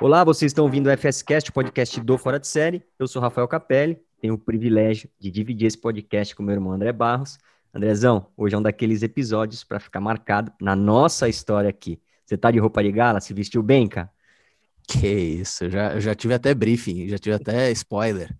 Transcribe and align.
Olá, 0.00 0.24
vocês 0.24 0.50
estão 0.50 0.64
ouvindo 0.64 0.88
o 0.88 0.96
FSCast, 0.98 1.52
podcast 1.52 2.00
do 2.00 2.18
Fora 2.18 2.40
de 2.40 2.48
Série. 2.48 2.82
Eu 2.98 3.06
sou 3.06 3.22
Rafael 3.22 3.46
Capelli, 3.46 3.96
tenho 4.20 4.34
o 4.34 4.38
privilégio 4.38 5.08
de 5.20 5.30
dividir 5.30 5.68
esse 5.68 5.78
podcast 5.78 6.34
com 6.34 6.42
meu 6.42 6.52
irmão 6.52 6.72
André 6.72 6.92
Barros. 6.92 7.38
Andrezão, 7.72 8.26
hoje 8.36 8.56
é 8.56 8.58
um 8.58 8.62
daqueles 8.62 9.04
episódios 9.04 9.62
para 9.62 9.78
ficar 9.78 10.00
marcado 10.00 10.52
na 10.60 10.74
nossa 10.74 11.28
história 11.28 11.70
aqui. 11.70 12.00
Você 12.26 12.36
tá 12.36 12.50
de 12.50 12.58
roupa 12.58 12.82
de 12.82 12.90
gala? 12.90 13.20
Se 13.20 13.32
vestiu 13.32 13.62
bem, 13.62 13.86
cara? 13.86 14.10
Que 14.88 15.06
isso, 15.06 15.70
já, 15.70 16.00
já 16.00 16.12
tive 16.12 16.34
até 16.34 16.52
briefing, 16.52 17.08
já 17.08 17.16
tive 17.16 17.36
até 17.36 17.70
spoiler 17.70 18.36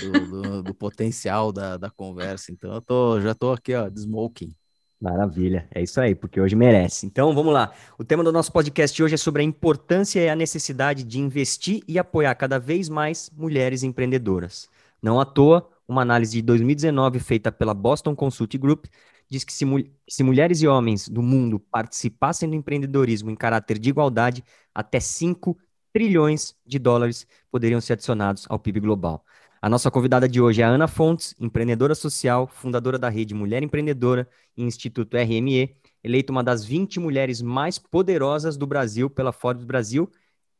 do, 0.00 0.12
do, 0.30 0.62
do 0.62 0.74
potencial 0.74 1.52
da, 1.52 1.76
da 1.76 1.90
conversa. 1.90 2.50
Então 2.50 2.72
eu 2.72 2.80
tô, 2.80 3.20
já 3.20 3.34
tô 3.34 3.52
aqui, 3.52 3.74
ó, 3.74 3.90
de 3.90 4.00
smoking. 4.00 4.56
Maravilha, 5.00 5.68
é 5.74 5.82
isso 5.82 6.00
aí, 6.00 6.14
porque 6.14 6.40
hoje 6.40 6.56
merece. 6.56 7.04
Então 7.04 7.34
vamos 7.34 7.52
lá. 7.52 7.72
O 7.98 8.04
tema 8.04 8.24
do 8.24 8.32
nosso 8.32 8.50
podcast 8.50 9.02
hoje 9.02 9.14
é 9.14 9.18
sobre 9.18 9.42
a 9.42 9.44
importância 9.44 10.20
e 10.20 10.28
a 10.28 10.34
necessidade 10.34 11.04
de 11.04 11.20
investir 11.20 11.82
e 11.86 11.98
apoiar 11.98 12.34
cada 12.34 12.58
vez 12.58 12.88
mais 12.88 13.30
mulheres 13.36 13.82
empreendedoras. 13.82 14.70
Não 15.02 15.20
à 15.20 15.26
toa, 15.26 15.68
uma 15.86 16.00
análise 16.00 16.32
de 16.32 16.42
2019 16.42 17.20
feita 17.20 17.52
pela 17.52 17.74
Boston 17.74 18.16
Consult 18.16 18.56
Group 18.56 18.86
diz 19.28 19.44
que 19.44 19.52
se, 19.52 19.66
se 20.08 20.22
mulheres 20.22 20.62
e 20.62 20.66
homens 20.66 21.08
do 21.08 21.22
mundo 21.22 21.58
participassem 21.58 22.48
do 22.48 22.54
empreendedorismo 22.54 23.30
em 23.30 23.36
caráter 23.36 23.78
de 23.78 23.90
igualdade, 23.90 24.42
até 24.74 25.00
5 25.00 25.58
trilhões 25.92 26.54
de 26.64 26.78
dólares 26.78 27.26
poderiam 27.50 27.80
ser 27.80 27.94
adicionados 27.94 28.46
ao 28.48 28.58
PIB 28.58 28.80
global. 28.80 29.24
A 29.66 29.68
nossa 29.68 29.90
convidada 29.90 30.28
de 30.28 30.40
hoje 30.40 30.62
é 30.62 30.64
a 30.64 30.68
Ana 30.68 30.86
Fontes, 30.86 31.34
empreendedora 31.40 31.92
social, 31.92 32.46
fundadora 32.46 32.96
da 32.96 33.08
rede 33.08 33.34
Mulher 33.34 33.64
Empreendedora 33.64 34.28
e 34.56 34.62
Instituto 34.62 35.16
RME, 35.16 35.74
eleita 36.04 36.30
uma 36.30 36.44
das 36.44 36.64
20 36.64 37.00
mulheres 37.00 37.42
mais 37.42 37.76
poderosas 37.76 38.56
do 38.56 38.64
Brasil 38.64 39.10
pela 39.10 39.32
Forbes 39.32 39.64
Brasil, 39.64 40.08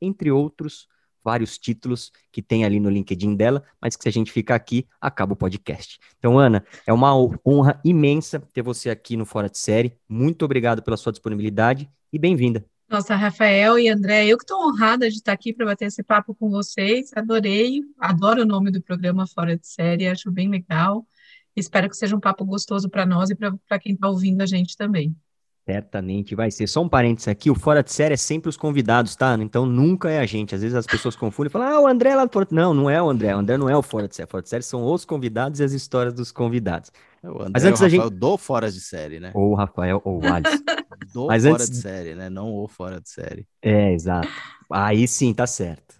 entre 0.00 0.32
outros 0.32 0.88
vários 1.22 1.56
títulos 1.56 2.10
que 2.32 2.42
tem 2.42 2.64
ali 2.64 2.80
no 2.80 2.90
LinkedIn 2.90 3.36
dela, 3.36 3.62
mas 3.80 3.94
que 3.94 4.02
se 4.02 4.08
a 4.08 4.12
gente 4.12 4.32
ficar 4.32 4.56
aqui, 4.56 4.88
acaba 5.00 5.34
o 5.34 5.36
podcast. 5.36 6.00
Então, 6.18 6.36
Ana, 6.36 6.66
é 6.84 6.92
uma 6.92 7.14
honra 7.46 7.80
imensa 7.84 8.40
ter 8.52 8.62
você 8.62 8.90
aqui 8.90 9.16
no 9.16 9.24
Fora 9.24 9.48
de 9.48 9.58
Série. 9.58 9.96
Muito 10.08 10.44
obrigado 10.44 10.82
pela 10.82 10.96
sua 10.96 11.12
disponibilidade 11.12 11.88
e 12.12 12.18
bem-vinda. 12.18 12.64
Nossa, 12.88 13.16
Rafael 13.16 13.78
e 13.78 13.88
André, 13.88 14.26
eu 14.26 14.38
que 14.38 14.44
estou 14.44 14.68
honrada 14.68 15.10
de 15.10 15.16
estar 15.16 15.32
aqui 15.32 15.52
para 15.52 15.66
bater 15.66 15.86
esse 15.86 16.04
papo 16.04 16.34
com 16.34 16.48
vocês. 16.48 17.10
Adorei, 17.16 17.82
adoro 17.98 18.42
o 18.42 18.46
nome 18.46 18.70
do 18.70 18.80
programa 18.80 19.26
Fora 19.26 19.56
de 19.58 19.66
Série, 19.66 20.06
acho 20.06 20.30
bem 20.30 20.48
legal. 20.48 21.04
Espero 21.56 21.88
que 21.88 21.96
seja 21.96 22.14
um 22.14 22.20
papo 22.20 22.44
gostoso 22.44 22.88
para 22.88 23.04
nós 23.04 23.28
e 23.30 23.34
para 23.34 23.78
quem 23.80 23.94
está 23.94 24.08
ouvindo 24.08 24.40
a 24.40 24.46
gente 24.46 24.76
também. 24.76 25.16
Certamente 25.68 26.36
vai 26.36 26.48
ser. 26.48 26.68
Só 26.68 26.80
um 26.80 26.88
parênteses 26.88 27.26
aqui, 27.26 27.50
o 27.50 27.54
Fora 27.56 27.82
de 27.82 27.92
Série 27.92 28.14
é 28.14 28.16
sempre 28.16 28.48
os 28.48 28.56
convidados, 28.56 29.16
tá? 29.16 29.36
Então 29.40 29.66
nunca 29.66 30.08
é 30.08 30.20
a 30.20 30.26
gente. 30.26 30.54
Às 30.54 30.62
vezes 30.62 30.76
as 30.76 30.86
pessoas 30.86 31.16
confundem 31.16 31.48
e 31.48 31.52
falam, 31.52 31.68
ah, 31.68 31.80
o 31.80 31.88
André 31.88 32.10
é 32.10 32.14
lá 32.14 32.24
do 32.24 32.32
Fora 32.32 32.46
Não, 32.52 32.72
não 32.72 32.88
é 32.88 33.02
o 33.02 33.10
André. 33.10 33.34
O 33.34 33.38
André 33.40 33.58
não 33.58 33.68
é 33.68 33.76
o 33.76 33.82
Fora 33.82 34.06
de 34.06 34.14
Série. 34.14 34.28
O 34.28 34.30
Fora 34.30 34.44
de 34.44 34.48
Série 34.48 34.62
são 34.62 34.84
os 34.84 35.04
convidados 35.04 35.58
e 35.58 35.64
as 35.64 35.72
histórias 35.72 36.14
dos 36.14 36.30
convidados. 36.30 36.92
É 37.20 37.28
o 37.28 37.34
André 37.40 37.50
Mas 37.54 37.64
antes 37.64 37.82
é 37.82 37.84
o 37.84 37.88
Rafael 37.88 38.10
gente... 38.10 38.18
do 38.20 38.38
Fora 38.38 38.70
de 38.70 38.80
Série, 38.80 39.18
né? 39.18 39.32
Ou 39.34 39.50
o 39.50 39.54
Rafael 39.56 40.00
ou 40.04 40.22
o 40.22 40.32
Alisson. 40.32 40.56
do 41.12 41.26
Mas 41.26 41.42
Fora 41.42 41.54
antes... 41.54 41.70
de 41.70 41.76
Série, 41.78 42.14
né? 42.14 42.30
Não 42.30 42.54
o 42.54 42.68
Fora 42.68 43.00
de 43.00 43.10
Série. 43.10 43.44
É, 43.60 43.92
exato. 43.92 44.28
Aí 44.70 45.08
sim, 45.08 45.34
tá 45.34 45.48
certo. 45.48 45.96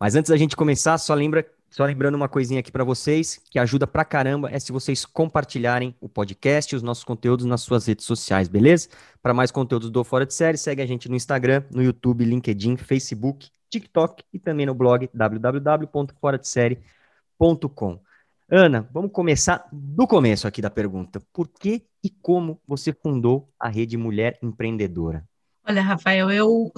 Mas 0.00 0.16
antes 0.16 0.30
da 0.30 0.36
gente 0.38 0.56
começar, 0.56 0.96
só 0.96 1.12
lembra 1.12 1.46
só 1.70 1.84
lembrando 1.84 2.16
uma 2.16 2.28
coisinha 2.28 2.58
aqui 2.58 2.72
para 2.72 2.82
vocês, 2.82 3.40
que 3.48 3.56
ajuda 3.58 3.86
pra 3.86 4.04
caramba, 4.04 4.50
é 4.50 4.58
se 4.58 4.72
vocês 4.72 5.06
compartilharem 5.06 5.94
o 6.00 6.08
podcast 6.08 6.74
e 6.74 6.76
os 6.76 6.82
nossos 6.82 7.04
conteúdos 7.04 7.46
nas 7.46 7.60
suas 7.60 7.86
redes 7.86 8.04
sociais, 8.04 8.48
beleza? 8.48 8.88
Para 9.22 9.32
mais 9.32 9.52
conteúdos 9.52 9.88
do 9.88 10.02
Fora 10.02 10.26
de 10.26 10.34
Série, 10.34 10.58
segue 10.58 10.82
a 10.82 10.86
gente 10.86 11.08
no 11.08 11.14
Instagram, 11.14 11.62
no 11.70 11.80
YouTube, 11.80 12.24
LinkedIn, 12.24 12.76
Facebook, 12.76 13.48
TikTok 13.70 14.24
e 14.32 14.38
também 14.40 14.66
no 14.66 14.74
blog 14.74 15.08
www.foradesérie.com. 15.14 18.00
Ana, 18.50 18.88
vamos 18.92 19.12
começar 19.12 19.68
do 19.70 20.08
começo 20.08 20.48
aqui 20.48 20.60
da 20.60 20.70
pergunta. 20.70 21.22
Por 21.32 21.46
que 21.46 21.86
e 22.02 22.10
como 22.10 22.60
você 22.66 22.92
fundou 22.92 23.48
a 23.58 23.68
Rede 23.68 23.96
Mulher 23.96 24.36
Empreendedora? 24.42 25.24
Olha, 25.64 25.82
Rafael, 25.82 26.32
eu 26.32 26.72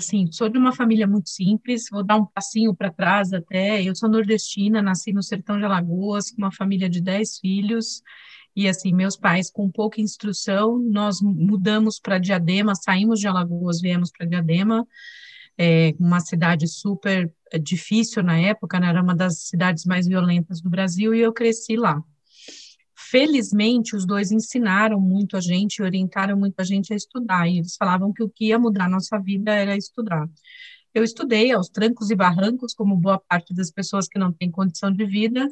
assim, 0.00 0.30
sou 0.32 0.48
de 0.48 0.58
uma 0.58 0.74
família 0.74 1.06
muito 1.06 1.30
simples, 1.30 1.84
vou 1.90 2.02
dar 2.02 2.16
um 2.16 2.26
passinho 2.26 2.74
para 2.74 2.90
trás 2.90 3.32
até. 3.32 3.82
Eu 3.82 3.94
sou 3.94 4.08
nordestina, 4.08 4.82
nasci 4.82 5.12
no 5.12 5.22
sertão 5.22 5.58
de 5.58 5.64
Alagoas, 5.64 6.30
com 6.30 6.38
uma 6.38 6.52
família 6.52 6.88
de 6.88 7.00
10 7.00 7.38
filhos. 7.38 8.02
E 8.54 8.68
assim, 8.68 8.92
meus 8.92 9.16
pais 9.16 9.50
com 9.50 9.70
pouca 9.70 10.00
instrução, 10.00 10.78
nós 10.78 11.20
mudamos 11.22 12.00
para 12.00 12.18
Diadema, 12.18 12.74
saímos 12.74 13.20
de 13.20 13.28
Alagoas, 13.28 13.80
viemos 13.80 14.10
para 14.10 14.26
Diadema, 14.26 14.86
é, 15.56 15.94
uma 16.00 16.20
cidade 16.20 16.66
super 16.66 17.32
é, 17.52 17.58
difícil 17.58 18.22
na 18.22 18.38
época, 18.38 18.80
né? 18.80 18.88
era 18.88 19.02
uma 19.02 19.14
das 19.14 19.42
cidades 19.42 19.84
mais 19.84 20.06
violentas 20.06 20.60
do 20.60 20.68
Brasil, 20.68 21.14
e 21.14 21.20
eu 21.20 21.32
cresci 21.32 21.76
lá. 21.76 22.02
Felizmente, 23.10 23.96
os 23.96 24.06
dois 24.06 24.30
ensinaram 24.30 25.00
muito 25.00 25.36
a 25.36 25.40
gente, 25.40 25.82
orientaram 25.82 26.38
muito 26.38 26.60
a 26.60 26.64
gente 26.64 26.92
a 26.92 26.96
estudar, 26.96 27.48
e 27.48 27.58
eles 27.58 27.74
falavam 27.74 28.12
que 28.12 28.22
o 28.22 28.28
que 28.28 28.46
ia 28.46 28.58
mudar 28.58 28.84
a 28.84 28.88
nossa 28.88 29.18
vida 29.18 29.52
era 29.52 29.76
estudar. 29.76 30.28
Eu 30.94 31.02
estudei 31.02 31.50
aos 31.50 31.68
trancos 31.68 32.10
e 32.10 32.14
barrancos, 32.14 32.72
como 32.72 32.96
boa 32.96 33.18
parte 33.18 33.52
das 33.52 33.68
pessoas 33.68 34.06
que 34.06 34.16
não 34.16 34.32
têm 34.32 34.48
condição 34.48 34.92
de 34.92 35.04
vida. 35.04 35.48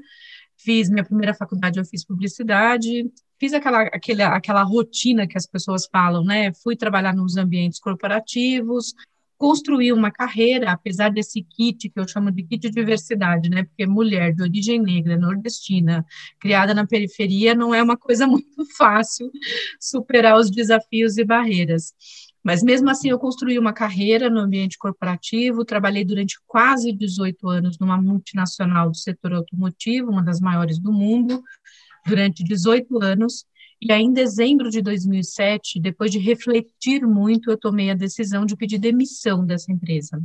Fiz 0.57 0.89
minha 0.89 1.05
primeira 1.05 1.35
faculdade, 1.35 1.81
eu 1.81 1.85
fiz 1.85 2.05
publicidade, 2.05 3.11
fiz 3.41 3.53
aquela, 3.53 3.83
aquela, 3.83 4.37
aquela 4.37 4.63
rotina 4.63 5.27
que 5.27 5.37
as 5.37 5.47
pessoas 5.47 5.87
falam, 5.87 6.25
né? 6.25 6.53
Fui 6.63 6.77
trabalhar 6.77 7.15
nos 7.15 7.37
ambientes 7.37 7.81
corporativos, 7.81 8.95
construir 9.39 9.93
uma 9.93 10.11
carreira, 10.11 10.73
apesar 10.73 11.11
desse 11.11 11.43
kit 11.43 11.89
que 11.89 11.99
eu 11.99 12.07
chamo 12.07 12.31
de 12.31 12.43
kit 12.43 12.59
de 12.59 12.71
diversidade, 12.71 13.49
né? 13.49 13.63
Porque 13.63 13.87
mulher 13.87 14.35
de 14.35 14.43
origem 14.43 14.83
negra, 14.83 15.17
nordestina, 15.17 16.05
criada 16.41 16.75
na 16.75 16.87
periferia, 16.87 17.55
não 17.55 17.73
é 17.73 17.83
uma 17.83 17.97
coisa 17.97 18.27
muito 18.29 18.67
fácil 18.77 19.31
superar 19.81 20.37
os 20.37 20.51
desafios 20.51 21.17
e 21.17 21.25
barreiras. 21.25 21.95
Mas 22.43 22.63
mesmo 22.63 22.91
assim, 22.91 23.11
eu 23.11 23.19
construí 23.19 23.59
uma 23.59 23.73
carreira 23.73 24.29
no 24.29 24.41
ambiente 24.41 24.79
corporativo, 24.79 25.65
trabalhei 25.65 26.05
durante 26.05 26.37
quase 26.47 26.93
18 26.93 27.49
anos 27.49 27.79
numa 27.79 28.01
multinacional 28.01 28.91
do 28.91 28.97
setor 28.97 29.35
automotivo, 29.35 30.11
uma 30.11 30.23
das 30.23 30.41
maiores 30.41 30.79
do 30.79 30.93
mundo, 30.93 31.43
durante 32.07 32.43
18 32.43 33.03
anos, 33.03 33.45
e 33.81 33.93
aí, 33.93 34.03
em 34.03 34.13
dezembro 34.13 34.71
de 34.71 34.83
2007, 34.83 35.81
depois 35.81 36.11
de 36.11 36.19
refletir 36.19 37.07
muito, 37.07 37.51
eu 37.51 37.57
tomei 37.57 37.91
a 37.91 37.95
decisão 37.95 38.45
de 38.45 38.57
pedir 38.57 38.79
demissão 38.79 39.47
dessa 39.47 39.71
empresa. 39.73 40.21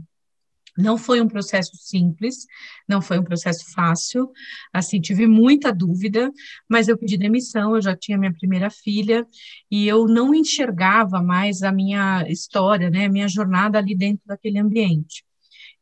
Não 0.76 0.98
foi 0.98 1.22
um 1.22 1.28
processo 1.28 1.72
simples, 1.78 2.48
não 2.90 3.00
foi 3.00 3.20
um 3.20 3.24
processo 3.24 3.72
fácil, 3.74 4.32
assim, 4.74 5.00
tive 5.00 5.28
muita 5.28 5.72
dúvida, 5.72 6.32
mas 6.68 6.88
eu 6.88 6.98
pedi 6.98 7.16
demissão, 7.16 7.76
eu 7.76 7.82
já 7.82 7.96
tinha 7.96 8.18
minha 8.18 8.34
primeira 8.34 8.72
filha, 8.72 9.26
e 9.70 9.88
eu 9.88 10.08
não 10.08 10.34
enxergava 10.34 11.22
mais 11.22 11.62
a 11.62 11.72
minha 11.72 12.26
história, 12.28 12.90
né, 12.90 13.06
a 13.06 13.10
minha 13.10 13.28
jornada 13.28 13.78
ali 13.78 13.96
dentro 13.96 14.24
daquele 14.26 14.58
ambiente. 14.58 15.24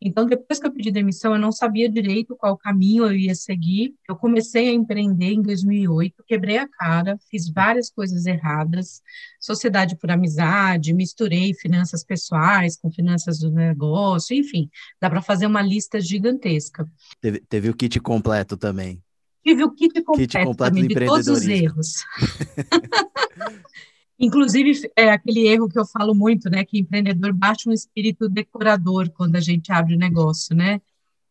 Então, 0.02 0.26
depois 0.26 0.60
que 0.60 0.66
eu 0.66 0.72
pedi 0.72 0.90
demissão, 0.90 1.34
eu 1.34 1.40
não 1.40 1.52
sabia 1.52 1.88
direito 1.88 2.36
qual 2.36 2.58
caminho 2.58 3.06
eu 3.06 3.14
ia 3.14 3.36
seguir. 3.36 3.94
Eu 4.10 4.16
comecei 4.16 4.70
a 4.70 4.74
empreender 4.74 5.34
em 5.34 5.42
2008, 5.44 6.24
quebrei 6.26 6.58
a 6.58 6.68
cara, 6.68 7.20
fiz 7.30 7.48
várias 7.50 7.92
coisas 7.92 8.26
erradas, 8.26 9.02
sociedade 9.40 9.96
por 9.96 10.10
amizade, 10.10 10.92
misturei 10.92 11.54
finanças 11.54 12.04
pessoais 12.04 12.76
com 12.76 12.92
finanças 12.92 13.38
do 13.40 13.52
negócio, 13.52 14.36
enfim, 14.36 14.70
dá 15.00 15.08
para 15.08 15.22
fazer 15.22 15.46
uma 15.46 15.62
lista 15.62 16.02
gigantesca. 16.02 16.84
Teve, 17.22 17.40
teve 17.42 17.70
o 17.70 17.76
kit 17.76 18.00
completo 18.00 18.58
também. 18.58 19.00
Tive 19.44 19.64
o 19.64 19.72
kit 19.72 20.02
completo, 20.02 20.32
kit 20.32 20.44
completo 20.44 20.74
também, 20.74 20.88
de 20.88 21.06
todos 21.06 21.28
os 21.28 21.48
erros. 21.48 22.04
Inclusive, 24.24 24.88
é 24.96 25.09
aquele 25.09 25.48
erro 25.48 25.68
que 25.68 25.79
eu 25.79 25.85
falo 25.85 26.14
muito, 26.14 26.47
né? 26.47 26.64
Que 26.64 26.78
empreendedor 26.78 27.34
baixa 27.34 27.68
um 27.68 27.73
espírito 27.73 28.29
decorador 28.29 29.09
quando 29.09 29.35
a 29.35 29.40
gente 29.40 29.72
abre 29.72 29.96
o 29.96 29.97
negócio, 29.97 30.56
né? 30.56 30.79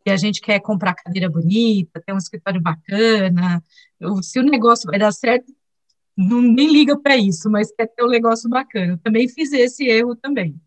E 0.05 0.11
a 0.11 0.17
gente 0.17 0.41
quer 0.41 0.59
comprar 0.61 0.95
cadeira 0.95 1.31
bonita, 1.31 2.03
ter 2.05 2.13
um 2.13 2.19
escritório 2.19 2.61
bacana. 2.61 3.63
Se 4.23 4.41
o 4.41 4.43
negócio 4.43 4.91
vai 4.91 4.99
dar 4.99 5.13
certo, 5.13 5.55
não, 6.17 6.43
nem 6.43 6.69
liga 6.73 6.99
para 6.99 7.17
isso, 7.17 7.49
mas 7.49 7.73
quer 7.73 7.87
ter 7.87 8.03
um 8.03 8.09
negócio 8.09 8.51
bacana. 8.51 8.95
Eu 8.95 8.99
também 8.99 9.29
fiz 9.29 9.53
esse 9.53 9.85
erro 9.87 10.17
também. 10.17 10.61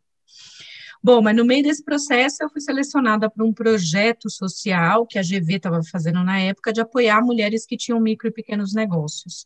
Bom, 1.04 1.22
mas 1.22 1.36
no 1.36 1.44
meio 1.44 1.64
desse 1.64 1.84
processo 1.84 2.42
eu 2.42 2.50
fui 2.50 2.62
selecionada 2.62 3.30
para 3.30 3.44
um 3.44 3.52
projeto 3.52 4.30
social 4.30 5.06
que 5.06 5.20
a 5.20 5.22
GV 5.22 5.56
estava 5.56 5.82
fazendo 5.84 6.24
na 6.24 6.40
época 6.40 6.72
de 6.72 6.80
apoiar 6.80 7.22
mulheres 7.22 7.66
que 7.66 7.76
tinham 7.76 8.00
micro 8.00 8.30
e 8.30 8.32
pequenos 8.32 8.74
negócios. 8.74 9.46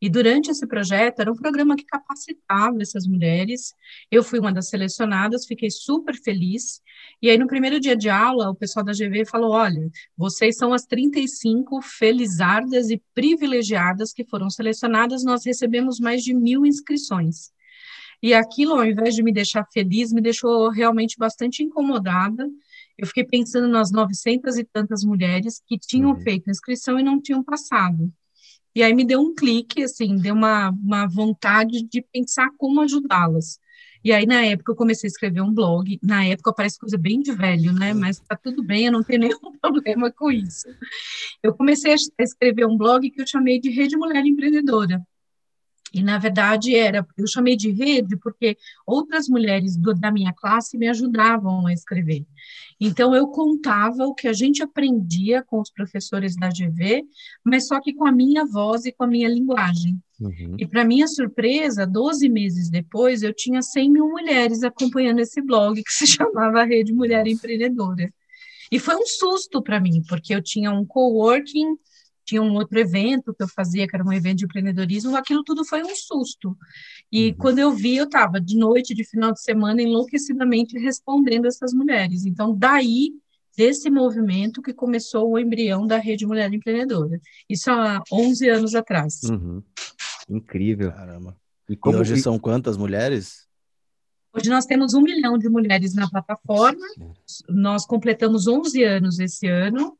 E 0.00 0.08
durante 0.08 0.50
esse 0.50 0.66
projeto, 0.66 1.20
era 1.20 1.32
um 1.32 1.36
programa 1.36 1.76
que 1.76 1.84
capacitava 1.84 2.80
essas 2.80 3.06
mulheres. 3.06 3.72
Eu 4.10 4.22
fui 4.22 4.38
uma 4.38 4.52
das 4.52 4.68
selecionadas, 4.68 5.46
fiquei 5.46 5.70
super 5.70 6.14
feliz. 6.14 6.80
E 7.22 7.30
aí, 7.30 7.38
no 7.38 7.46
primeiro 7.46 7.80
dia 7.80 7.96
de 7.96 8.08
aula, 8.08 8.50
o 8.50 8.54
pessoal 8.54 8.84
da 8.84 8.92
GV 8.92 9.24
falou: 9.26 9.52
olha, 9.52 9.90
vocês 10.16 10.56
são 10.56 10.72
as 10.72 10.84
35 10.84 11.80
felizardas 11.82 12.90
e 12.90 13.02
privilegiadas 13.14 14.12
que 14.12 14.24
foram 14.24 14.50
selecionadas, 14.50 15.24
nós 15.24 15.44
recebemos 15.44 15.98
mais 15.98 16.22
de 16.22 16.34
mil 16.34 16.66
inscrições. 16.66 17.50
E 18.22 18.32
aquilo, 18.32 18.74
ao 18.74 18.84
invés 18.84 19.14
de 19.14 19.22
me 19.22 19.32
deixar 19.32 19.66
feliz, 19.72 20.12
me 20.12 20.22
deixou 20.22 20.70
realmente 20.70 21.16
bastante 21.18 21.62
incomodada 21.62 22.48
eu 22.98 23.06
fiquei 23.06 23.24
pensando 23.24 23.68
nas 23.68 23.90
900 23.90 24.56
e 24.56 24.64
tantas 24.64 25.04
mulheres 25.04 25.62
que 25.66 25.78
tinham 25.78 26.10
uhum. 26.10 26.20
feito 26.20 26.50
inscrição 26.50 26.98
e 26.98 27.02
não 27.02 27.20
tinham 27.20 27.44
passado. 27.44 28.10
E 28.76 28.82
aí 28.82 28.92
me 28.92 29.06
deu 29.06 29.22
um 29.22 29.34
clique, 29.34 29.82
assim, 29.82 30.18
deu 30.18 30.34
uma, 30.34 30.68
uma 30.68 31.06
vontade 31.08 31.82
de 31.82 32.02
pensar 32.12 32.50
como 32.58 32.82
ajudá-las. 32.82 33.58
E 34.04 34.12
aí, 34.12 34.26
na 34.26 34.44
época, 34.44 34.70
eu 34.70 34.76
comecei 34.76 35.08
a 35.08 35.12
escrever 35.12 35.40
um 35.40 35.50
blog. 35.50 35.98
Na 36.02 36.26
época, 36.26 36.52
parece 36.52 36.78
coisa 36.78 36.98
bem 36.98 37.20
de 37.20 37.32
velho, 37.32 37.72
né? 37.72 37.94
Mas 37.94 38.20
tá 38.20 38.36
tudo 38.36 38.62
bem, 38.62 38.84
eu 38.84 38.92
não 38.92 39.02
tenho 39.02 39.20
nenhum 39.32 39.58
problema 39.62 40.12
com 40.12 40.30
isso. 40.30 40.68
Eu 41.42 41.54
comecei 41.54 41.92
a 41.92 42.22
escrever 42.22 42.66
um 42.66 42.76
blog 42.76 43.10
que 43.10 43.22
eu 43.22 43.26
chamei 43.26 43.58
de 43.58 43.70
Rede 43.70 43.96
Mulher 43.96 44.26
Empreendedora. 44.26 45.00
E, 45.96 46.02
na 46.02 46.18
verdade, 46.18 46.74
era, 46.74 47.06
eu 47.16 47.26
chamei 47.26 47.56
de 47.56 47.70
rede 47.70 48.18
porque 48.18 48.58
outras 48.86 49.28
mulheres 49.28 49.78
do, 49.78 49.94
da 49.94 50.12
minha 50.12 50.30
classe 50.30 50.76
me 50.76 50.86
ajudavam 50.88 51.66
a 51.66 51.72
escrever. 51.72 52.26
Então, 52.78 53.16
eu 53.16 53.28
contava 53.28 54.04
o 54.04 54.14
que 54.14 54.28
a 54.28 54.32
gente 54.34 54.62
aprendia 54.62 55.42
com 55.42 55.58
os 55.58 55.70
professores 55.70 56.36
da 56.36 56.50
GV, 56.50 57.02
mas 57.42 57.66
só 57.66 57.80
que 57.80 57.94
com 57.94 58.06
a 58.06 58.12
minha 58.12 58.44
voz 58.44 58.84
e 58.84 58.92
com 58.92 59.04
a 59.04 59.06
minha 59.06 59.26
linguagem. 59.26 59.98
Uhum. 60.20 60.56
E, 60.58 60.66
para 60.66 60.84
minha 60.84 61.08
surpresa, 61.08 61.86
12 61.86 62.28
meses 62.28 62.68
depois, 62.68 63.22
eu 63.22 63.32
tinha 63.32 63.62
100 63.62 63.90
mil 63.90 64.10
mulheres 64.10 64.62
acompanhando 64.62 65.20
esse 65.20 65.40
blog 65.40 65.82
que 65.82 65.92
se 65.94 66.06
chamava 66.06 66.62
Rede 66.62 66.92
Mulher 66.92 67.26
Empreendedora. 67.26 68.12
E 68.70 68.78
foi 68.78 68.96
um 68.96 69.06
susto 69.06 69.62
para 69.62 69.80
mim, 69.80 70.02
porque 70.06 70.34
eu 70.34 70.42
tinha 70.42 70.70
um 70.70 70.84
coworking 70.84 71.78
tinha 72.26 72.42
um 72.42 72.52
outro 72.54 72.78
evento 72.78 73.32
que 73.32 73.42
eu 73.42 73.48
fazia, 73.48 73.86
que 73.86 73.94
era 73.94 74.04
um 74.04 74.12
evento 74.12 74.38
de 74.38 74.44
empreendedorismo, 74.44 75.16
aquilo 75.16 75.44
tudo 75.44 75.64
foi 75.64 75.82
um 75.82 75.94
susto. 75.94 76.56
E 77.10 77.28
uhum. 77.28 77.36
quando 77.38 77.58
eu 77.60 77.70
vi, 77.72 77.96
eu 77.96 78.04
estava 78.04 78.40
de 78.40 78.56
noite, 78.56 78.94
de 78.94 79.04
final 79.04 79.32
de 79.32 79.40
semana, 79.40 79.80
enlouquecidamente 79.80 80.78
respondendo 80.78 81.46
essas 81.46 81.72
mulheres. 81.72 82.26
Então, 82.26 82.54
daí, 82.54 83.12
desse 83.56 83.88
movimento 83.88 84.60
que 84.60 84.74
começou 84.74 85.30
o 85.30 85.38
embrião 85.38 85.86
da 85.86 85.98
Rede 85.98 86.26
Mulher 86.26 86.52
Empreendedora. 86.52 87.20
Isso 87.48 87.70
há 87.70 88.02
11 88.12 88.48
anos 88.50 88.74
atrás. 88.74 89.22
Uhum. 89.24 89.62
Incrível. 90.28 90.90
Caramba. 90.92 91.36
E, 91.68 91.76
como... 91.76 91.96
e 91.96 92.00
hoje 92.00 92.16
são 92.18 92.38
quantas 92.38 92.76
mulheres? 92.76 93.46
Hoje 94.36 94.50
nós 94.50 94.66
temos 94.66 94.92
um 94.92 95.00
milhão 95.00 95.38
de 95.38 95.48
mulheres 95.48 95.94
na 95.94 96.10
plataforma, 96.10 96.86
nós 97.48 97.86
completamos 97.86 98.46
11 98.46 98.84
anos 98.84 99.18
esse 99.18 99.48
ano, 99.48 99.96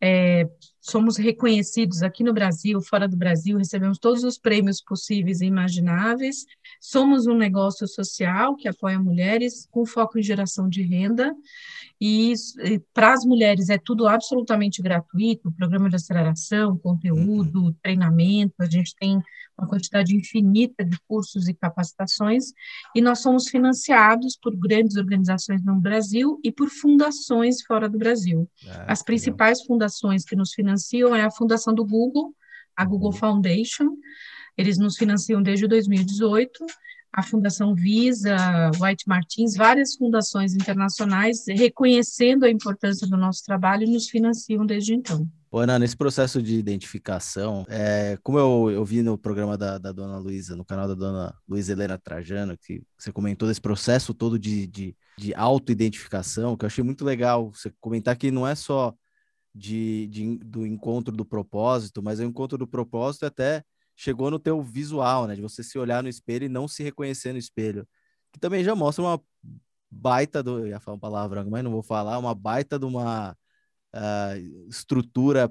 é, 0.00 0.48
somos 0.82 1.16
reconhecidos 1.16 2.02
aqui 2.02 2.24
no 2.24 2.34
Brasil, 2.34 2.80
fora 2.82 3.06
do 3.06 3.16
Brasil, 3.16 3.56
recebemos 3.56 3.98
todos 3.98 4.24
os 4.24 4.36
prêmios 4.36 4.82
possíveis 4.82 5.40
e 5.40 5.46
imagináveis. 5.46 6.44
Somos 6.80 7.28
um 7.28 7.36
negócio 7.36 7.86
social 7.86 8.56
que 8.56 8.66
apoia 8.66 8.98
mulheres 8.98 9.68
com 9.70 9.86
foco 9.86 10.18
em 10.18 10.22
geração 10.22 10.68
de 10.68 10.82
renda. 10.82 11.32
E, 12.00 12.32
e 12.64 12.80
para 12.92 13.12
as 13.12 13.24
mulheres 13.24 13.70
é 13.70 13.78
tudo 13.78 14.08
absolutamente 14.08 14.82
gratuito, 14.82 15.52
programa 15.52 15.88
de 15.88 15.94
aceleração, 15.94 16.76
conteúdo, 16.76 17.66
uhum. 17.66 17.74
treinamento, 17.80 18.54
a 18.58 18.66
gente 18.66 18.96
tem 18.98 19.22
uma 19.58 19.68
quantidade 19.68 20.14
infinita 20.16 20.84
de 20.84 20.98
cursos 21.06 21.48
e 21.48 21.54
capacitações, 21.54 22.52
e 22.94 23.00
nós 23.00 23.20
somos 23.20 23.48
financiados 23.48 24.36
por 24.36 24.56
grandes 24.56 24.96
organizações 24.96 25.62
no 25.62 25.78
Brasil 25.80 26.40
e 26.42 26.50
por 26.50 26.68
fundações 26.68 27.62
fora 27.62 27.88
do 27.88 27.98
Brasil. 27.98 28.48
Ah, 28.66 28.92
As 28.92 29.02
principais 29.02 29.58
legal. 29.58 29.66
fundações 29.68 30.24
que 30.24 30.36
nos 30.36 30.52
financiam 30.52 31.14
é 31.14 31.22
a 31.22 31.30
Fundação 31.30 31.74
do 31.74 31.84
Google, 31.84 32.34
a 32.76 32.84
Google 32.84 33.10
uhum. 33.10 33.16
Foundation, 33.16 33.96
eles 34.56 34.78
nos 34.78 34.96
financiam 34.96 35.42
desde 35.42 35.66
2018, 35.66 36.64
a 37.12 37.22
Fundação 37.22 37.74
Visa, 37.74 38.36
White 38.80 39.06
Martins, 39.06 39.54
várias 39.54 39.96
fundações 39.96 40.54
internacionais 40.54 41.44
reconhecendo 41.46 42.44
a 42.44 42.50
importância 42.50 43.06
do 43.06 43.18
nosso 43.18 43.44
trabalho 43.44 43.86
nos 43.86 44.08
financiam 44.08 44.64
desde 44.64 44.94
então. 44.94 45.28
Ana, 45.58 45.78
nesse 45.78 45.96
processo 45.96 46.42
de 46.42 46.56
identificação, 46.56 47.66
é, 47.68 48.18
como 48.22 48.38
eu, 48.38 48.70
eu 48.70 48.84
vi 48.84 49.02
no 49.02 49.18
programa 49.18 49.56
da, 49.58 49.76
da 49.76 49.92
dona 49.92 50.18
Luísa, 50.18 50.56
no 50.56 50.64
canal 50.64 50.88
da 50.88 50.94
dona 50.94 51.34
Luísa 51.46 51.72
Helena 51.72 51.98
Trajano, 51.98 52.56
que 52.56 52.82
você 52.96 53.12
comentou 53.12 53.46
desse 53.46 53.60
processo 53.60 54.14
todo 54.14 54.38
de, 54.38 54.66
de, 54.66 54.96
de 55.18 55.34
auto-identificação, 55.34 56.56
que 56.56 56.64
eu 56.64 56.68
achei 56.68 56.82
muito 56.82 57.04
legal 57.04 57.52
você 57.52 57.70
comentar 57.80 58.16
que 58.16 58.30
não 58.30 58.46
é 58.46 58.54
só 58.54 58.94
de, 59.54 60.06
de, 60.08 60.38
do 60.38 60.66
encontro 60.66 61.14
do 61.14 61.24
propósito, 61.24 62.02
mas 62.02 62.18
o 62.18 62.24
encontro 62.24 62.56
do 62.56 62.66
propósito 62.66 63.26
até 63.26 63.62
chegou 63.94 64.30
no 64.30 64.38
teu 64.38 64.62
visual, 64.62 65.26
né? 65.26 65.34
De 65.34 65.42
você 65.42 65.62
se 65.62 65.78
olhar 65.78 66.02
no 66.02 66.08
espelho 66.08 66.46
e 66.46 66.48
não 66.48 66.66
se 66.66 66.82
reconhecer 66.82 67.32
no 67.32 67.38
espelho. 67.38 67.86
Que 68.32 68.40
também 68.40 68.64
já 68.64 68.74
mostra 68.74 69.04
uma 69.04 69.20
baita 69.90 70.42
do. 70.42 70.60
Eu 70.60 70.68
ia 70.68 70.80
falar 70.80 70.94
uma 70.94 71.00
palavra, 71.00 71.44
mas 71.44 71.62
não 71.62 71.70
vou 71.70 71.82
falar, 71.82 72.18
uma 72.18 72.34
baita 72.34 72.78
de 72.78 72.86
uma 72.86 73.36
uh, 73.94 74.68
estrutura 74.68 75.50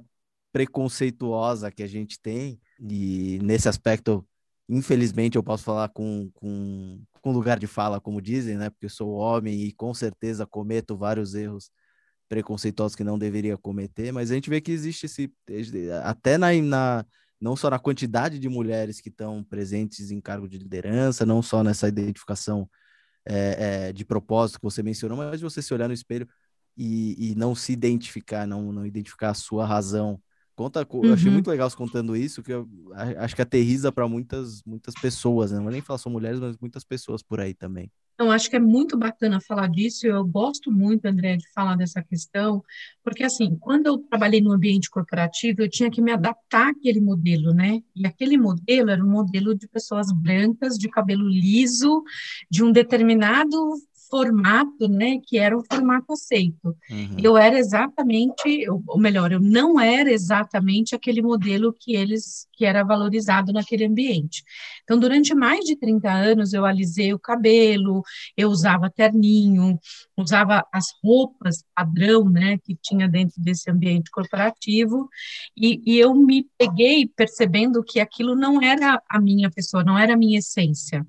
preconceituosa 0.51 1.71
que 1.71 1.83
a 1.83 1.87
gente 1.87 2.19
tem. 2.19 2.59
E 2.79 3.39
nesse 3.41 3.69
aspecto, 3.69 4.27
infelizmente, 4.67 5.37
eu 5.37 5.43
posso 5.43 5.63
falar 5.63 5.89
com, 5.89 6.29
com, 6.33 7.01
com 7.21 7.31
lugar 7.31 7.59
de 7.59 7.67
fala, 7.67 8.01
como 8.01 8.21
dizem, 8.21 8.57
né? 8.57 8.69
Porque 8.69 8.85
eu 8.85 8.89
sou 8.89 9.11
homem 9.11 9.61
e 9.61 9.71
com 9.73 9.93
certeza 9.93 10.45
cometo 10.45 10.97
vários 10.97 11.35
erros 11.35 11.71
preconceituosos 12.29 12.95
que 12.95 13.03
não 13.03 13.19
deveria 13.19 13.57
cometer, 13.57 14.13
mas 14.13 14.31
a 14.31 14.35
gente 14.35 14.49
vê 14.49 14.61
que 14.61 14.71
existe 14.71 15.05
esse 15.05 15.29
até 16.01 16.37
na, 16.37 16.53
na 16.61 17.05
não 17.41 17.57
só 17.57 17.69
na 17.69 17.77
quantidade 17.77 18.39
de 18.39 18.47
mulheres 18.47 19.01
que 19.01 19.09
estão 19.09 19.43
presentes 19.43 20.11
em 20.11 20.21
cargo 20.21 20.47
de 20.47 20.57
liderança, 20.57 21.25
não 21.25 21.41
só 21.41 21.61
nessa 21.61 21.89
identificação 21.89 22.69
é, 23.25 23.87
é, 23.89 23.93
de 23.93 24.05
propósito 24.05 24.59
que 24.59 24.63
você 24.63 24.81
mencionou, 24.81 25.17
mas 25.17 25.41
você 25.41 25.61
se 25.61 25.73
olhar 25.73 25.87
no 25.87 25.93
espelho 25.93 26.27
e, 26.75 27.31
e 27.31 27.35
não 27.35 27.53
se 27.55 27.71
identificar, 27.73 28.47
não, 28.47 28.71
não 28.71 28.85
identificar 28.85 29.29
a 29.29 29.35
sua 29.35 29.65
razão. 29.65 30.21
Conta, 30.55 30.87
uhum. 30.91 31.05
eu 31.05 31.13
achei 31.13 31.31
muito 31.31 31.49
legal 31.49 31.69
você 31.69 31.75
contando 31.75 32.15
isso, 32.15 32.43
que 32.43 32.51
eu 32.51 32.67
acho 33.17 33.35
que 33.35 33.41
aterriza 33.41 33.91
para 33.91 34.07
muitas, 34.07 34.61
muitas 34.63 34.93
pessoas, 34.93 35.51
né? 35.51 35.57
não 35.57 35.63
vou 35.63 35.71
nem 35.71 35.81
falar 35.81 35.97
só 35.97 36.09
mulheres, 36.09 36.39
mas 36.39 36.57
muitas 36.57 36.83
pessoas 36.83 37.23
por 37.23 37.39
aí 37.39 37.53
também. 37.53 37.91
Então, 38.21 38.31
acho 38.31 38.51
que 38.51 38.55
é 38.55 38.59
muito 38.59 38.95
bacana 38.95 39.41
falar 39.41 39.67
disso. 39.67 40.05
Eu 40.05 40.23
gosto 40.23 40.71
muito, 40.71 41.07
André, 41.07 41.37
de 41.37 41.51
falar 41.53 41.75
dessa 41.75 42.03
questão, 42.03 42.61
porque, 43.03 43.23
assim, 43.23 43.57
quando 43.59 43.87
eu 43.87 43.97
trabalhei 43.97 44.39
no 44.39 44.51
ambiente 44.51 44.91
corporativo, 44.91 45.63
eu 45.63 45.69
tinha 45.69 45.89
que 45.89 46.03
me 46.03 46.11
adaptar 46.11 46.69
àquele 46.69 47.01
modelo, 47.01 47.51
né? 47.51 47.81
E 47.95 48.05
aquele 48.05 48.37
modelo 48.37 48.91
era 48.91 49.03
um 49.03 49.09
modelo 49.09 49.55
de 49.55 49.67
pessoas 49.67 50.11
brancas, 50.13 50.77
de 50.77 50.87
cabelo 50.87 51.27
liso, 51.27 52.03
de 52.47 52.63
um 52.63 52.71
determinado 52.71 53.57
formato, 54.11 54.89
né, 54.89 55.19
que 55.25 55.37
era 55.37 55.57
o 55.57 55.63
formato 55.63 56.11
aceito. 56.11 56.75
Uhum. 56.89 57.15
Eu 57.23 57.37
era 57.37 57.57
exatamente, 57.57 58.67
ou 58.69 58.99
melhor, 58.99 59.31
eu 59.31 59.39
não 59.39 59.79
era 59.79 60.11
exatamente 60.11 60.93
aquele 60.93 61.21
modelo 61.21 61.73
que 61.73 61.95
eles, 61.95 62.45
que 62.51 62.65
era 62.65 62.83
valorizado 62.83 63.53
naquele 63.53 63.85
ambiente. 63.85 64.43
Então, 64.83 64.99
durante 64.99 65.33
mais 65.33 65.63
de 65.63 65.77
30 65.77 66.11
anos, 66.11 66.51
eu 66.51 66.65
alisei 66.65 67.13
o 67.13 67.19
cabelo, 67.19 68.03
eu 68.35 68.49
usava 68.49 68.89
terninho, 68.89 69.79
usava 70.17 70.65
as 70.73 70.87
roupas 71.01 71.63
padrão, 71.73 72.25
né, 72.29 72.57
que 72.57 72.77
tinha 72.81 73.07
dentro 73.07 73.41
desse 73.41 73.71
ambiente 73.71 74.11
corporativo, 74.11 75.07
e, 75.55 75.81
e 75.85 75.97
eu 75.97 76.13
me 76.13 76.45
peguei 76.57 77.07
percebendo 77.07 77.81
que 77.81 78.01
aquilo 78.01 78.35
não 78.35 78.61
era 78.61 79.01
a 79.09 79.21
minha 79.21 79.49
pessoa, 79.49 79.85
não 79.85 79.97
era 79.97 80.13
a 80.13 80.17
minha 80.17 80.39
essência. 80.39 81.07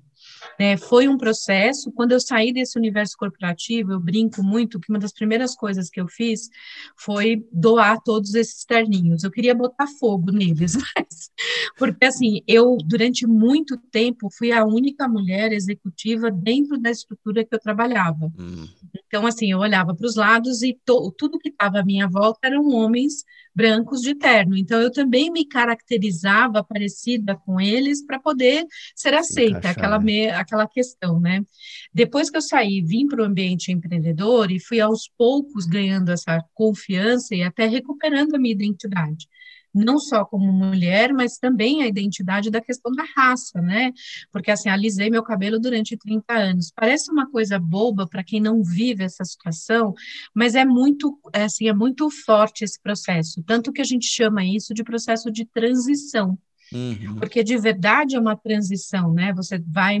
É, 0.59 0.77
foi 0.77 1.07
um 1.07 1.17
processo. 1.17 1.91
Quando 1.91 2.11
eu 2.11 2.19
saí 2.19 2.53
desse 2.53 2.77
universo 2.77 3.15
corporativo, 3.17 3.93
eu 3.93 3.99
brinco 3.99 4.43
muito 4.43 4.79
que 4.79 4.89
uma 4.89 4.99
das 4.99 5.13
primeiras 5.13 5.55
coisas 5.55 5.89
que 5.89 5.99
eu 5.99 6.07
fiz 6.07 6.49
foi 6.97 7.45
doar 7.51 8.01
todos 8.01 8.33
esses 8.35 8.63
terninhos. 8.65 9.23
Eu 9.23 9.31
queria 9.31 9.55
botar 9.55 9.87
fogo 9.99 10.31
neles, 10.31 10.75
mas 10.95 11.31
porque 11.77 12.05
assim, 12.05 12.41
eu 12.47 12.77
durante 12.85 13.25
muito 13.25 13.77
tempo 13.91 14.29
fui 14.31 14.51
a 14.51 14.65
única 14.65 15.07
mulher 15.07 15.51
executiva 15.51 16.29
dentro 16.29 16.79
da 16.79 16.91
estrutura 16.91 17.43
que 17.43 17.53
eu 17.53 17.59
trabalhava. 17.59 18.31
Hum. 18.37 18.67
Então, 19.13 19.27
assim, 19.27 19.51
eu 19.51 19.59
olhava 19.59 19.93
para 19.93 20.07
os 20.07 20.15
lados 20.15 20.63
e 20.63 20.75
to, 20.83 21.13
tudo 21.15 21.37
que 21.37 21.49
estava 21.49 21.81
à 21.81 21.85
minha 21.85 22.07
volta 22.07 22.47
eram 22.47 22.67
homens 22.69 23.23
brancos 23.53 24.01
de 24.01 24.15
terno. 24.15 24.57
Então, 24.57 24.81
eu 24.81 24.91
também 24.91 25.29
me 25.29 25.45
caracterizava 25.45 26.63
parecida 26.63 27.35
com 27.35 27.61
eles 27.61 28.03
para 28.03 28.19
poder 28.19 28.65
ser 28.95 29.13
aceita, 29.13 29.69
aquela, 29.69 29.99
né? 29.99 30.03
me, 30.03 30.29
aquela 30.31 30.67
questão, 30.67 31.19
né? 31.19 31.45
Depois 31.93 32.31
que 32.31 32.37
eu 32.37 32.41
saí, 32.41 32.81
vim 32.81 33.05
para 33.05 33.21
o 33.21 33.25
ambiente 33.25 33.71
empreendedor 33.71 34.51
e 34.51 34.59
fui 34.59 34.81
aos 34.81 35.07
poucos 35.15 35.67
ganhando 35.67 36.11
essa 36.11 36.43
confiança 36.51 37.35
e 37.35 37.43
até 37.43 37.67
recuperando 37.67 38.33
a 38.33 38.39
minha 38.39 38.55
identidade 38.55 39.27
não 39.73 39.97
só 39.99 40.25
como 40.25 40.51
mulher, 40.51 41.13
mas 41.13 41.37
também 41.37 41.81
a 41.83 41.87
identidade 41.87 42.49
da 42.51 42.61
questão 42.61 42.91
da 42.91 43.03
raça, 43.15 43.61
né? 43.61 43.91
Porque 44.31 44.51
assim, 44.51 44.69
alisei 44.69 45.09
meu 45.09 45.23
cabelo 45.23 45.59
durante 45.59 45.97
30 45.97 46.33
anos. 46.33 46.71
Parece 46.75 47.11
uma 47.11 47.29
coisa 47.29 47.59
boba 47.59 48.07
para 48.07 48.23
quem 48.23 48.39
não 48.41 48.63
vive 48.63 49.03
essa 49.03 49.23
situação, 49.23 49.93
mas 50.33 50.55
é 50.55 50.65
muito, 50.65 51.19
é, 51.33 51.43
assim, 51.43 51.67
é 51.67 51.73
muito 51.73 52.09
forte 52.09 52.63
esse 52.63 52.79
processo, 52.81 53.43
tanto 53.43 53.71
que 53.71 53.81
a 53.81 53.85
gente 53.85 54.05
chama 54.05 54.43
isso 54.45 54.73
de 54.73 54.83
processo 54.83 55.31
de 55.31 55.45
transição. 55.45 56.37
Uhum. 56.73 57.15
Porque 57.15 57.43
de 57.43 57.57
verdade 57.57 58.15
é 58.15 58.19
uma 58.19 58.35
transição, 58.35 59.13
né? 59.13 59.33
Você 59.33 59.59
vai 59.59 59.99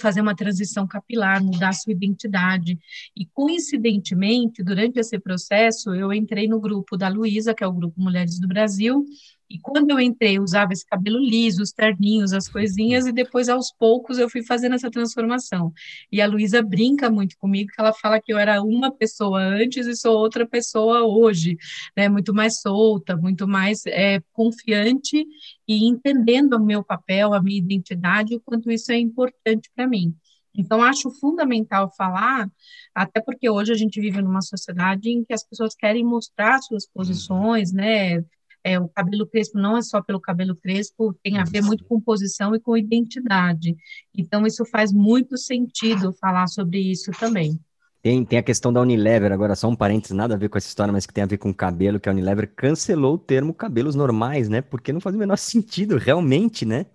fazer 0.00 0.20
uma 0.20 0.36
transição 0.36 0.86
capilar, 0.86 1.42
mudar 1.42 1.72
sua 1.72 1.92
identidade. 1.92 2.78
E 3.16 3.26
coincidentemente, 3.26 4.62
durante 4.62 4.98
esse 4.98 5.18
processo, 5.18 5.94
eu 5.94 6.12
entrei 6.12 6.46
no 6.46 6.60
grupo 6.60 6.96
da 6.96 7.08
Luísa, 7.08 7.54
que 7.54 7.64
é 7.64 7.66
o 7.66 7.72
grupo 7.72 8.00
Mulheres 8.00 8.38
do 8.38 8.46
Brasil, 8.46 9.04
e 9.48 9.60
quando 9.60 9.90
eu 9.90 10.00
entrei, 10.00 10.38
eu 10.38 10.42
usava 10.42 10.72
esse 10.72 10.84
cabelo 10.84 11.18
liso, 11.18 11.62
os 11.62 11.70
terninhos, 11.70 12.32
as 12.32 12.48
coisinhas, 12.48 13.06
e 13.06 13.12
depois, 13.12 13.48
aos 13.48 13.72
poucos, 13.72 14.18
eu 14.18 14.28
fui 14.28 14.42
fazendo 14.42 14.74
essa 14.74 14.90
transformação. 14.90 15.72
E 16.10 16.20
a 16.20 16.26
Luísa 16.26 16.62
brinca 16.62 17.08
muito 17.08 17.36
comigo, 17.38 17.70
que 17.72 17.80
ela 17.80 17.92
fala 17.92 18.20
que 18.20 18.32
eu 18.32 18.38
era 18.38 18.60
uma 18.60 18.90
pessoa 18.90 19.40
antes 19.40 19.86
e 19.86 19.94
sou 19.94 20.16
outra 20.18 20.46
pessoa 20.46 21.02
hoje, 21.02 21.56
né? 21.96 22.08
Muito 22.08 22.34
mais 22.34 22.60
solta, 22.60 23.16
muito 23.16 23.46
mais 23.46 23.86
é, 23.86 24.20
confiante 24.32 25.24
e 25.68 25.86
entendendo 25.86 26.54
o 26.54 26.64
meu 26.64 26.82
papel, 26.82 27.32
a 27.32 27.42
minha 27.42 27.58
identidade, 27.58 28.34
o 28.34 28.40
quanto 28.40 28.70
isso 28.70 28.90
é 28.90 28.98
importante 28.98 29.70
para 29.74 29.86
mim. 29.86 30.14
Então, 30.58 30.82
acho 30.82 31.10
fundamental 31.10 31.92
falar, 31.96 32.50
até 32.94 33.20
porque 33.20 33.48
hoje 33.48 33.72
a 33.72 33.76
gente 33.76 34.00
vive 34.00 34.22
numa 34.22 34.40
sociedade 34.40 35.10
em 35.10 35.22
que 35.22 35.34
as 35.34 35.46
pessoas 35.46 35.74
querem 35.74 36.02
mostrar 36.02 36.58
suas 36.62 36.84
uhum. 36.84 36.90
posições, 36.94 37.72
né? 37.72 38.24
É, 38.66 38.80
o 38.80 38.88
cabelo 38.88 39.24
crespo 39.28 39.56
não 39.58 39.76
é 39.76 39.82
só 39.82 40.02
pelo 40.02 40.20
cabelo 40.20 40.56
crespo, 40.56 41.14
tem 41.22 41.38
a 41.38 41.44
ver 41.44 41.62
muito 41.62 41.84
com 41.84 42.00
posição 42.00 42.52
e 42.52 42.58
com 42.58 42.76
identidade. 42.76 43.76
Então, 44.12 44.44
isso 44.44 44.64
faz 44.64 44.92
muito 44.92 45.38
sentido 45.38 46.12
falar 46.12 46.48
sobre 46.48 46.80
isso 46.80 47.12
também. 47.12 47.60
Tem, 48.02 48.24
tem 48.24 48.40
a 48.40 48.42
questão 48.42 48.72
da 48.72 48.80
Unilever, 48.80 49.30
agora 49.30 49.54
só 49.54 49.68
um 49.68 49.76
parênteses, 49.76 50.16
nada 50.16 50.34
a 50.34 50.36
ver 50.36 50.48
com 50.48 50.58
essa 50.58 50.66
história, 50.66 50.92
mas 50.92 51.06
que 51.06 51.14
tem 51.14 51.22
a 51.22 51.28
ver 51.28 51.38
com 51.38 51.54
cabelo, 51.54 52.00
que 52.00 52.08
a 52.08 52.12
Unilever 52.12 52.52
cancelou 52.56 53.14
o 53.14 53.18
termo 53.18 53.54
cabelos 53.54 53.94
normais, 53.94 54.48
né? 54.48 54.60
Porque 54.60 54.92
não 54.92 55.00
faz 55.00 55.14
o 55.14 55.18
menor 55.18 55.38
sentido, 55.38 55.96
realmente, 55.96 56.66
né? 56.66 56.86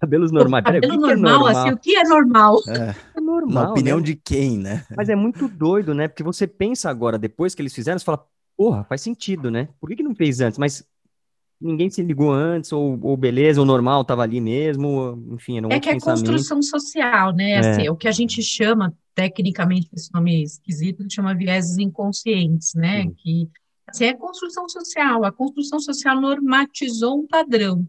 Cabelos 0.00 0.30
normais. 0.30 0.64
Cabelo 0.64 0.80
Pera, 0.80 0.94
normal, 0.94 1.10
é 1.10 1.16
normal, 1.16 1.46
assim, 1.46 1.70
o 1.72 1.76
que 1.76 1.96
é 1.96 2.04
normal? 2.04 2.58
É, 2.68 3.18
é 3.18 3.20
normal. 3.20 3.64
Na 3.64 3.70
opinião 3.72 3.98
né? 3.98 4.04
de 4.04 4.14
quem, 4.14 4.58
né? 4.58 4.84
Mas 4.96 5.08
é 5.08 5.16
muito 5.16 5.48
doido, 5.48 5.92
né? 5.92 6.06
Porque 6.06 6.22
você 6.22 6.46
pensa 6.46 6.88
agora, 6.88 7.18
depois 7.18 7.52
que 7.52 7.62
eles 7.62 7.74
fizeram, 7.74 7.98
você 7.98 8.04
fala, 8.04 8.24
porra, 8.56 8.84
faz 8.84 9.00
sentido, 9.00 9.50
né? 9.50 9.68
Por 9.80 9.88
que, 9.88 9.96
que 9.96 10.02
não 10.02 10.14
fez 10.14 10.40
antes? 10.40 10.58
Mas 10.58 10.86
ninguém 11.60 11.88
se 11.88 12.02
ligou 12.02 12.32
antes, 12.32 12.72
ou, 12.72 12.98
ou 13.02 13.16
beleza, 13.16 13.60
o 13.60 13.64
normal 13.64 14.02
estava 14.02 14.22
ali 14.22 14.40
mesmo, 14.40 15.22
enfim, 15.32 15.58
era 15.58 15.66
um 15.66 15.70
É 15.70 15.80
que 15.80 15.88
é 15.88 15.98
construção 15.98 16.60
social, 16.62 17.32
né? 17.32 17.52
É. 17.52 17.58
Assim, 17.58 17.88
o 17.88 17.96
que 17.96 18.08
a 18.08 18.12
gente 18.12 18.42
chama, 18.42 18.94
tecnicamente, 19.14 19.88
esse 19.94 20.12
nome 20.12 20.42
esquisito, 20.42 21.04
chama 21.10 21.34
vieses 21.34 21.78
inconscientes, 21.78 22.74
né? 22.74 23.02
Sim. 23.02 23.14
Que 23.16 23.48
é 24.02 24.14
construção 24.14 24.68
social. 24.68 25.24
A 25.24 25.30
construção 25.30 25.78
social 25.78 26.20
normatizou 26.20 27.20
um 27.20 27.26
padrão, 27.26 27.86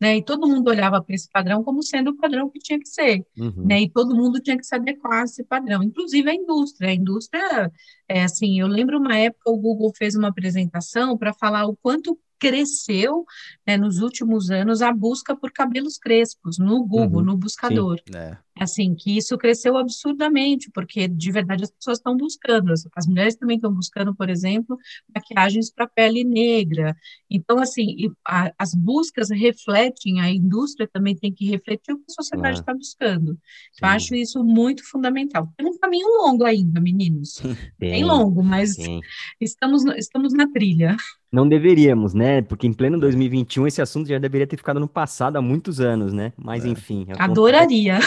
né? 0.00 0.18
E 0.18 0.22
todo 0.22 0.46
mundo 0.46 0.68
olhava 0.68 1.02
para 1.02 1.14
esse 1.14 1.28
padrão 1.30 1.64
como 1.64 1.82
sendo 1.82 2.10
o 2.10 2.16
padrão 2.16 2.50
que 2.50 2.58
tinha 2.58 2.78
que 2.78 2.88
ser, 2.88 3.26
uhum. 3.36 3.66
né? 3.66 3.80
E 3.80 3.90
todo 3.90 4.14
mundo 4.14 4.40
tinha 4.40 4.56
que 4.56 4.64
se 4.64 4.74
adequar 4.74 5.22
a 5.22 5.24
esse 5.24 5.42
padrão, 5.42 5.82
inclusive 5.82 6.28
a 6.30 6.34
indústria. 6.34 6.90
A 6.90 6.94
indústria, 6.94 7.72
é 8.06 8.22
assim, 8.22 8.60
eu 8.60 8.68
lembro 8.68 8.98
uma 8.98 9.16
época 9.16 9.50
o 9.50 9.56
Google 9.56 9.92
fez 9.96 10.14
uma 10.14 10.28
apresentação 10.28 11.16
para 11.16 11.32
falar 11.32 11.66
o 11.66 11.76
quanto 11.76 12.18
cresceu 12.38 13.24
né, 13.66 13.76
nos 13.76 13.98
últimos 13.98 14.50
anos 14.50 14.80
a 14.80 14.92
busca 14.92 15.34
por 15.34 15.50
cabelos 15.50 15.98
crespos 15.98 16.58
no 16.58 16.84
Google, 16.86 17.18
uhum, 17.18 17.26
no 17.26 17.36
buscador. 17.36 17.98
Sim, 17.98 18.16
é. 18.16 18.38
Assim, 18.58 18.94
que 18.94 19.16
isso 19.16 19.36
cresceu 19.38 19.76
absurdamente, 19.76 20.70
porque 20.72 21.06
de 21.06 21.30
verdade 21.30 21.64
as 21.64 21.70
pessoas 21.70 21.98
estão 21.98 22.16
buscando, 22.16 22.72
as, 22.72 23.06
mulheres 23.06 23.36
também 23.36 23.56
estão 23.56 23.72
buscando, 23.72 24.14
por 24.14 24.28
exemplo, 24.28 24.76
maquiagens 25.14 25.70
para 25.70 25.86
pele 25.86 26.24
negra. 26.24 26.96
Então, 27.30 27.58
assim, 27.58 28.10
a, 28.26 28.52
as 28.58 28.74
buscas 28.74 29.30
refletem, 29.30 30.20
a 30.20 30.30
indústria 30.30 30.88
também 30.92 31.16
tem 31.16 31.32
que 31.32 31.46
refletir 31.46 31.92
o 31.92 31.98
que 31.98 32.04
a 32.10 32.14
sociedade 32.14 32.60
está 32.60 32.74
buscando. 32.74 33.38
Eu 33.80 33.88
acho 33.88 34.14
isso 34.14 34.42
muito 34.42 34.88
fundamental. 34.88 35.48
Tem 35.56 35.66
um 35.66 35.78
caminho 35.78 36.08
longo 36.08 36.44
ainda, 36.44 36.80
meninos. 36.80 37.40
Bem, 37.78 37.90
Bem 37.90 38.04
longo, 38.04 38.42
mas 38.42 38.76
estamos, 39.40 39.84
estamos 39.96 40.32
na 40.32 40.50
trilha. 40.50 40.96
Não 41.30 41.46
deveríamos, 41.46 42.14
né? 42.14 42.40
Porque 42.40 42.66
em 42.66 42.72
pleno 42.72 42.98
2021 42.98 43.66
esse 43.66 43.82
assunto 43.82 44.08
já 44.08 44.18
deveria 44.18 44.46
ter 44.46 44.56
ficado 44.56 44.80
no 44.80 44.88
passado 44.88 45.36
há 45.36 45.42
muitos 45.42 45.78
anos, 45.78 46.12
né? 46.12 46.32
Mas 46.38 46.64
é. 46.64 46.68
enfim. 46.68 47.06
Adoraria. 47.18 47.98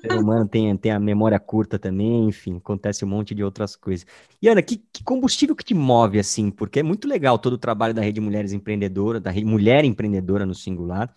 Ser 0.00 0.12
humano 0.12 0.48
tem, 0.48 0.76
tem 0.76 0.92
a 0.92 1.00
memória 1.00 1.38
curta 1.38 1.78
também, 1.78 2.28
enfim, 2.28 2.56
acontece 2.56 3.04
um 3.04 3.08
monte 3.08 3.34
de 3.34 3.42
outras 3.42 3.76
coisas. 3.76 4.06
E 4.40 4.48
Ana, 4.48 4.62
que, 4.62 4.76
que, 4.92 5.02
combustível 5.04 5.54
que 5.56 5.64
te 5.64 5.74
move 5.74 6.18
assim? 6.18 6.50
Porque 6.50 6.80
é 6.80 6.82
muito 6.82 7.08
legal 7.08 7.38
todo 7.38 7.54
o 7.54 7.58
trabalho 7.58 7.94
da 7.94 8.02
Rede 8.02 8.20
Mulheres 8.20 8.52
Empreendedora, 8.52 9.20
da 9.20 9.30
Rede 9.30 9.46
Mulher 9.46 9.84
Empreendedora 9.84 10.46
no 10.46 10.54
singular. 10.54 11.14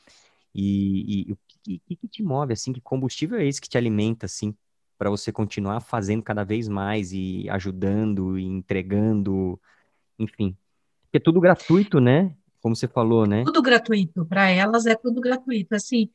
E, 0.53 1.31
o 1.31 1.37
que, 1.63 1.79
que, 1.79 1.95
que 1.95 2.07
te 2.07 2.23
move 2.23 2.53
assim? 2.53 2.73
Que 2.73 2.81
combustível 2.81 3.39
é 3.39 3.45
esse 3.45 3.61
que 3.61 3.69
te 3.69 3.77
alimenta 3.77 4.25
assim? 4.25 4.55
para 5.01 5.09
você 5.09 5.31
continuar 5.31 5.79
fazendo 5.79 6.21
cada 6.21 6.43
vez 6.43 6.67
mais 6.67 7.11
e 7.11 7.49
ajudando 7.49 8.37
e 8.37 8.43
entregando, 8.43 9.59
enfim, 10.19 10.55
porque 11.11 11.17
é 11.17 11.19
tudo 11.19 11.41
gratuito, 11.41 11.99
né? 11.99 12.35
Como 12.61 12.75
você 12.75 12.87
falou, 12.87 13.25
né? 13.25 13.43
Tudo 13.43 13.63
gratuito. 13.63 14.23
Para 14.27 14.49
elas 14.49 14.85
é 14.85 14.95
tudo 14.95 15.19
gratuito. 15.19 15.73
Assim, 15.73 16.09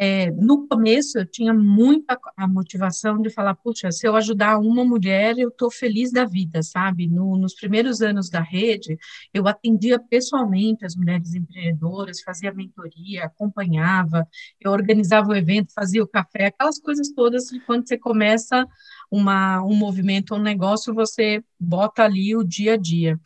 é, 0.00 0.30
no 0.30 0.68
começo 0.68 1.18
eu 1.18 1.26
tinha 1.26 1.52
muita 1.52 2.16
a 2.36 2.46
motivação 2.46 3.20
de 3.20 3.30
falar, 3.30 3.56
puxa, 3.56 3.90
se 3.90 4.06
eu 4.06 4.14
ajudar 4.14 4.58
uma 4.58 4.84
mulher, 4.84 5.36
eu 5.36 5.48
estou 5.48 5.72
feliz 5.72 6.12
da 6.12 6.24
vida, 6.24 6.62
sabe? 6.62 7.08
No, 7.08 7.36
nos 7.36 7.52
primeiros 7.52 8.00
anos 8.00 8.30
da 8.30 8.40
rede, 8.40 8.96
eu 9.34 9.48
atendia 9.48 9.98
pessoalmente 9.98 10.84
as 10.84 10.94
mulheres 10.94 11.34
empreendedoras, 11.34 12.22
fazia 12.22 12.54
mentoria, 12.54 13.24
acompanhava, 13.24 14.24
eu 14.60 14.70
organizava 14.70 15.30
o 15.30 15.34
evento, 15.34 15.72
fazia 15.74 16.02
o 16.02 16.06
café, 16.06 16.46
aquelas 16.46 16.78
coisas 16.78 17.10
todas 17.10 17.46
de 17.46 17.58
quando 17.58 17.88
você 17.88 17.98
começa 17.98 18.64
uma, 19.10 19.60
um 19.64 19.74
movimento, 19.74 20.32
um 20.32 20.38
negócio, 20.38 20.94
você 20.94 21.42
bota 21.58 22.04
ali 22.04 22.36
o 22.36 22.44
dia 22.44 22.74
a 22.74 22.76
dia 22.76 23.18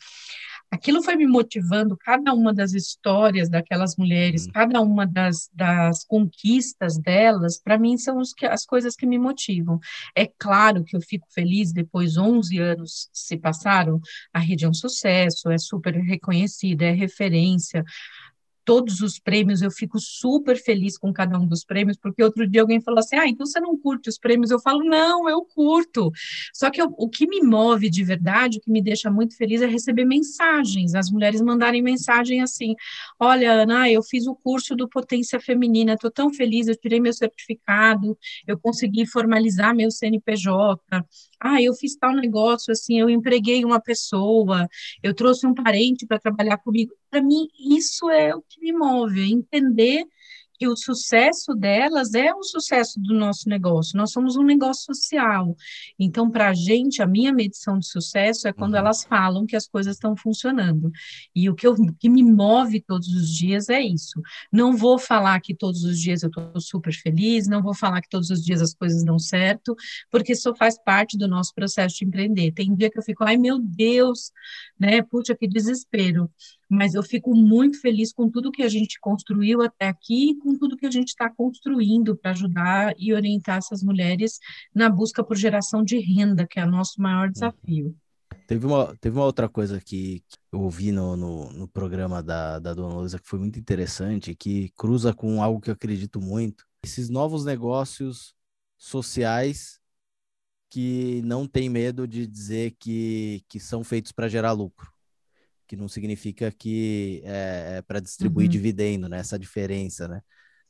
aquilo 0.73 1.03
foi 1.03 1.15
me 1.15 1.27
motivando, 1.27 1.95
cada 1.95 2.33
uma 2.33 2.51
das 2.51 2.73
histórias 2.73 3.47
daquelas 3.47 3.95
mulheres, 3.95 4.47
uhum. 4.47 4.51
cada 4.53 4.81
uma 4.81 5.05
das, 5.05 5.47
das 5.53 6.03
conquistas 6.03 6.97
delas, 6.97 7.61
para 7.61 7.77
mim 7.77 7.95
são 7.95 8.19
que, 8.35 8.45
as 8.45 8.65
coisas 8.65 8.95
que 8.95 9.05
me 9.05 9.19
motivam. 9.19 9.79
É 10.15 10.25
claro 10.25 10.83
que 10.83 10.97
eu 10.97 11.01
fico 11.01 11.27
feliz, 11.31 11.71
depois 11.71 12.17
11 12.17 12.57
anos 12.57 13.07
se 13.13 13.37
passaram, 13.37 14.01
a 14.33 14.39
rede 14.39 14.65
é 14.65 14.69
um 14.69 14.73
sucesso, 14.73 15.51
é 15.51 15.59
super 15.59 15.93
reconhecida, 15.93 16.85
é 16.85 16.91
referência, 16.91 17.85
todos 18.65 19.01
os 19.01 19.19
prêmios, 19.19 19.61
eu 19.61 19.71
fico 19.71 19.99
super 19.99 20.57
feliz 20.57 20.97
com 20.97 21.13
cada 21.13 21.37
um 21.37 21.47
dos 21.47 21.63
prêmios, 21.63 21.97
porque 21.97 22.23
outro 22.23 22.47
dia 22.47 22.61
alguém 22.61 22.81
falou 22.81 22.99
assim: 22.99 23.15
ah, 23.15 23.27
então 23.27 23.45
você 23.45 23.59
não 23.59 23.77
curte 23.77 24.09
os 24.09 24.17
prêmios? 24.17 24.51
Eu 24.51 24.59
falo, 24.59 24.83
não, 24.83 25.29
eu 25.29 25.43
curto. 25.43 26.11
Só 26.53 26.69
que 26.69 26.81
eu, 26.81 26.93
o 26.97 27.09
que 27.09 27.27
me 27.27 27.41
move 27.41 27.89
de 27.89 28.03
verdade, 28.03 28.57
o 28.57 28.61
que 28.61 28.71
me 28.71 28.81
deixa 28.81 29.09
muito 29.09 29.35
feliz 29.37 29.61
é 29.61 29.67
receber 29.67 30.05
mensagens, 30.05 30.95
as 30.95 31.09
mulheres 31.09 31.41
mandarem 31.41 31.81
mensagem 31.81 32.41
assim: 32.41 32.75
olha, 33.19 33.51
Ana, 33.51 33.89
eu 33.89 34.01
fiz 34.03 34.27
o 34.27 34.35
curso 34.35 34.75
do 34.75 34.87
Potência 34.87 35.39
Feminina, 35.39 35.93
estou 35.93 36.11
tão 36.11 36.33
feliz, 36.33 36.67
eu 36.67 36.75
tirei 36.75 36.99
meu 36.99 37.13
certificado, 37.13 38.17
eu 38.47 38.57
consegui 38.59 39.05
formalizar 39.05 39.75
meu 39.75 39.91
CNPJ, 39.91 40.81
ah, 41.43 41.61
eu 41.61 41.73
fiz 41.73 41.95
tal 41.95 42.13
negócio, 42.15 42.71
assim, 42.71 42.99
eu 42.99 43.09
empreguei 43.09 43.65
uma 43.65 43.79
pessoa, 43.79 44.67
eu 45.01 45.13
trouxe 45.13 45.45
um 45.45 45.53
parente 45.53 46.05
para 46.07 46.19
trabalhar 46.19 46.57
comigo. 46.57 46.93
Para 47.09 47.21
mim, 47.21 47.47
isso 47.59 48.09
é 48.09 48.35
o 48.35 48.41
que 48.41 48.59
me 48.61 48.71
move, 48.71 49.21
é 49.21 49.27
entender 49.27 50.05
que 50.63 50.67
o 50.69 50.77
sucesso 50.77 51.53
delas 51.53 52.13
é 52.13 52.33
o 52.33 52.41
sucesso 52.41 52.97
do 52.97 53.13
nosso 53.13 53.49
negócio. 53.49 53.97
Nós 53.97 54.13
somos 54.13 54.37
um 54.37 54.43
negócio 54.43 54.85
social. 54.85 55.57
Então, 55.99 56.31
para 56.31 56.47
a 56.47 56.53
gente, 56.53 57.01
a 57.01 57.05
minha 57.05 57.33
medição 57.33 57.77
de 57.77 57.85
sucesso 57.85 58.47
é 58.47 58.53
quando 58.53 58.75
uhum. 58.75 58.79
elas 58.79 59.03
falam 59.03 59.45
que 59.45 59.57
as 59.57 59.67
coisas 59.67 59.97
estão 59.97 60.15
funcionando. 60.15 60.89
E 61.35 61.49
o 61.49 61.53
que, 61.53 61.67
eu, 61.67 61.75
que 61.99 62.07
me 62.07 62.23
move 62.23 62.79
todos 62.79 63.09
os 63.09 63.29
dias 63.29 63.67
é 63.67 63.81
isso. 63.81 64.21
Não 64.49 64.77
vou 64.77 64.97
falar 64.97 65.41
que 65.41 65.53
todos 65.53 65.83
os 65.83 65.99
dias 65.99 66.23
eu 66.23 66.29
estou 66.29 66.61
super 66.61 66.93
feliz, 66.93 67.45
não 67.45 67.61
vou 67.61 67.75
falar 67.75 67.99
que 67.99 68.09
todos 68.09 68.29
os 68.29 68.41
dias 68.41 68.61
as 68.61 68.73
coisas 68.73 69.03
dão 69.03 69.19
certo, 69.19 69.75
porque 70.09 70.31
isso 70.31 70.55
faz 70.55 70.81
parte 70.81 71.17
do 71.17 71.27
nosso 71.27 71.53
processo 71.53 71.97
de 71.97 72.05
empreender. 72.05 72.53
Tem 72.53 72.73
dia 72.73 72.89
que 72.89 72.97
eu 72.97 73.03
fico, 73.03 73.25
ai 73.25 73.35
meu 73.35 73.59
Deus, 73.59 74.31
né? 74.79 75.01
Puxa, 75.01 75.35
que 75.35 75.45
desespero 75.45 76.31
mas 76.73 76.95
eu 76.95 77.03
fico 77.03 77.35
muito 77.35 77.79
feliz 77.79 78.11
com 78.11 78.27
tudo 78.29 78.51
que 78.51 78.63
a 78.63 78.67
gente 78.67 78.99
construiu 78.99 79.61
até 79.61 79.87
aqui 79.87 80.31
e 80.31 80.35
com 80.35 80.57
tudo 80.57 80.75
que 80.75 80.87
a 80.87 80.91
gente 80.91 81.09
está 81.09 81.29
construindo 81.29 82.15
para 82.15 82.31
ajudar 82.31 82.95
e 82.97 83.13
orientar 83.13 83.57
essas 83.57 83.83
mulheres 83.83 84.39
na 84.73 84.89
busca 84.89 85.23
por 85.23 85.37
geração 85.37 85.83
de 85.83 85.99
renda, 85.99 86.47
que 86.47 86.59
é 86.59 86.65
o 86.65 86.71
nosso 86.71 86.99
maior 86.99 87.29
desafio. 87.29 87.95
Teve 88.47 88.65
uma, 88.65 88.95
teve 88.97 89.15
uma 89.15 89.25
outra 89.25 89.47
coisa 89.47 89.79
que, 89.79 90.23
eu 90.51 90.61
ouvi 90.61 90.91
no, 90.91 91.15
no, 91.15 91.53
no, 91.53 91.67
programa 91.67 92.21
da, 92.21 92.57
da 92.59 92.73
Dona 92.73 92.95
Luísa 92.95 93.19
que 93.19 93.27
foi 93.27 93.39
muito 93.39 93.59
interessante, 93.59 94.35
que 94.35 94.69
cruza 94.75 95.13
com 95.13 95.41
algo 95.41 95.61
que 95.61 95.69
eu 95.69 95.73
acredito 95.73 96.19
muito. 96.19 96.65
Esses 96.83 97.07
novos 97.07 97.45
negócios 97.45 98.33
sociais 98.77 99.79
que 100.69 101.21
não 101.23 101.47
tem 101.47 101.69
medo 101.69 102.07
de 102.07 102.25
dizer 102.25 102.75
que, 102.79 103.43
que 103.47 103.59
são 103.59 103.83
feitos 103.83 104.11
para 104.11 104.27
gerar 104.27 104.51
lucro 104.51 104.92
que 105.73 105.77
não 105.77 105.87
significa 105.87 106.51
que 106.51 107.23
é, 107.25 107.77
é 107.77 107.81
para 107.81 107.99
distribuir 107.99 108.45
uhum. 108.45 108.51
dividendo, 108.51 109.09
né? 109.09 109.17
Essa 109.17 109.39
diferença, 109.39 110.07
né? 110.07 110.21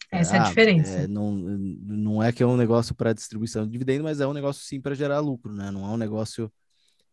Essa 0.10 0.36
ah, 0.36 0.38
é 0.38 0.40
a 0.40 0.44
ah, 0.44 0.48
diferença. 0.48 0.92
É, 0.92 1.08
não, 1.08 1.34
não 1.34 2.24
é 2.24 2.32
que 2.32 2.42
é 2.42 2.46
um 2.48 2.56
negócio 2.56 2.96
para 2.96 3.12
distribuição 3.12 3.66
de 3.66 3.72
dividendo, 3.72 4.06
mas 4.06 4.22
é 4.22 4.28
um 4.28 4.32
negócio 4.32 4.64
sim 4.64 4.80
para 4.80 4.96
gerar 4.96 5.20
lucro, 5.20 5.52
né? 5.52 5.70
Não 5.72 5.84
é 5.84 5.90
um 5.90 5.98
negócio 5.98 6.50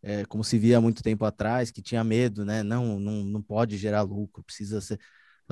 é, 0.04 0.24
como 0.26 0.44
se 0.44 0.56
via 0.56 0.78
há 0.78 0.80
muito 0.80 1.02
tempo 1.02 1.24
atrás, 1.24 1.72
que 1.72 1.82
tinha 1.82 2.04
medo, 2.04 2.44
né? 2.44 2.62
Não, 2.62 3.00
não, 3.00 3.24
não 3.24 3.42
pode 3.42 3.76
gerar 3.76 4.02
lucro, 4.02 4.44
precisa 4.44 4.80
ser. 4.80 5.00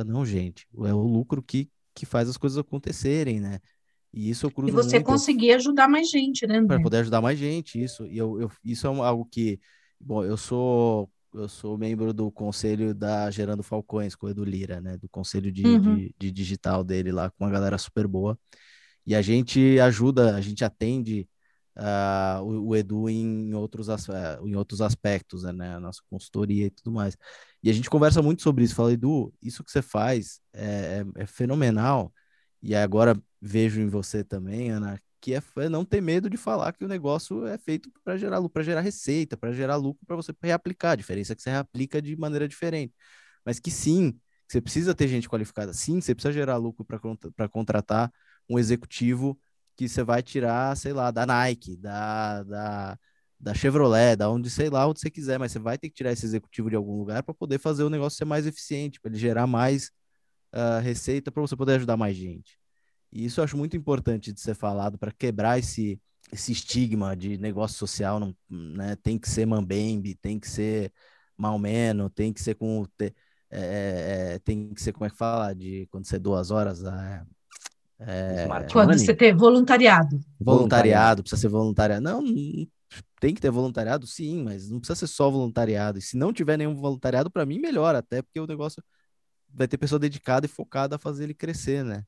Não, 0.06 0.24
gente, 0.24 0.64
é 0.84 0.94
o 0.94 1.02
lucro 1.02 1.42
que, 1.42 1.68
que 1.92 2.06
faz 2.06 2.28
as 2.28 2.36
coisas 2.36 2.56
acontecerem, 2.56 3.40
né? 3.40 3.58
E 4.14 4.30
isso 4.30 4.46
eu 4.46 4.50
cruzo 4.52 4.70
E 4.70 4.72
você 4.72 4.96
muito, 4.96 5.06
conseguir 5.06 5.54
ajudar 5.54 5.88
mais 5.88 6.08
gente, 6.08 6.46
né? 6.46 6.64
Para 6.64 6.80
poder 6.80 6.98
ajudar 6.98 7.20
mais 7.20 7.36
gente, 7.36 7.82
isso. 7.82 8.06
E 8.06 8.16
eu, 8.16 8.40
eu, 8.40 8.52
isso 8.64 8.86
é 8.86 8.90
algo 8.90 9.24
que. 9.24 9.58
Bom, 10.00 10.24
eu 10.24 10.36
sou 10.36 11.10
eu 11.40 11.48
sou 11.48 11.78
membro 11.78 12.12
do 12.12 12.30
conselho 12.30 12.94
da 12.94 13.30
Gerando 13.30 13.62
Falcões, 13.62 14.14
com 14.14 14.26
o 14.26 14.30
Edu 14.30 14.44
Lira, 14.44 14.80
né? 14.80 14.96
Do 14.96 15.08
conselho 15.08 15.50
de, 15.52 15.66
uhum. 15.66 15.96
de, 15.96 16.14
de, 16.18 16.30
digital 16.30 16.84
dele 16.84 17.12
lá, 17.12 17.30
com 17.30 17.44
uma 17.44 17.50
galera 17.50 17.78
super 17.78 18.06
boa. 18.06 18.38
E 19.06 19.14
a 19.14 19.22
gente 19.22 19.78
ajuda, 19.80 20.36
a 20.36 20.40
gente 20.40 20.64
atende 20.64 21.28
uh, 21.76 22.42
o, 22.42 22.68
o, 22.68 22.76
Edu 22.76 23.08
em 23.08 23.54
outros, 23.54 23.88
uh, 23.88 24.46
em 24.46 24.54
outros 24.56 24.80
aspectos, 24.80 25.42
né? 25.44 25.74
A 25.74 25.80
nossa 25.80 26.00
consultoria 26.10 26.66
e 26.66 26.70
tudo 26.70 26.92
mais. 26.92 27.16
E 27.62 27.70
a 27.70 27.72
gente 27.72 27.90
conversa 27.90 28.20
muito 28.22 28.42
sobre 28.42 28.64
isso. 28.64 28.74
Fala, 28.74 28.92
Edu, 28.92 29.32
isso 29.42 29.64
que 29.64 29.70
você 29.70 29.82
faz 29.82 30.40
é, 30.52 31.04
é, 31.16 31.22
é 31.22 31.26
fenomenal. 31.26 32.12
E 32.62 32.74
agora 32.74 33.20
vejo 33.40 33.80
em 33.80 33.88
você 33.88 34.24
também, 34.24 34.70
Ana, 34.70 35.00
que 35.20 35.34
é, 35.34 35.42
é 35.58 35.68
não 35.68 35.84
ter 35.84 36.00
medo 36.00 36.30
de 36.30 36.36
falar 36.36 36.72
que 36.72 36.84
o 36.84 36.88
negócio 36.88 37.46
é 37.46 37.58
feito 37.58 37.90
para 38.04 38.16
gerar 38.16 38.38
lucro, 38.38 38.54
para 38.54 38.62
gerar 38.62 38.80
receita, 38.80 39.36
para 39.36 39.52
gerar 39.52 39.76
lucro 39.76 40.04
para 40.06 40.16
você 40.16 40.32
reaplicar. 40.42 40.92
A 40.92 40.96
diferença 40.96 41.32
é 41.32 41.36
que 41.36 41.42
você 41.42 41.50
reaplica 41.50 42.00
de 42.00 42.16
maneira 42.16 42.48
diferente. 42.48 42.94
Mas 43.44 43.58
que 43.58 43.70
sim, 43.70 44.18
você 44.46 44.60
precisa 44.60 44.94
ter 44.94 45.08
gente 45.08 45.28
qualificada. 45.28 45.72
Sim, 45.74 46.00
você 46.00 46.14
precisa 46.14 46.32
gerar 46.32 46.56
lucro 46.56 46.84
para 46.84 47.48
contratar 47.48 48.12
um 48.48 48.58
executivo 48.58 49.38
que 49.76 49.88
você 49.88 50.02
vai 50.02 50.22
tirar, 50.22 50.76
sei 50.76 50.92
lá, 50.92 51.10
da 51.10 51.24
Nike, 51.26 51.76
da, 51.76 52.42
da, 52.42 52.98
da 53.38 53.54
Chevrolet, 53.54 54.16
da 54.16 54.30
onde, 54.30 54.50
sei 54.50 54.68
lá, 54.70 54.86
onde 54.88 55.00
você 55.00 55.10
quiser, 55.10 55.38
mas 55.38 55.52
você 55.52 55.58
vai 55.58 55.78
ter 55.78 55.88
que 55.88 55.94
tirar 55.94 56.12
esse 56.12 56.26
executivo 56.26 56.68
de 56.70 56.76
algum 56.76 56.98
lugar 56.98 57.22
para 57.22 57.34
poder 57.34 57.58
fazer 57.58 57.84
o 57.84 57.90
negócio 57.90 58.18
ser 58.18 58.24
mais 58.24 58.46
eficiente, 58.46 59.00
para 59.00 59.10
ele 59.10 59.18
gerar 59.18 59.46
mais 59.46 59.90
uh, 60.54 60.80
receita, 60.82 61.30
para 61.30 61.40
você 61.42 61.56
poder 61.56 61.74
ajudar 61.76 61.96
mais 61.96 62.16
gente. 62.16 62.57
E 63.12 63.24
isso 63.24 63.40
eu 63.40 63.44
acho 63.44 63.56
muito 63.56 63.76
importante 63.76 64.32
de 64.32 64.40
ser 64.40 64.54
falado 64.54 64.98
para 64.98 65.12
quebrar 65.12 65.58
esse, 65.58 66.00
esse 66.32 66.52
estigma 66.52 67.16
de 67.16 67.38
negócio 67.38 67.76
social, 67.76 68.20
não, 68.20 68.34
né? 68.48 68.96
Tem 69.02 69.18
que 69.18 69.28
ser 69.28 69.46
mambembe, 69.46 70.14
tem 70.14 70.38
que 70.38 70.48
ser 70.48 70.92
malmeno, 71.36 72.10
tem 72.10 72.32
que 72.32 72.42
ser 72.42 72.54
com. 72.54 72.86
É, 73.00 73.12
é, 73.50 74.34
é, 74.34 74.38
tem 74.40 74.74
que 74.74 74.82
ser, 74.82 74.92
como 74.92 75.06
é 75.06 75.10
que 75.10 75.16
fala? 75.16 75.54
De 75.54 75.86
quando 75.90 76.06
você 76.06 76.18
duas 76.18 76.50
horas. 76.50 76.84
É, 76.84 77.22
é, 78.00 78.46
Quando 78.72 78.96
você 78.96 79.14
tem 79.14 79.34
voluntariado. 79.34 80.20
Voluntariado, 80.38 81.22
precisa 81.22 81.40
ser 81.40 81.48
voluntariado. 81.48 82.02
Não, 82.02 82.22
tem 83.20 83.34
que 83.34 83.40
ter 83.40 83.50
voluntariado, 83.50 84.06
sim, 84.06 84.42
mas 84.42 84.70
não 84.70 84.78
precisa 84.78 84.98
ser 84.98 85.06
só 85.06 85.30
voluntariado. 85.30 85.98
E 85.98 86.02
se 86.02 86.16
não 86.16 86.32
tiver 86.32 86.56
nenhum 86.56 86.74
voluntariado, 86.76 87.30
para 87.30 87.46
mim, 87.46 87.58
melhor, 87.58 87.94
até 87.94 88.22
porque 88.22 88.38
o 88.38 88.46
negócio 88.46 88.82
vai 89.52 89.66
ter 89.66 89.78
pessoa 89.78 89.98
dedicada 89.98 90.46
e 90.46 90.48
focada 90.48 90.96
a 90.96 90.98
fazer 90.98 91.24
ele 91.24 91.34
crescer, 91.34 91.84
né? 91.84 92.04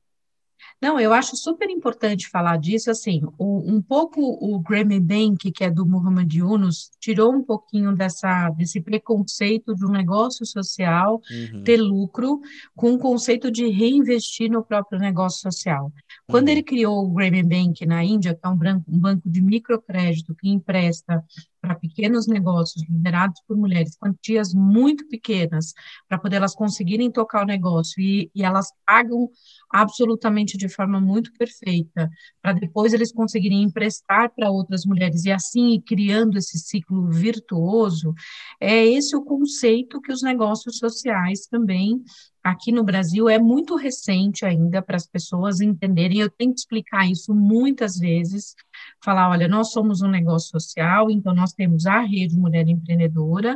Não, 0.81 0.99
eu 0.99 1.13
acho 1.13 1.35
super 1.35 1.69
importante 1.69 2.27
falar 2.27 2.57
disso, 2.57 2.89
assim, 2.89 3.21
o, 3.37 3.59
um 3.59 3.81
pouco 3.81 4.19
o 4.21 4.59
Grammy 4.59 4.99
Bank, 4.99 5.51
que 5.51 5.63
é 5.63 5.69
do 5.69 5.85
Muhammad 5.85 6.33
Yunus, 6.33 6.89
tirou 6.99 7.31
um 7.31 7.43
pouquinho 7.43 7.95
dessa, 7.95 8.49
desse 8.49 8.81
preconceito 8.81 9.75
de 9.75 9.85
um 9.85 9.91
negócio 9.91 10.45
social 10.45 11.21
uhum. 11.31 11.63
ter 11.63 11.77
lucro, 11.77 12.41
com 12.75 12.93
o 12.93 12.97
conceito 12.97 13.51
de 13.51 13.69
reinvestir 13.69 14.49
no 14.49 14.63
próprio 14.63 14.99
negócio 14.99 15.41
social. 15.41 15.91
Quando 16.27 16.47
uhum. 16.47 16.53
ele 16.53 16.63
criou 16.63 17.05
o 17.05 17.09
Grammy 17.11 17.43
Bank 17.43 17.85
na 17.85 18.03
Índia, 18.03 18.33
que 18.33 18.45
é 18.45 18.49
um, 18.49 18.57
branco, 18.57 18.85
um 18.87 18.99
banco 18.99 19.29
de 19.29 19.41
microcrédito 19.41 20.33
que 20.35 20.49
empresta 20.49 21.23
para 21.61 21.75
pequenos 21.75 22.27
negócios 22.27 22.83
liderados 22.89 23.39
por 23.47 23.55
mulheres, 23.55 23.95
quantias 23.95 24.53
muito 24.53 25.07
pequenas, 25.07 25.73
para 26.09 26.17
poder 26.17 26.37
elas 26.37 26.55
conseguirem 26.55 27.11
tocar 27.11 27.43
o 27.43 27.45
negócio 27.45 28.01
e, 28.01 28.31
e 28.33 28.43
elas 28.43 28.69
pagam 28.85 29.29
absolutamente 29.69 30.57
de 30.57 30.67
forma 30.67 30.99
muito 30.99 31.31
perfeita, 31.33 32.09
para 32.41 32.53
depois 32.53 32.93
eles 32.93 33.11
conseguirem 33.11 33.61
emprestar 33.61 34.31
para 34.33 34.49
outras 34.49 34.85
mulheres 34.85 35.23
e 35.25 35.31
assim 35.31 35.75
ir 35.75 35.81
criando 35.81 36.37
esse 36.37 36.57
ciclo 36.57 37.07
virtuoso, 37.09 38.13
é 38.59 38.85
esse 38.85 39.15
o 39.15 39.23
conceito 39.23 40.01
que 40.01 40.11
os 40.11 40.23
negócios 40.23 40.77
sociais 40.77 41.45
também 41.47 42.03
aqui 42.43 42.71
no 42.71 42.83
Brasil 42.83 43.29
é 43.29 43.37
muito 43.37 43.75
recente 43.75 44.45
ainda 44.45 44.81
para 44.81 44.95
as 44.95 45.05
pessoas 45.05 45.61
entenderem. 45.61 46.19
Eu 46.19 46.29
tenho 46.29 46.53
que 46.53 46.59
explicar 46.59 47.09
isso 47.09 47.33
muitas 47.33 47.97
vezes, 47.97 48.55
falar, 49.03 49.29
olha, 49.29 49.47
nós 49.47 49.71
somos 49.71 50.01
um 50.01 50.07
negócio 50.07 50.49
social, 50.49 51.11
então 51.11 51.33
nós 51.33 51.53
temos 51.53 51.85
a 51.85 51.99
Rede 51.99 52.35
Mulher 52.35 52.67
Empreendedora, 52.67 53.55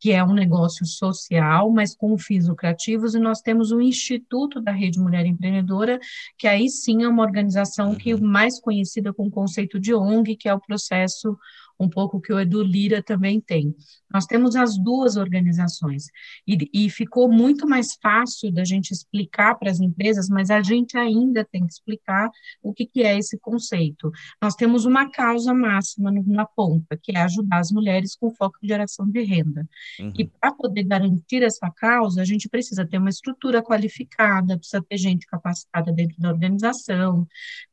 que 0.00 0.12
é 0.12 0.22
um 0.22 0.32
negócio 0.32 0.86
social, 0.86 1.70
mas 1.70 1.94
com 1.94 2.16
fins 2.16 2.46
lucrativos, 2.46 3.14
e 3.14 3.18
nós 3.18 3.40
temos 3.40 3.72
o 3.72 3.80
Instituto 3.80 4.60
da 4.60 4.70
Rede 4.70 5.00
Mulher 5.00 5.26
Empreendedora, 5.26 5.98
que 6.36 6.46
aí 6.46 6.68
sim 6.68 7.02
é 7.02 7.08
uma 7.08 7.24
organização 7.24 7.94
que 7.94 8.14
uhum. 8.14 8.20
mais 8.20 8.60
conhecida 8.60 9.12
com 9.12 9.26
o 9.26 9.30
conceito 9.30 9.80
de 9.80 9.92
ONG, 9.92 10.36
que 10.36 10.48
é 10.48 10.54
o 10.54 10.60
processo 10.60 11.36
um 11.78 11.88
pouco 11.88 12.20
que 12.20 12.32
o 12.32 12.40
Edu 12.40 12.62
Lira 12.62 13.02
também 13.02 13.40
tem. 13.40 13.74
Nós 14.12 14.26
temos 14.26 14.56
as 14.56 14.76
duas 14.78 15.16
organizações 15.16 16.06
e, 16.46 16.68
e 16.72 16.90
ficou 16.90 17.30
muito 17.30 17.68
mais 17.68 17.94
fácil 18.02 18.50
da 18.50 18.64
gente 18.64 18.90
explicar 18.90 19.54
para 19.54 19.70
as 19.70 19.80
empresas, 19.80 20.28
mas 20.28 20.50
a 20.50 20.62
gente 20.62 20.96
ainda 20.96 21.44
tem 21.44 21.66
que 21.66 21.72
explicar 21.72 22.30
o 22.62 22.72
que, 22.72 22.86
que 22.86 23.02
é 23.02 23.18
esse 23.18 23.38
conceito. 23.38 24.10
Nós 24.40 24.54
temos 24.54 24.84
uma 24.84 25.10
causa 25.10 25.52
máxima 25.52 26.10
na 26.26 26.46
ponta, 26.46 26.98
que 27.00 27.12
é 27.12 27.20
ajudar 27.22 27.58
as 27.58 27.70
mulheres 27.70 28.16
com 28.16 28.30
foco 28.34 28.56
em 28.62 28.68
geração 28.68 29.08
de 29.08 29.22
renda. 29.22 29.66
Uhum. 30.00 30.12
E 30.18 30.24
para 30.24 30.52
poder 30.52 30.84
garantir 30.84 31.42
essa 31.42 31.70
causa, 31.70 32.22
a 32.22 32.24
gente 32.24 32.48
precisa 32.48 32.86
ter 32.86 32.98
uma 32.98 33.10
estrutura 33.10 33.62
qualificada, 33.62 34.56
precisa 34.56 34.82
ter 34.82 34.96
gente 34.96 35.26
capacitada 35.26 35.92
dentro 35.92 36.16
da 36.18 36.30
organização. 36.30 37.26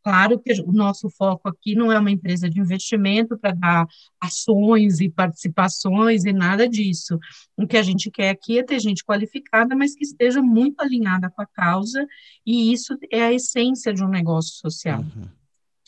Claro 0.03 0.39
que 0.39 0.53
o 0.61 0.71
nosso 0.71 1.09
foco 1.09 1.47
aqui 1.47 1.75
não 1.75 1.91
é 1.91 1.97
uma 1.97 2.11
empresa 2.11 2.49
de 2.49 2.59
investimento 2.59 3.37
para 3.37 3.51
dar 3.51 3.87
ações 4.19 4.99
e 4.99 5.09
participações 5.09 6.25
e 6.25 6.33
nada 6.33 6.67
disso. 6.67 7.19
O 7.57 7.67
que 7.67 7.77
a 7.77 7.83
gente 7.83 8.09
quer 8.09 8.29
aqui 8.29 8.59
é 8.59 8.63
ter 8.63 8.79
gente 8.79 9.03
qualificada, 9.03 9.75
mas 9.75 9.95
que 9.95 10.03
esteja 10.03 10.41
muito 10.41 10.81
alinhada 10.81 11.29
com 11.29 11.41
a 11.41 11.45
causa, 11.45 12.05
e 12.45 12.71
isso 12.73 12.97
é 13.11 13.23
a 13.23 13.33
essência 13.33 13.93
de 13.93 14.03
um 14.03 14.09
negócio 14.09 14.55
social. 14.55 15.01
Uhum. 15.01 15.27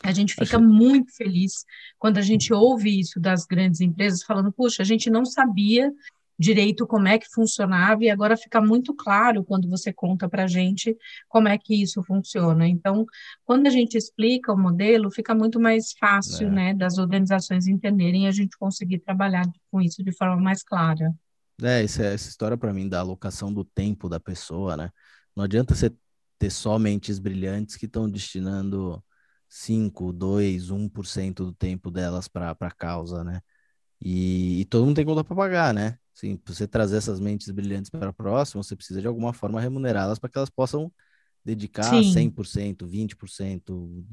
A 0.03 0.11
gente 0.11 0.33
fica 0.33 0.57
Acho... 0.57 0.61
muito 0.61 1.15
feliz 1.15 1.65
quando 1.97 2.17
a 2.17 2.21
gente 2.21 2.53
ouve 2.53 2.99
isso 2.99 3.19
das 3.19 3.45
grandes 3.45 3.81
empresas 3.81 4.21
falando, 4.23 4.51
puxa, 4.51 4.83
a 4.83 4.85
gente 4.85 5.09
não 5.09 5.25
sabia 5.25 5.91
direito 6.37 6.85
como 6.85 7.07
é 7.07 7.17
que 7.17 7.27
funcionava, 7.29 8.03
e 8.03 8.09
agora 8.09 8.37
fica 8.37 8.61
muito 8.61 8.93
claro 8.93 9.43
quando 9.43 9.69
você 9.69 9.91
conta 9.91 10.29
para 10.29 10.43
a 10.43 10.47
gente 10.47 10.95
como 11.27 11.47
é 11.47 11.57
que 11.57 11.81
isso 11.81 12.03
funciona. 12.03 12.67
Então, 12.67 13.05
quando 13.43 13.67
a 13.67 13.69
gente 13.69 13.97
explica 13.97 14.53
o 14.53 14.57
modelo, 14.57 15.09
fica 15.09 15.33
muito 15.33 15.59
mais 15.59 15.93
fácil, 15.93 16.47
é. 16.47 16.51
né, 16.51 16.73
das 16.73 16.97
organizações 16.97 17.67
entenderem 17.67 18.25
e 18.25 18.27
a 18.27 18.31
gente 18.31 18.57
conseguir 18.57 18.99
trabalhar 18.99 19.45
com 19.71 19.81
isso 19.81 20.03
de 20.03 20.11
forma 20.11 20.37
mais 20.37 20.63
clara. 20.63 21.11
É, 21.61 21.83
essa, 21.83 22.03
essa 22.03 22.29
história 22.29 22.55
para 22.55 22.71
mim 22.71 22.87
da 22.87 22.99
alocação 22.99 23.51
do 23.51 23.63
tempo 23.63 24.07
da 24.07 24.19
pessoa, 24.19 24.77
né? 24.77 24.91
Não 25.35 25.43
adianta 25.43 25.73
você 25.73 25.91
ter 26.37 26.51
só 26.51 26.77
mentes 26.77 27.17
brilhantes 27.19 27.75
que 27.75 27.85
estão 27.87 28.09
destinando 28.09 29.03
5, 29.49 30.13
2, 30.13 30.71
1% 30.71 31.33
do 31.33 31.53
tempo 31.53 31.89
delas 31.89 32.27
para 32.27 32.51
a 32.51 32.71
causa, 32.71 33.23
né? 33.23 33.41
E, 33.99 34.61
e, 34.61 34.65
todo 34.65 34.85
mundo 34.85 34.95
tem 34.95 35.05
conta 35.05 35.23
para 35.23 35.35
pagar, 35.35 35.73
né? 35.73 35.97
Sim, 36.17 36.35
para 36.35 36.51
você 36.53 36.67
trazer 36.67 36.97
essas 36.97 37.19
mentes 37.19 37.51
brilhantes 37.51 37.91
para 37.91 38.09
a 38.09 38.13
próxima, 38.13 38.63
você 38.63 38.75
precisa 38.75 38.99
de 38.99 39.05
alguma 39.07 39.33
forma 39.33 39.61
remunerá-las 39.61 40.17
para 40.17 40.29
que 40.31 40.37
elas 40.39 40.49
possam 40.49 40.91
dedicar 41.47 41.83
Sim. 41.83 42.31
100%, 42.31 42.85
20%, 42.85 43.63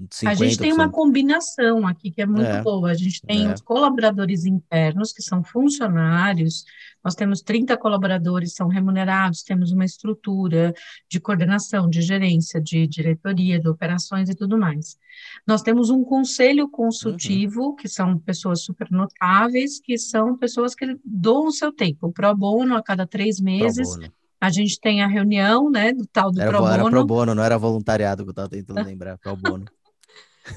50%. 0.09 0.29
A 0.29 0.35
gente 0.35 0.57
tem 0.57 0.73
uma 0.73 0.89
combinação 0.89 1.85
aqui 1.85 2.13
que 2.13 2.23
é 2.23 2.27
muito 2.27 2.47
é, 2.47 2.63
boa. 2.63 2.93
A 2.93 2.95
gente 2.95 3.21
tem 3.23 3.47
é. 3.47 3.53
os 3.53 3.61
colaboradores 3.61 4.45
internos, 4.45 5.13
que 5.13 5.21
são 5.21 5.43
funcionários, 5.43 6.65
nós 7.05 7.17
temos 7.17 7.43
30 7.43 7.77
colaboradores, 7.77 8.55
são 8.55 8.69
remunerados, 8.69 9.43
temos 9.43 9.73
uma 9.73 9.85
estrutura 9.85 10.73
de 11.11 11.19
coordenação, 11.19 11.91
de 11.91 12.01
gerência, 12.01 12.61
de 12.61 12.87
diretoria, 12.87 13.59
de 13.59 13.69
operações 13.69 14.31
e 14.31 14.35
tudo 14.35 14.57
mais. 14.57 14.97
Nós 15.45 15.61
temos 15.61 15.91
um 15.91 16.05
conselho 16.05 16.69
consultivo, 16.69 17.71
uhum. 17.71 17.75
que 17.75 17.89
são 17.89 18.17
pessoas 18.17 18.63
super 18.63 18.89
notáveis, 18.93 19.81
que 19.81 19.99
são 19.99 20.39
pessoas 20.39 20.73
que 20.73 20.97
doam 21.05 21.49
o 21.49 21.53
seu 21.53 21.73
tempo, 21.73 22.13
pro 22.13 22.35
bono 22.35 22.77
a 22.77 22.83
cada 22.83 23.07
três 23.07 23.41
meses. 23.41 23.89
A 24.41 24.51
gente 24.51 24.79
tem 24.81 25.03
a 25.03 25.07
reunião, 25.07 25.71
né, 25.71 25.93
do 25.93 26.07
tal 26.07 26.31
do 26.31 26.41
era, 26.41 26.51
pro 26.51 26.61
bono. 26.61 26.73
Era 26.73 26.91
pro 26.91 27.07
bono, 27.07 27.35
não 27.35 27.43
era 27.43 27.59
voluntariado 27.59 28.23
que 28.23 28.29
eu 28.29 28.33
estava 28.33 28.49
tentando 28.49 28.83
lembrar, 28.85 29.19
pro 29.19 29.37
bono. 29.37 29.65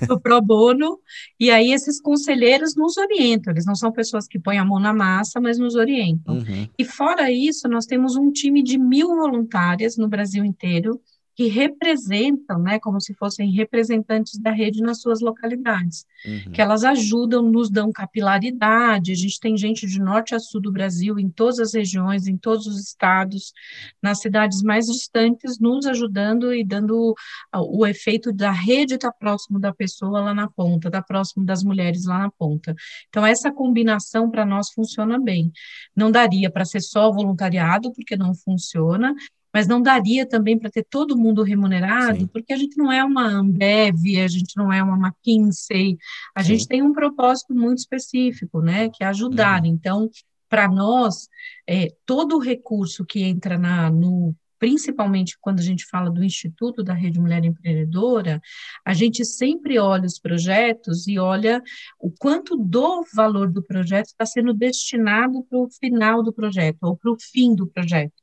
do 0.07 0.19
pro 0.19 0.41
bono, 0.41 0.99
e 1.39 1.49
aí 1.49 1.71
esses 1.71 2.01
conselheiros 2.01 2.75
nos 2.75 2.97
orientam, 2.97 3.53
eles 3.53 3.65
não 3.65 3.75
são 3.75 3.91
pessoas 3.91 4.27
que 4.27 4.37
põem 4.37 4.57
a 4.57 4.65
mão 4.65 4.79
na 4.79 4.93
massa, 4.93 5.39
mas 5.39 5.57
nos 5.57 5.75
orientam. 5.75 6.35
Uhum. 6.35 6.67
E 6.77 6.83
fora 6.83 7.31
isso, 7.31 7.69
nós 7.69 7.85
temos 7.85 8.15
um 8.15 8.31
time 8.31 8.61
de 8.61 8.77
mil 8.77 9.07
voluntárias 9.07 9.95
no 9.95 10.09
Brasil 10.09 10.43
inteiro, 10.43 10.99
que 11.37 11.45
representam, 11.49 12.57
né, 12.57 12.79
como 12.79 12.99
se 12.99 13.13
fossem 13.13 13.51
representantes 13.51 14.39
da 14.39 14.49
rede 14.49 14.81
nas 14.81 15.01
suas 15.01 15.21
localidades, 15.21 16.03
uhum. 16.25 16.51
que 16.51 16.59
elas 16.59 16.83
ajudam, 16.83 17.43
nos 17.43 17.69
dão 17.69 17.91
capilaridade, 17.91 19.11
a 19.11 19.15
gente 19.15 19.39
tem 19.39 19.55
gente 19.55 19.85
de 19.85 20.01
norte 20.01 20.33
a 20.33 20.39
sul 20.39 20.59
do 20.59 20.71
Brasil, 20.71 21.19
em 21.19 21.29
todas 21.29 21.59
as 21.59 21.75
regiões, 21.75 22.25
em 22.25 22.35
todos 22.35 22.65
os 22.65 22.81
estados, 22.81 23.53
nas 24.01 24.19
cidades 24.19 24.63
mais 24.63 24.87
distantes, 24.87 25.59
nos 25.59 25.85
ajudando 25.85 26.51
e 26.51 26.63
dando 26.63 27.13
o 27.53 27.85
efeito 27.85 28.33
da 28.33 28.49
rede 28.49 28.95
estar 28.95 29.11
tá 29.11 29.17
próximo 29.19 29.59
da 29.59 29.71
pessoa 29.71 30.21
lá 30.21 30.33
na 30.33 30.49
ponta, 30.49 30.87
estar 30.87 31.01
tá 31.01 31.07
próximo 31.07 31.45
das 31.45 31.61
mulheres 31.61 32.05
lá 32.05 32.17
na 32.17 32.31
ponta. 32.31 32.75
Então, 33.09 33.23
essa 33.23 33.51
combinação 33.51 34.31
para 34.31 34.43
nós 34.43 34.71
funciona 34.71 35.19
bem. 35.19 35.51
Não 35.95 36.09
daria 36.09 36.49
para 36.49 36.65
ser 36.65 36.81
só 36.81 37.11
voluntariado, 37.11 37.93
porque 37.93 38.17
não 38.17 38.33
funciona, 38.33 39.13
mas 39.53 39.67
não 39.67 39.81
daria 39.81 40.25
também 40.25 40.57
para 40.57 40.69
ter 40.69 40.85
todo 40.89 41.17
mundo 41.17 41.43
remunerado, 41.43 42.19
Sim. 42.19 42.27
porque 42.27 42.53
a 42.53 42.57
gente 42.57 42.77
não 42.77 42.91
é 42.91 43.03
uma 43.03 43.25
Ambev, 43.25 44.19
a 44.23 44.27
gente 44.27 44.55
não 44.55 44.71
é 44.71 44.83
uma 44.83 44.97
McKinsey, 44.97 45.97
a 46.35 46.43
Sim. 46.43 46.49
gente 46.49 46.67
tem 46.67 46.81
um 46.81 46.93
propósito 46.93 47.53
muito 47.53 47.79
específico, 47.79 48.61
né, 48.61 48.89
que 48.89 49.03
é 49.03 49.07
ajudar. 49.07 49.61
Uhum. 49.61 49.67
Então, 49.67 50.09
para 50.49 50.67
nós, 50.67 51.27
é, 51.67 51.93
todo 52.05 52.35
o 52.35 52.41
recurso 52.41 53.05
que 53.05 53.23
entra 53.23 53.57
na, 53.57 53.89
no 53.89 54.35
principalmente 54.59 55.37
quando 55.39 55.59
a 55.59 55.63
gente 55.63 55.85
fala 55.85 56.09
do 56.09 56.23
Instituto 56.23 56.83
da 56.83 56.93
Rede 56.93 57.19
Mulher 57.19 57.45
Empreendedora, 57.45 58.41
a 58.83 58.93
gente 58.93 59.23
sempre 59.23 59.77
olha 59.77 60.05
os 60.05 60.19
projetos 60.19 61.07
e 61.07 61.19
olha 61.19 61.61
o 61.99 62.09
quanto 62.09 62.57
do 62.57 63.03
valor 63.13 63.51
do 63.51 63.61
projeto 63.61 64.07
está 64.07 64.25
sendo 64.25 64.53
destinado 64.53 65.43
para 65.43 65.59
o 65.59 65.69
final 65.69 66.23
do 66.23 66.33
projeto, 66.33 66.77
ou 66.81 66.97
para 66.97 67.11
o 67.11 67.17
fim 67.19 67.53
do 67.53 67.67
projeto 67.67 68.13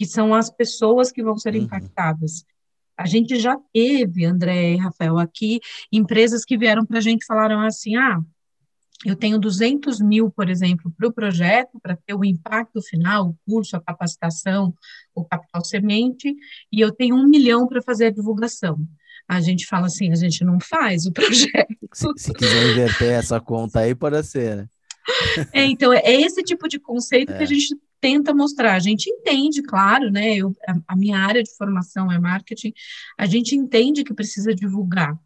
que 0.00 0.06
são 0.06 0.32
as 0.32 0.48
pessoas 0.50 1.12
que 1.12 1.22
vão 1.22 1.36
ser 1.36 1.54
uhum. 1.54 1.60
impactadas. 1.60 2.42
A 2.96 3.04
gente 3.04 3.38
já 3.38 3.58
teve, 3.70 4.24
André 4.24 4.72
e 4.72 4.76
Rafael, 4.78 5.18
aqui, 5.18 5.60
empresas 5.92 6.42
que 6.42 6.56
vieram 6.56 6.86
para 6.86 6.96
a 6.96 7.00
gente 7.02 7.20
e 7.20 7.26
falaram 7.26 7.60
assim: 7.60 7.96
ah, 7.96 8.18
eu 9.04 9.14
tenho 9.14 9.38
200 9.38 10.00
mil, 10.00 10.30
por 10.30 10.48
exemplo, 10.48 10.90
para 10.96 11.06
o 11.06 11.12
projeto, 11.12 11.78
para 11.82 11.94
ter 11.94 12.14
o 12.14 12.24
impacto 12.24 12.80
final, 12.80 13.28
o 13.28 13.36
curso, 13.46 13.76
a 13.76 13.80
capacitação, 13.82 14.72
o 15.14 15.22
capital 15.22 15.62
semente, 15.62 16.34
e 16.72 16.80
eu 16.80 16.90
tenho 16.90 17.14
um 17.14 17.28
milhão 17.28 17.68
para 17.68 17.82
fazer 17.82 18.06
a 18.06 18.10
divulgação. 18.10 18.78
A 19.28 19.38
gente 19.42 19.66
fala 19.66 19.84
assim, 19.84 20.10
a 20.10 20.14
gente 20.14 20.42
não 20.46 20.58
faz 20.58 21.04
o 21.04 21.12
projeto. 21.12 21.76
Se, 21.92 22.06
se 22.16 22.32
quiser 22.32 22.70
inverter 22.70 23.18
essa 23.18 23.38
conta 23.38 23.80
aí, 23.80 23.94
pode 23.94 24.22
ser, 24.24 24.56
né? 24.56 24.68
É, 25.52 25.66
então, 25.66 25.92
é 25.92 26.10
esse 26.10 26.42
tipo 26.42 26.66
de 26.68 26.78
conceito 26.78 27.32
é. 27.32 27.36
que 27.36 27.42
a 27.42 27.46
gente 27.46 27.76
tenta 28.00 28.34
mostrar. 28.34 28.74
A 28.74 28.78
gente 28.78 29.10
entende, 29.10 29.62
claro, 29.62 30.10
né? 30.10 30.36
Eu, 30.36 30.56
a, 30.86 30.96
minha 30.96 31.18
área 31.18 31.42
de 31.42 31.54
formação 31.56 32.10
é 32.10 32.18
marketing, 32.18 32.72
a 33.18 33.26
gente 33.26 33.54
entende 33.54 34.04
que 34.04 34.14
precisa 34.14 34.54
divulgar, 34.54 35.18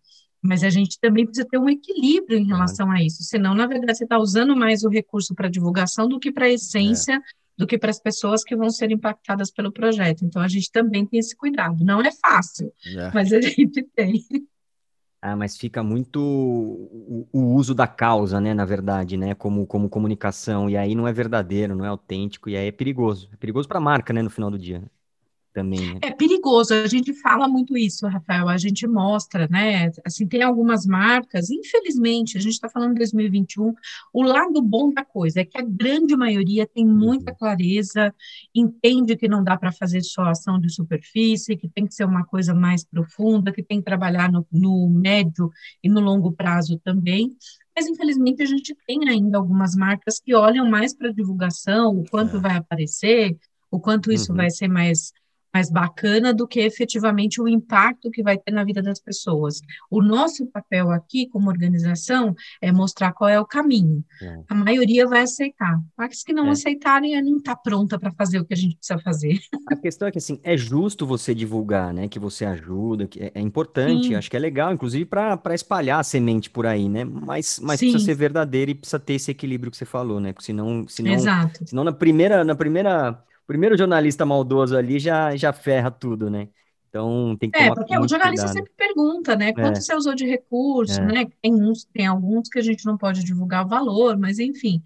mas 0.43 0.63
a 0.63 0.71
gente 0.71 0.99
também 1.01 1.25
precisa 1.25 1.47
ter 1.49 1.59
um 1.59 1.69
equilíbrio 1.69 2.39
em 2.39 2.47
relação 2.47 2.91
a 2.91 3.03
isso. 3.03 3.23
Senão, 3.23 3.55
na 3.55 3.67
verdade, 3.67 3.97
você 3.97 4.05
está 4.05 4.19
usando 4.19 4.57
mais 4.57 4.83
o 4.83 4.89
recurso 4.89 5.35
para 5.35 5.49
divulgação 5.49 6.09
do 6.09 6.19
que 6.19 6.33
para 6.33 6.47
a 6.47 6.51
essência. 6.51 7.15
É. 7.15 7.45
Do 7.57 7.69
que 7.69 7.79
para 7.79 7.91
as 7.91 8.01
pessoas 8.01 8.43
que 8.43 8.57
vão 8.57 8.69
ser 8.69 8.91
impactadas 8.91 9.49
pelo 9.49 9.71
projeto. 9.71 10.25
Então, 10.25 10.43
a 10.43 10.49
gente 10.49 10.73
também 10.73 11.07
tem 11.07 11.21
esse 11.21 11.37
cuidado. 11.37 11.85
Não 11.85 12.01
é 12.01 12.11
fácil, 12.11 12.73
é. 12.85 13.13
mas 13.15 13.33
a 13.33 13.39
gente 13.41 13.81
tem. 13.95 14.25
Ah, 15.27 15.35
mas 15.35 15.57
fica 15.57 15.83
muito 15.83 16.21
o, 16.21 17.27
o, 17.33 17.55
uso 17.55 17.75
da 17.75 17.87
causa, 17.87 18.39
né, 18.43 18.53
na 18.53 18.67
verdade, 18.67 19.17
né, 19.17 19.35
como, 19.35 19.67
como 19.67 19.89
comunicação, 19.89 20.69
e 20.69 20.77
aí 20.77 20.95
não 20.95 21.09
é 21.09 21.13
verdadeiro, 21.15 21.75
não 21.75 21.83
é 21.85 21.89
autêntico, 21.89 22.51
e 22.51 22.57
aí 22.57 22.67
é 22.69 22.73
perigoso. 22.73 23.31
É 23.33 23.37
perigoso 23.37 23.67
para 23.67 23.79
a 23.79 23.81
marca, 23.81 24.13
né, 24.13 24.21
no 24.21 24.29
final 24.29 24.51
do 24.51 24.59
dia 24.59 24.83
também. 25.55 25.95
Né? 25.95 26.01
É 26.03 26.11
perigoso, 26.11 26.75
a 26.75 26.87
gente 26.87 27.15
fala 27.15 27.49
muito 27.49 27.79
isso, 27.79 28.07
Rafael, 28.09 28.49
a 28.49 28.59
gente 28.59 28.87
mostra, 28.87 29.47
né? 29.49 29.91
Assim, 30.05 30.27
tem 30.27 30.43
algumas 30.43 30.85
marcas, 30.85 31.49
infelizmente, 31.49 32.37
a 32.37 32.41
gente 32.41 32.55
está 32.55 32.69
falando 32.69 32.93
de 32.93 32.99
2021, 32.99 33.73
o 34.13 34.23
lado 34.23 34.61
bom 34.61 34.93
da 34.93 35.05
coisa 35.05 35.41
é 35.41 35.45
que 35.45 35.57
a 35.57 35.65
grande 35.65 36.17
maioria 36.17 36.67
tem 36.67 36.85
muita 36.85 37.31
uhum. 37.31 37.39
clareza, 37.39 38.13
entende 38.55 39.17
que 39.17 39.29
não 39.29 39.43
dá 39.43 39.57
para 39.57 39.73
fazer 39.73 40.03
só 40.03 40.25
ação 40.25 40.61
de 40.61 40.69
superfície, 40.69 41.57
que 41.57 41.69
tem 41.69 41.87
que 41.87 41.95
ser 41.95 42.05
uma 42.05 42.25
coisa 42.25 42.53
mais 42.53 42.85
profunda, 42.85 43.53
que 43.53 43.63
tem 43.63 43.79
que 43.79 43.85
trabalhar 43.85 44.31
no, 44.31 44.45
no 44.51 44.91
médio 44.91 45.51
e 45.83 45.89
no 45.89 46.01
longo 46.01 46.33
prazo 46.33 46.79
também. 46.83 47.33
Mas, 47.77 47.87
infelizmente, 47.87 48.43
a 48.43 48.47
gente 48.47 48.77
tem 48.87 49.09
ainda 49.09 49.39
algumas 49.39 49.75
marcas 49.75 50.21
que 50.21 50.35
olham 50.35 50.69
mais 50.69 50.95
para 50.95 51.13
divulgação, 51.13 52.01
o 52.01 52.05
quanto 52.09 52.37
é. 52.37 52.41
vai 52.41 52.57
aparecer, 52.57 53.37
o 53.71 53.81
quanto 53.81 54.13
isso 54.13 54.31
uhum. 54.31 54.37
vai 54.37 54.51
ser 54.51 54.69
mais 54.69 55.13
mais 55.55 55.71
bacana 55.71 56.35
do 56.35 56.49
que 56.49 56.59
efetivamente 56.59 57.41
o 57.41 57.47
impacto 57.47 58.11
que 58.11 58.25
vai 58.25 58.37
ter 58.37 58.51
na 58.51 58.65
vida 58.65 58.83
das 58.83 58.99
pessoas. 58.99 59.61
O 59.89 60.03
nosso 60.03 60.45
papel 60.47 60.91
aqui, 60.91 61.29
como 61.29 61.49
organização, 61.49 62.35
é 62.61 62.73
mostrar 62.73 63.13
qual 63.13 63.31
é 63.31 63.39
o 63.39 63.47
caminho. 63.47 64.05
É. 64.21 64.41
A 64.49 64.55
maioria 64.55 65.07
vai 65.07 65.21
aceitar. 65.23 65.81
Mas 65.97 66.25
que 66.25 66.33
não 66.33 66.49
é. 66.49 66.51
aceitarem, 66.51 67.23
não 67.23 67.37
está 67.37 67.55
pronta 67.55 67.97
para 67.97 68.13
fazer 68.13 68.41
o 68.41 68.45
que 68.45 68.53
a 68.53 68.57
gente 68.57 68.77
precisa 68.77 68.99
fazer. 68.99 69.39
A 69.71 69.77
questão 69.77 70.09
é 70.09 70.11
que, 70.11 70.19
assim, 70.19 70.41
é 70.43 70.57
justo 70.57 71.07
você 71.07 71.35
divulgar, 71.35 71.95
né? 71.95 72.09
Que 72.09 72.19
você 72.19 72.45
ajuda, 72.45 73.07
que 73.07 73.21
é, 73.23 73.33
é 73.35 73.41
importante, 73.41 74.09
Sim. 74.09 74.15
acho 74.17 74.31
que 74.31 74.37
é 74.37 74.41
legal, 74.41 74.73
inclusive 74.73 75.05
para 75.05 75.55
espalhar 75.55 76.01
a 76.01 76.03
semente 76.03 76.51
por 76.51 76.67
aí, 76.67 76.89
né? 76.89 77.05
Mas, 77.05 77.61
mas 77.63 77.79
precisa 77.79 78.05
ser 78.05 78.15
verdadeiro 78.15 78.73
e 78.73 78.75
precisa 78.75 78.99
ter 78.99 79.15
esse 79.15 79.31
equilíbrio 79.31 79.71
que 79.71 79.77
você 79.77 79.85
falou, 79.85 80.19
né? 80.19 80.33
Porque 80.33 80.47
senão, 80.47 80.87
senão, 80.89 81.13
Exato. 81.13 81.61
senão 81.65 81.85
na 81.85 81.93
primeira, 81.93 82.45
na 82.45 82.55
primeira 82.55 83.23
primeiro 83.47 83.77
jornalista 83.77 84.25
maldoso 84.25 84.77
ali 84.77 84.99
já, 84.99 85.37
já 85.37 85.53
ferra 85.53 85.91
tudo, 85.91 86.31
né? 86.31 86.49
Então 86.89 87.37
tem 87.37 87.51
que 87.51 87.59
É, 87.59 87.75
porque 87.75 87.99
o 87.99 88.09
jornalista 88.09 88.47
cuidado. 88.47 88.53
sempre 88.53 88.73
pergunta, 88.77 89.35
né? 89.35 89.53
Quanto 89.53 89.79
é. 89.79 89.81
você 89.81 89.95
usou 89.97 90.15
de 90.15 90.25
recurso, 90.25 91.01
é. 91.01 91.05
né? 91.05 91.27
Tem 91.43 91.53
uns, 91.53 91.85
tem 91.87 92.07
alguns 92.07 92.49
que 92.49 92.59
a 92.59 92.63
gente 92.63 92.87
não 92.87 92.97
pode 92.97 93.25
divulgar 93.25 93.67
o 93.67 93.69
valor, 93.69 94.17
mas 94.17 94.39
enfim. 94.39 94.81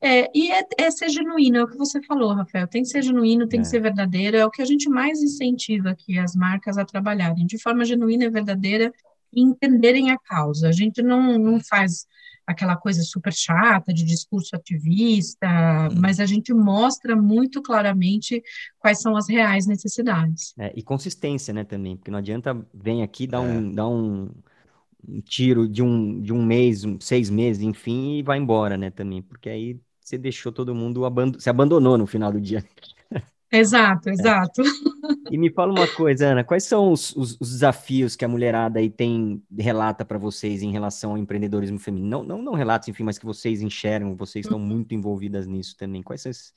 É, 0.00 0.28
e 0.34 0.50
é, 0.50 0.62
é, 0.76 0.90
ser 0.90 1.08
genuíno, 1.08 1.58
é 1.58 1.62
o 1.62 1.68
que 1.68 1.78
você 1.78 2.02
falou, 2.02 2.34
Rafael. 2.34 2.66
Tem 2.66 2.82
que 2.82 2.88
ser 2.88 3.02
genuíno, 3.02 3.46
tem 3.46 3.60
que 3.60 3.66
é. 3.68 3.70
ser 3.70 3.80
verdadeiro, 3.80 4.36
é 4.36 4.44
o 4.44 4.50
que 4.50 4.62
a 4.62 4.64
gente 4.64 4.88
mais 4.88 5.22
incentiva 5.22 5.90
aqui 5.90 6.18
as 6.18 6.34
marcas 6.34 6.76
a 6.76 6.84
trabalharem 6.84 7.46
de 7.46 7.56
forma 7.56 7.84
genuína 7.84 8.24
e 8.24 8.30
verdadeira 8.30 8.92
e 9.32 9.40
entenderem 9.40 10.10
a 10.10 10.18
causa. 10.18 10.68
A 10.68 10.72
gente 10.72 11.02
não, 11.02 11.38
não 11.38 11.60
faz 11.60 12.06
aquela 12.46 12.76
coisa 12.76 13.02
super 13.02 13.32
chata 13.32 13.92
de 13.92 14.04
discurso 14.04 14.54
ativista, 14.54 15.46
hum. 15.46 15.96
mas 16.00 16.20
a 16.20 16.26
gente 16.26 16.52
mostra 16.52 17.16
muito 17.16 17.62
claramente 17.62 18.42
quais 18.78 19.00
são 19.00 19.16
as 19.16 19.28
reais 19.28 19.66
necessidades. 19.66 20.54
É, 20.58 20.72
e 20.76 20.82
consistência, 20.82 21.54
né, 21.54 21.64
também, 21.64 21.96
porque 21.96 22.10
não 22.10 22.18
adianta 22.18 22.66
vem 22.72 23.02
aqui 23.02 23.26
dar 23.26 23.40
um, 23.40 23.70
é. 23.70 23.74
dar 23.74 23.88
um, 23.88 24.30
um, 25.08 25.20
tiro 25.20 25.68
de 25.68 25.82
um, 25.82 26.20
de 26.20 26.32
um 26.32 26.44
mês, 26.44 26.84
um, 26.84 27.00
seis 27.00 27.30
meses, 27.30 27.62
enfim, 27.62 28.18
e 28.18 28.22
vai 28.22 28.38
embora, 28.38 28.76
né, 28.76 28.90
também, 28.90 29.22
porque 29.22 29.48
aí 29.48 29.80
você 30.00 30.18
deixou 30.18 30.52
todo 30.52 30.74
mundo, 30.74 31.06
aband 31.06 31.32
se 31.38 31.48
abandonou 31.48 31.96
no 31.96 32.06
final 32.06 32.30
do 32.30 32.40
dia. 32.40 32.62
Exato, 33.56 34.10
exato. 34.10 34.62
É. 34.62 34.64
E 35.30 35.38
me 35.38 35.50
fala 35.50 35.72
uma 35.72 35.86
coisa, 35.88 36.28
Ana, 36.28 36.44
quais 36.44 36.64
são 36.64 36.90
os, 36.90 37.14
os, 37.14 37.36
os 37.40 37.50
desafios 37.50 38.16
que 38.16 38.24
a 38.24 38.28
mulherada 38.28 38.78
aí 38.78 38.90
tem, 38.90 39.42
relata 39.56 40.04
para 40.04 40.18
vocês 40.18 40.62
em 40.62 40.72
relação 40.72 41.12
ao 41.12 41.18
empreendedorismo 41.18 41.78
feminino? 41.78 42.08
Não, 42.08 42.24
não, 42.24 42.42
não 42.42 42.54
relatos, 42.54 42.88
enfim, 42.88 43.04
mas 43.04 43.18
que 43.18 43.24
vocês 43.24 43.62
enxergam, 43.62 44.16
vocês 44.16 44.44
estão 44.44 44.58
muito 44.58 44.94
envolvidas 44.94 45.46
nisso 45.46 45.76
também. 45.76 46.02
Quais 46.02 46.22
são 46.22 46.30
as, 46.30 46.52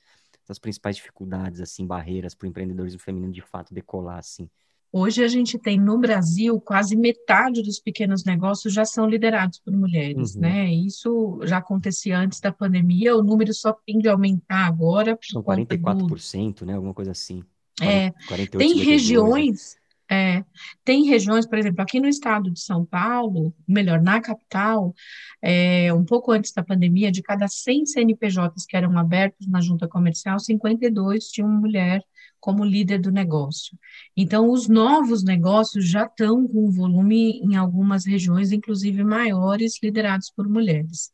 as 0.48 0.58
principais 0.58 0.96
dificuldades, 0.96 1.60
assim, 1.60 1.86
barreiras 1.86 2.34
para 2.34 2.46
o 2.46 2.48
empreendedorismo 2.48 3.00
feminino 3.00 3.32
de 3.32 3.42
fato 3.42 3.72
decolar, 3.72 4.18
assim? 4.18 4.48
Hoje 4.90 5.22
a 5.22 5.28
gente 5.28 5.58
tem 5.58 5.78
no 5.78 5.98
Brasil 5.98 6.58
quase 6.60 6.96
metade 6.96 7.62
dos 7.62 7.78
pequenos 7.78 8.24
negócios 8.24 8.72
já 8.72 8.84
são 8.86 9.06
liderados 9.06 9.58
por 9.58 9.72
mulheres, 9.72 10.34
uhum. 10.34 10.40
né? 10.40 10.72
Isso 10.72 11.40
já 11.44 11.58
acontecia 11.58 12.18
antes 12.18 12.40
da 12.40 12.50
pandemia, 12.50 13.14
o 13.14 13.22
número 13.22 13.52
só 13.52 13.76
tende 13.86 14.08
a 14.08 14.12
aumentar 14.12 14.66
agora. 14.66 15.18
São 15.22 15.42
44%, 15.42 16.60
do... 16.60 16.66
né? 16.66 16.74
Alguma 16.74 16.94
coisa 16.94 17.10
assim. 17.10 17.42
É, 17.80 18.10
48, 18.26 18.58
tem 18.58 18.68
52, 18.70 18.86
regiões, 18.86 19.76
é, 20.10 20.42
tem 20.84 21.04
regiões, 21.04 21.46
por 21.46 21.58
exemplo, 21.58 21.82
aqui 21.82 22.00
no 22.00 22.08
estado 22.08 22.50
de 22.50 22.60
São 22.60 22.84
Paulo, 22.84 23.54
melhor, 23.68 24.00
na 24.00 24.20
capital, 24.20 24.94
é, 25.42 25.92
um 25.92 26.04
pouco 26.04 26.32
antes 26.32 26.50
da 26.52 26.64
pandemia, 26.64 27.12
de 27.12 27.22
cada 27.22 27.46
100 27.46 27.86
CNPJs 27.86 28.64
que 28.66 28.76
eram 28.76 28.96
abertos 28.98 29.46
na 29.46 29.60
junta 29.60 29.86
comercial, 29.86 30.38
52 30.38 31.26
tinham 31.26 31.48
mulher 31.48 32.02
como 32.40 32.64
líder 32.64 33.00
do 33.00 33.10
negócio. 33.10 33.76
Então, 34.16 34.50
os 34.50 34.68
novos 34.68 35.22
negócios 35.22 35.88
já 35.88 36.04
estão 36.04 36.46
com 36.46 36.70
volume 36.70 37.40
em 37.40 37.56
algumas 37.56 38.06
regiões, 38.06 38.52
inclusive 38.52 39.02
maiores, 39.04 39.82
liderados 39.82 40.30
por 40.34 40.48
mulheres. 40.48 41.10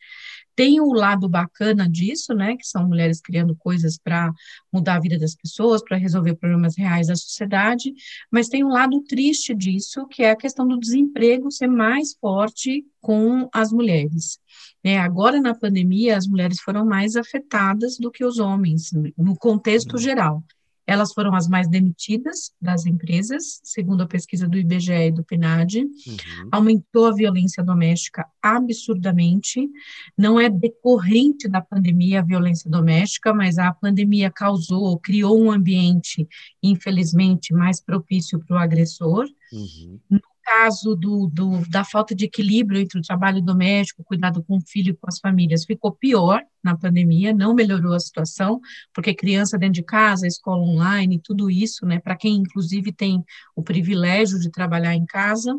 Tem 0.57 0.81
o 0.81 0.93
lado 0.93 1.29
bacana 1.29 1.89
disso, 1.89 2.33
né, 2.33 2.57
que 2.57 2.67
são 2.67 2.87
mulheres 2.87 3.21
criando 3.21 3.57
coisas 3.57 3.99
para 3.99 4.33
mudar 4.73 4.97
a 4.97 5.01
vida 5.01 5.19
das 5.19 5.35
pessoas, 5.35 5.83
para 5.83 5.97
resolver 5.97 6.37
problemas 6.37 6.77
reais 6.77 7.09
da 7.09 7.17
sociedade, 7.17 7.93
mas 8.31 8.49
tem 8.49 8.63
um 8.65 8.69
lado 8.69 9.03
triste 9.03 9.53
disso, 9.53 10.07
que 10.07 10.23
é 10.23 10.31
a 10.31 10.37
questão 10.37 10.67
do 10.67 10.79
desemprego 10.79 11.51
ser 11.51 11.67
mais 11.67 12.15
forte 12.21 12.85
com 13.01 13.49
as 13.53 13.73
mulheres. 13.73 14.39
É, 14.83 14.99
agora, 14.99 15.41
na 15.41 15.55
pandemia, 15.55 16.17
as 16.17 16.27
mulheres 16.27 16.61
foram 16.61 16.85
mais 16.85 17.17
afetadas 17.17 17.97
do 17.99 18.11
que 18.11 18.25
os 18.25 18.39
homens, 18.39 18.91
no 19.19 19.35
contexto 19.37 19.95
uhum. 19.95 19.99
geral. 19.99 20.45
Elas 20.87 21.13
foram 21.13 21.35
as 21.35 21.49
mais 21.49 21.69
demitidas 21.69 22.53
das 22.61 22.85
empresas, 22.85 23.61
segundo 23.63 24.03
a 24.03 24.07
pesquisa 24.07 24.47
do 24.47 24.59
IBGE 24.59 24.93
e 24.93 25.11
do 25.11 25.25
PNAD. 25.25 25.81
Uhum. 25.81 26.49
Aumentou 26.53 27.07
a 27.07 27.15
violência 27.15 27.63
doméstica 27.63 28.27
absurdamente. 28.43 29.69
Não 30.17 30.39
é 30.39 30.51
decorrente 30.51 31.49
da 31.49 31.61
pandemia 31.61 32.21
a 32.21 32.25
violência 32.25 32.71
doméstica, 32.71 33.33
mas 33.33 33.59
a 33.59 33.73
pandemia 33.73 34.31
causou, 34.31 34.99
criou 34.99 35.41
um 35.41 35.51
ambiente, 35.51 36.29
infelizmente, 36.63 37.55
mais 37.55 37.81
propício 37.81 38.39
para 38.39 38.57
o 38.57 38.59
agressor. 38.59 39.27
Uhum. 39.53 39.99
No 40.11 40.21
caso 40.45 40.95
do, 40.95 41.27
do, 41.33 41.69
da 41.69 41.85
falta 41.85 42.15
de 42.15 42.27
equilíbrio 42.27 42.81
entre 42.81 42.99
o 42.99 43.03
trabalho 43.03 43.41
doméstico, 43.41 44.05
cuidado 44.05 44.43
com 44.45 44.59
o 44.59 44.61
filho 44.61 44.91
e 44.91 44.97
com 44.97 45.09
as 45.09 45.19
famílias, 45.19 45.65
ficou 45.65 45.93
pior 45.93 46.43
na 46.63 46.77
pandemia, 46.77 47.33
não 47.33 47.55
melhorou 47.55 47.95
a 47.95 48.01
situação, 48.01 48.61
porque 48.93 49.15
criança 49.15 49.59
dentro 49.59 49.75
de 49.75 49.83
casa, 49.83 50.27
escola 50.27 50.63
online, 50.63 51.21
tudo 51.23 51.51
isso, 51.51 51.85
né, 51.87 51.99
para 51.99 52.17
quem 52.17 52.37
inclusive 52.37 52.93
tem 52.93 53.23
o 53.57 53.63
privilégio 53.63 54.39
de 54.39 54.51
trabalhar 54.51 54.95
em 54.95 55.05
casa. 55.05 55.55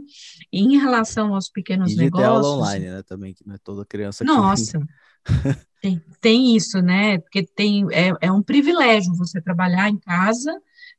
E 0.52 0.62
em 0.62 0.78
relação 0.78 1.34
aos 1.34 1.50
pequenos 1.50 1.94
e 1.94 1.96
negócios. 1.96 2.28
Aula 2.28 2.58
online, 2.58 2.86
né, 2.86 3.04
também, 3.04 3.34
que 3.34 3.46
não 3.46 3.56
é 3.56 3.58
toda 3.58 3.86
criança 3.86 4.24
que 4.24 4.32
Nossa. 4.32 4.80
tem, 5.82 6.02
tem 6.22 6.56
isso, 6.56 6.82
né? 6.82 7.20
Porque 7.20 7.44
tem 7.44 7.86
é, 7.92 8.12
é 8.22 8.32
um 8.32 8.42
privilégio 8.42 9.16
você 9.16 9.42
trabalhar 9.42 9.90
em 9.90 9.98
casa 9.98 10.52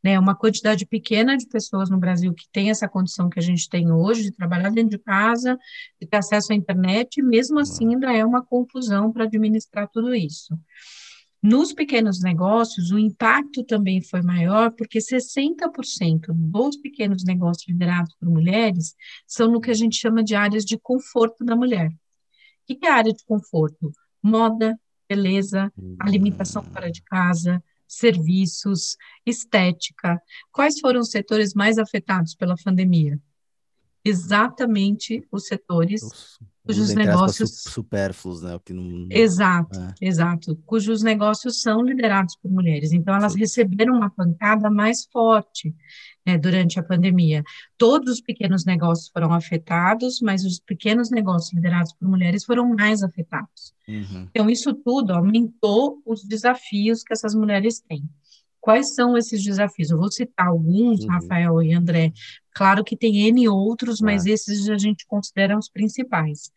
né, 0.03 0.19
uma 0.19 0.35
quantidade 0.35 0.87
pequena 0.87 1.37
de 1.37 1.47
pessoas 1.47 1.91
no 1.91 1.99
Brasil 1.99 2.33
que 2.33 2.49
tem 2.53 2.71
essa 2.71 2.89
condição 2.89 3.29
que 3.29 3.39
a 3.39 3.43
gente 3.43 3.69
tem 3.69 3.91
hoje, 3.91 4.23
de 4.23 4.33
trabalhar 4.33 4.71
dentro 4.71 4.91
de 4.91 4.99
casa, 4.99 5.59
de 6.01 6.07
ter 6.07 6.17
acesso 6.17 6.53
à 6.53 6.57
internet, 6.57 7.23
mesmo 7.23 7.59
assim 7.59 7.95
ainda 7.95 8.13
é 8.13 8.25
uma 8.25 8.45
confusão 8.45 9.13
para 9.13 9.25
administrar 9.25 9.89
tudo 9.89 10.15
isso. 10.15 10.57
Nos 11.43 11.73
pequenos 11.73 12.21
negócios, 12.21 12.91
o 12.91 12.99
impacto 12.99 13.63
também 13.63 14.03
foi 14.03 14.21
maior, 14.23 14.73
porque 14.73 14.99
60% 14.99 16.33
dos 16.33 16.77
pequenos 16.77 17.25
negócios 17.25 17.69
liderados 17.69 18.15
por 18.19 18.29
mulheres 18.29 18.95
são 19.27 19.51
no 19.51 19.61
que 19.61 19.71
a 19.71 19.75
gente 19.75 19.97
chama 19.97 20.25
de 20.25 20.35
áreas 20.35 20.65
de 20.65 20.79
conforto 20.79 21.45
da 21.45 21.55
mulher. 21.55 21.89
O 21.89 22.75
que 22.75 22.85
é 22.85 22.91
área 22.91 23.13
de 23.13 23.25
conforto? 23.25 23.93
Moda, 24.21 24.77
beleza, 25.09 25.73
alimentação 26.01 26.65
fora 26.65 26.91
de 26.91 27.01
casa, 27.03 27.63
serviços, 27.87 28.97
estética. 29.25 30.21
Quais 30.53 30.79
foram 30.81 31.01
os 31.01 31.11
setores 31.11 31.55
mais 31.55 31.79
afetados 31.79 32.35
pela 32.35 32.55
pandemia? 32.63 33.19
Exatamente 34.05 35.27
os 35.33 35.47
setores 35.47 36.39
cujos 36.65 36.95
negócios 36.95 37.63
supérfluos, 37.63 38.43
né? 38.43 38.55
O 38.57 38.61
que 38.61 38.73
não... 38.73 39.07
Exato, 39.11 39.79
é. 39.79 39.95
exato, 40.01 40.57
cujos 40.67 41.03
negócios 41.03 41.63
são 41.63 41.83
liderados 41.83 42.37
por 42.37 42.51
mulheres. 42.51 42.93
Então 42.93 43.15
elas 43.15 43.33
Sim. 43.33 43.41
receberam 43.41 43.95
uma 43.95 44.11
pancada 44.11 44.69
mais 44.71 45.07
forte 45.13 45.75
né, 46.27 46.37
durante 46.37 46.79
a 46.79 46.83
pandemia. 46.83 47.45
Todos 47.79 48.15
os 48.15 48.21
pequenos 48.21 48.65
negócios 48.65 49.09
foram 49.09 49.33
afetados, 49.33 50.21
mas 50.21 50.45
os 50.45 50.59
pequenos 50.59 51.11
negócios 51.11 51.53
liderados 51.53 51.93
por 51.93 52.09
mulheres 52.09 52.45
foram 52.45 52.75
mais 52.75 53.03
afetados. 53.03 53.75
Uhum. 53.87 54.29
Então 54.31 54.51
isso 54.51 54.75
tudo 54.75 55.13
aumentou 55.13 56.03
os 56.05 56.25
desafios 56.25 57.03
que 57.03 57.13
essas 57.13 57.35
mulheres 57.35 57.81
têm. 57.81 58.03
Quais 58.61 58.97
são 58.97 59.17
esses 59.17 59.45
desafios? 59.45 59.91
Eu 59.91 59.99
vou 59.99 60.11
citar 60.11 60.49
alguns, 60.49 61.05
uhum. 61.05 61.09
Rafael 61.09 61.63
e 61.63 61.73
André. 61.73 62.13
Claro 62.53 62.83
que 62.83 62.97
tem 62.97 63.29
N 63.29 63.49
outros, 63.49 64.01
mas 64.01 64.27
esses 64.27 64.69
a 64.69 64.77
gente 64.77 65.07
considera 65.07 65.57
os 65.57 65.69
principais. 65.69 66.51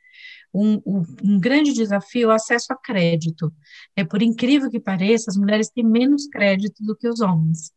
Um, 0.54 0.82
um, 0.86 1.04
um, 1.24 1.40
grande 1.40 1.74
desafio 1.74 2.30
é 2.30 2.32
o 2.32 2.36
acesso 2.36 2.74
a 2.74 2.76
crédito. 2.76 3.54
É, 3.96 4.04
por 4.04 4.22
incrível 4.22 4.70
que 4.70 4.80
pareça, 4.80 5.30
as 5.30 5.38
mulheres 5.38 5.70
têm 5.70 5.84
menos 5.84 6.28
crédito 6.28 6.84
do 6.84 6.96
que 6.96 7.08
os 7.08 7.20
homens, 7.20 7.72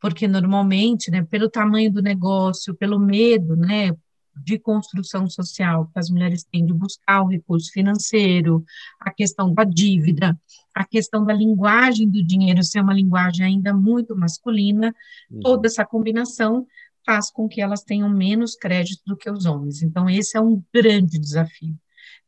porque 0.00 0.28
normalmente, 0.28 1.10
né, 1.10 1.24
pelo 1.24 1.50
tamanho 1.50 1.92
do 1.92 2.00
negócio, 2.00 2.76
pelo 2.76 2.98
medo, 2.98 3.56
né, 3.56 3.90
de 4.36 4.58
construção 4.58 5.28
social 5.28 5.88
que 5.92 5.98
as 5.98 6.08
mulheres 6.08 6.44
têm 6.44 6.64
de 6.64 6.72
buscar 6.72 7.22
o 7.22 7.28
recurso 7.28 7.70
financeiro, 7.70 8.64
a 9.00 9.12
questão 9.12 9.52
da 9.52 9.64
dívida, 9.64 10.38
a 10.74 10.84
questão 10.84 11.24
da 11.24 11.34
linguagem 11.34 12.08
do 12.08 12.24
dinheiro 12.24 12.62
ser 12.62 12.80
uma 12.80 12.94
linguagem 12.94 13.44
ainda 13.44 13.74
muito 13.74 14.16
masculina, 14.16 14.94
uhum. 15.30 15.40
toda 15.40 15.66
essa 15.66 15.84
combinação 15.84 16.66
faz 17.04 17.30
com 17.30 17.48
que 17.48 17.60
elas 17.60 17.82
tenham 17.82 18.08
menos 18.08 18.54
crédito 18.54 19.02
do 19.06 19.16
que 19.16 19.30
os 19.30 19.44
homens. 19.44 19.82
Então, 19.82 20.08
esse 20.08 20.36
é 20.36 20.40
um 20.40 20.62
grande 20.72 21.18
desafio. 21.18 21.76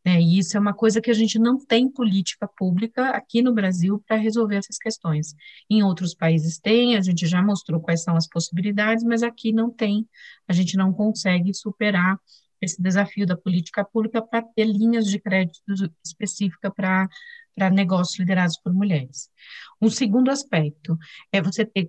Né? 0.05 0.21
E 0.21 0.39
isso 0.39 0.57
é 0.57 0.61
uma 0.61 0.75
coisa 0.75 1.01
que 1.01 1.11
a 1.11 1.15
gente 1.15 1.39
não 1.39 1.59
tem 1.59 1.89
política 1.89 2.47
pública 2.47 3.11
aqui 3.11 3.41
no 3.41 3.55
Brasil 3.55 4.03
para 4.07 4.17
resolver 4.17 4.57
essas 4.57 4.77
questões. 4.77 5.35
Em 5.71 5.83
outros 5.83 6.15
países 6.15 6.59
tem, 6.59 6.97
a 6.97 7.01
gente 7.01 7.27
já 7.27 7.43
mostrou 7.43 7.81
quais 7.81 8.03
são 8.03 8.17
as 8.17 8.29
possibilidades, 8.29 9.05
mas 9.05 9.23
aqui 9.23 9.53
não 9.53 9.71
tem, 9.71 10.07
a 10.47 10.53
gente 10.53 10.77
não 10.77 10.93
consegue 10.93 11.55
superar 11.55 12.19
esse 12.61 12.81
desafio 12.81 13.27
da 13.27 13.37
política 13.37 13.85
pública 13.85 14.23
para 14.23 14.43
ter 14.43 14.65
linhas 14.65 15.07
de 15.07 15.19
crédito 15.19 15.61
específica 16.05 16.71
para 16.71 17.09
para 17.55 17.71
negócios 17.71 18.19
liderados 18.19 18.59
por 18.59 18.75
mulheres. 18.75 19.31
Um 19.81 19.89
segundo 19.89 20.29
aspecto 20.31 20.99
é 21.31 21.41
você 21.41 21.65
ter 21.65 21.89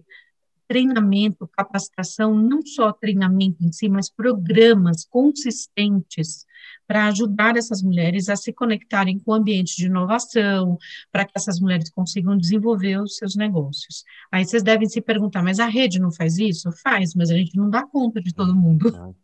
treinamento, 0.68 1.48
capacitação, 1.48 2.36
não 2.36 2.62
só 2.66 2.92
treinamento 2.92 3.64
em 3.64 3.72
si, 3.72 3.88
mas 3.88 4.10
programas 4.10 5.06
consistentes 5.06 6.46
para 6.88 7.08
ajudar 7.08 7.58
essas 7.58 7.82
mulheres 7.82 8.30
a 8.30 8.36
se 8.36 8.54
conectarem 8.54 9.20
com 9.20 9.32
o 9.32 9.34
ambiente 9.34 9.76
de 9.76 9.88
inovação, 9.88 10.78
para 11.12 11.26
que 11.26 11.32
essas 11.36 11.60
mulheres 11.60 11.90
consigam 11.90 12.38
desenvolver 12.38 13.02
os 13.02 13.18
seus 13.18 13.36
negócios. 13.36 14.04
Aí 14.32 14.46
vocês 14.46 14.64
devem 14.64 14.88
se 14.88 15.02
perguntar, 15.02 15.44
mas 15.44 15.60
a 15.60 15.68
rede 15.68 16.00
não 16.00 16.12
faz 16.12 16.38
isso? 16.38 16.72
Faz, 16.84 17.14
mas 17.16 17.32
a 17.32 17.36
gente 17.36 17.56
não 17.58 17.70
dá 17.70 17.86
conta 17.86 18.22
de 18.22 18.34
todo 18.34 18.56
mundo. 18.56 18.92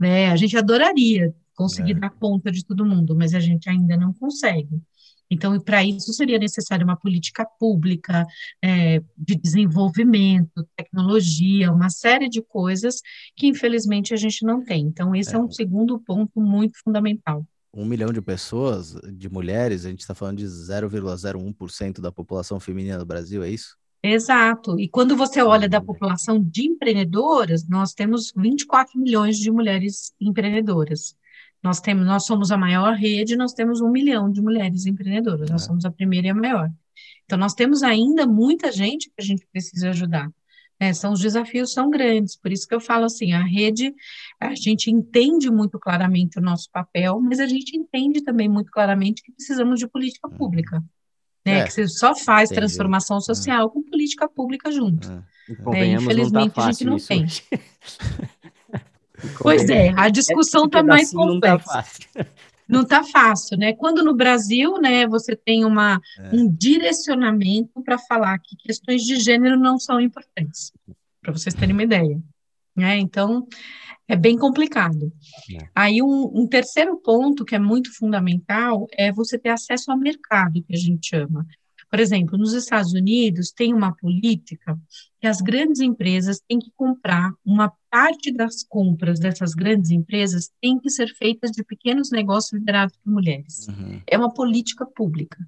Né? 0.00 0.30
A 0.30 0.36
gente 0.36 0.56
adoraria 0.56 1.34
conseguir 1.54 1.92
é. 1.92 2.00
dar 2.00 2.08
conta 2.08 2.50
de 2.50 2.64
todo 2.64 2.86
mundo, 2.86 3.14
mas 3.14 3.34
a 3.34 3.40
gente 3.40 3.68
ainda 3.68 3.98
não 3.98 4.14
consegue. 4.14 4.80
Então, 5.30 5.58
para 5.60 5.84
isso 5.84 6.12
seria 6.12 6.38
necessária 6.38 6.84
uma 6.84 6.96
política 6.96 7.46
pública 7.58 8.26
é, 8.62 9.00
de 9.16 9.36
desenvolvimento, 9.36 10.66
tecnologia, 10.76 11.72
uma 11.72 11.90
série 11.90 12.28
de 12.28 12.42
coisas 12.42 13.00
que, 13.36 13.46
infelizmente, 13.46 14.14
a 14.14 14.16
gente 14.16 14.44
não 14.44 14.64
tem. 14.64 14.86
Então, 14.86 15.14
esse 15.14 15.34
é, 15.34 15.38
é 15.38 15.40
um 15.40 15.50
segundo 15.50 15.98
ponto 16.00 16.40
muito 16.40 16.78
fundamental. 16.82 17.44
Um 17.74 17.84
milhão 17.84 18.12
de 18.12 18.22
pessoas, 18.22 18.94
de 19.12 19.28
mulheres, 19.28 19.84
a 19.84 19.90
gente 19.90 20.00
está 20.00 20.14
falando 20.14 20.38
de 20.38 20.46
0,01% 20.46 22.00
da 22.00 22.10
população 22.10 22.58
feminina 22.58 22.98
do 22.98 23.04
Brasil, 23.04 23.42
é 23.42 23.50
isso? 23.50 23.76
Exato. 24.02 24.78
E 24.78 24.88
quando 24.88 25.16
você 25.16 25.42
olha 25.42 25.68
da 25.68 25.80
população 25.80 26.42
de 26.42 26.66
empreendedoras, 26.66 27.68
nós 27.68 27.92
temos 27.92 28.32
24 28.34 28.98
milhões 28.98 29.36
de 29.36 29.50
mulheres 29.50 30.12
empreendedoras. 30.20 31.16
Nós 31.62 31.80
temos, 31.80 32.06
nós 32.06 32.24
somos 32.24 32.52
a 32.52 32.56
maior 32.56 32.94
rede, 32.94 33.36
nós 33.36 33.52
temos 33.52 33.80
um 33.80 33.90
milhão 33.90 34.30
de 34.30 34.40
mulheres 34.40 34.86
empreendedoras, 34.86 35.50
nós 35.50 35.62
é. 35.62 35.66
somos 35.66 35.84
a 35.84 35.90
primeira 35.90 36.28
e 36.28 36.30
a 36.30 36.34
maior. 36.34 36.70
Então, 37.24 37.38
nós 37.38 37.52
temos 37.52 37.82
ainda 37.82 38.26
muita 38.26 38.72
gente 38.72 39.08
que 39.08 39.20
a 39.20 39.22
gente 39.22 39.46
precisa 39.52 39.90
ajudar. 39.90 40.30
Né? 40.80 40.94
São 40.94 41.12
os 41.12 41.20
desafios 41.20 41.72
são 41.72 41.90
grandes, 41.90 42.36
por 42.36 42.52
isso 42.52 42.66
que 42.66 42.74
eu 42.74 42.80
falo 42.80 43.04
assim, 43.04 43.32
a 43.32 43.42
rede, 43.42 43.92
a 44.40 44.54
gente 44.54 44.90
entende 44.90 45.50
muito 45.50 45.78
claramente 45.78 46.38
o 46.38 46.42
nosso 46.42 46.70
papel, 46.70 47.20
mas 47.20 47.40
a 47.40 47.46
gente 47.46 47.76
entende 47.76 48.22
também 48.22 48.48
muito 48.48 48.70
claramente 48.70 49.22
que 49.22 49.32
precisamos 49.32 49.80
de 49.80 49.88
política 49.88 50.28
uhum. 50.28 50.36
pública. 50.36 50.82
Né? 51.44 51.60
É, 51.60 51.64
que 51.64 51.72
você 51.72 51.88
só 51.88 52.14
faz 52.14 52.50
transformação 52.50 53.20
social 53.20 53.66
é. 53.66 53.70
com 53.70 53.82
política 53.82 54.28
pública 54.28 54.70
junto. 54.70 55.10
É. 55.10 55.70
Né? 55.70 55.86
Infelizmente, 55.92 56.54
tá 56.54 56.66
a 56.66 56.72
gente 56.72 56.84
não 56.84 56.98
tem. 56.98 57.26
Pois 59.40 59.68
é, 59.68 59.92
a 59.96 60.08
discussão 60.08 60.66
está 60.66 60.82
mais 60.82 61.12
complexa. 61.12 61.84
Não 62.68 62.82
está 62.82 63.02
fácil. 63.02 63.02
Está 63.02 63.04
fácil, 63.04 63.56
né? 63.56 63.72
Quando 63.72 64.04
no 64.04 64.14
Brasil, 64.14 64.74
né, 64.78 65.06
você 65.06 65.34
tem 65.34 65.64
uma, 65.64 66.00
é. 66.18 66.30
um 66.34 66.48
direcionamento 66.48 67.82
para 67.82 67.98
falar 67.98 68.38
que 68.38 68.56
questões 68.56 69.02
de 69.02 69.16
gênero 69.16 69.58
não 69.58 69.78
são 69.78 70.00
importantes, 70.00 70.72
para 71.22 71.32
vocês 71.32 71.54
terem 71.54 71.72
uma 71.72 71.82
ideia. 71.82 72.20
Né? 72.76 72.98
Então, 72.98 73.46
é 74.06 74.14
bem 74.14 74.36
complicado. 74.36 75.12
É. 75.52 75.68
Aí, 75.74 76.02
um, 76.02 76.30
um, 76.32 76.46
terceiro 76.46 76.96
ponto 76.98 77.44
que 77.44 77.54
é 77.54 77.58
muito 77.58 77.94
fundamental 77.96 78.86
é 78.92 79.10
você 79.10 79.38
ter 79.38 79.50
acesso 79.50 79.90
ao 79.90 79.98
mercado, 79.98 80.62
que 80.62 80.74
a 80.74 80.78
gente 80.78 81.08
chama. 81.08 81.46
Por 81.90 82.00
exemplo, 82.00 82.36
nos 82.36 82.52
Estados 82.52 82.92
Unidos 82.92 83.50
tem 83.50 83.72
uma 83.72 83.94
política 83.94 84.78
que 85.20 85.26
as 85.26 85.40
grandes 85.40 85.80
empresas 85.80 86.40
têm 86.46 86.58
que 86.58 86.70
comprar, 86.76 87.32
uma 87.44 87.72
parte 87.90 88.32
das 88.32 88.62
compras 88.62 89.18
dessas 89.18 89.54
grandes 89.54 89.90
empresas 89.90 90.50
tem 90.60 90.78
que 90.78 90.90
ser 90.90 91.08
feitas 91.14 91.50
de 91.52 91.64
pequenos 91.64 92.10
negócios 92.10 92.52
liderados 92.58 92.96
por 92.96 93.12
mulheres. 93.12 93.66
Uhum. 93.68 94.00
É 94.06 94.16
uma 94.16 94.32
política 94.32 94.86
pública. 94.86 95.38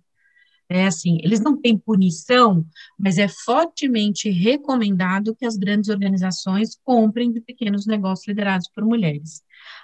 É 0.72 0.86
assim, 0.86 1.18
eles 1.24 1.40
não 1.40 1.60
têm 1.60 1.76
punição, 1.76 2.64
mas 2.96 3.18
é 3.18 3.26
fortemente 3.26 4.30
recomendado 4.30 5.34
que 5.34 5.44
as 5.44 5.56
grandes 5.56 5.90
organizações 5.90 6.78
comprem 6.84 7.32
de 7.32 7.40
pequenos 7.40 7.86
negócios 7.86 8.28
liderados 8.28 8.70
por 8.72 8.84
mulheres. 8.84 9.42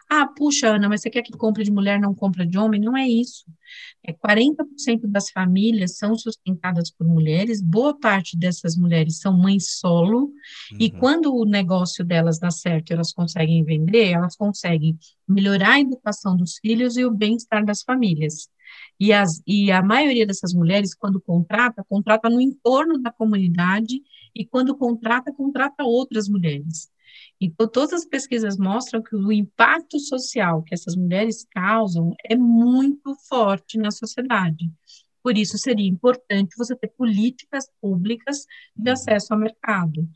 Ah, 0.08 0.28
puxa, 0.28 0.68
Ana, 0.68 0.88
mas 0.88 1.00
você 1.00 1.10
quer 1.10 1.22
que 1.22 1.32
compre 1.32 1.64
de 1.64 1.72
mulher, 1.72 1.98
não 1.98 2.14
compra 2.14 2.46
de 2.46 2.56
homem? 2.56 2.80
Não 2.80 2.96
é 2.96 3.04
isso. 3.08 3.44
É 4.00 4.12
40% 4.12 5.08
das 5.08 5.28
famílias 5.28 5.98
são 5.98 6.14
sustentadas 6.14 6.88
por 6.92 7.04
mulheres, 7.04 7.60
boa 7.60 7.98
parte 7.98 8.38
dessas 8.38 8.76
mulheres 8.76 9.18
são 9.18 9.36
mães 9.36 9.78
solo, 9.80 10.26
uhum. 10.26 10.78
e 10.78 10.88
quando 10.88 11.34
o 11.34 11.44
negócio 11.44 12.04
delas 12.04 12.38
dá 12.38 12.52
certo, 12.52 12.92
elas 12.92 13.12
conseguem 13.12 13.64
vender, 13.64 14.12
elas 14.12 14.36
conseguem 14.36 14.96
melhorar 15.26 15.72
a 15.72 15.80
educação 15.80 16.36
dos 16.36 16.58
filhos 16.58 16.96
e 16.96 17.04
o 17.04 17.10
bem-estar 17.10 17.64
das 17.64 17.82
famílias. 17.82 18.48
E, 18.98 19.12
as, 19.12 19.42
e 19.46 19.70
a 19.70 19.82
maioria 19.82 20.26
dessas 20.26 20.52
mulheres, 20.54 20.94
quando 20.94 21.20
contrata, 21.20 21.84
contrata 21.88 22.28
no 22.28 22.40
entorno 22.40 22.98
da 22.98 23.10
comunidade, 23.10 24.02
e 24.34 24.44
quando 24.44 24.76
contrata, 24.76 25.32
contrata 25.32 25.84
outras 25.84 26.28
mulheres. 26.28 26.90
Então, 27.40 27.68
todas 27.68 27.92
as 27.92 28.04
pesquisas 28.04 28.56
mostram 28.56 29.02
que 29.02 29.14
o 29.14 29.32
impacto 29.32 29.98
social 29.98 30.62
que 30.62 30.74
essas 30.74 30.96
mulheres 30.96 31.46
causam 31.50 32.14
é 32.24 32.36
muito 32.36 33.14
forte 33.28 33.78
na 33.78 33.90
sociedade. 33.90 34.70
Por 35.22 35.36
isso, 35.36 35.58
seria 35.58 35.88
importante 35.88 36.56
você 36.56 36.76
ter 36.76 36.88
políticas 36.88 37.68
públicas 37.80 38.46
de 38.76 38.90
acesso 38.90 39.32
ao 39.32 39.40
mercado. 39.40 40.08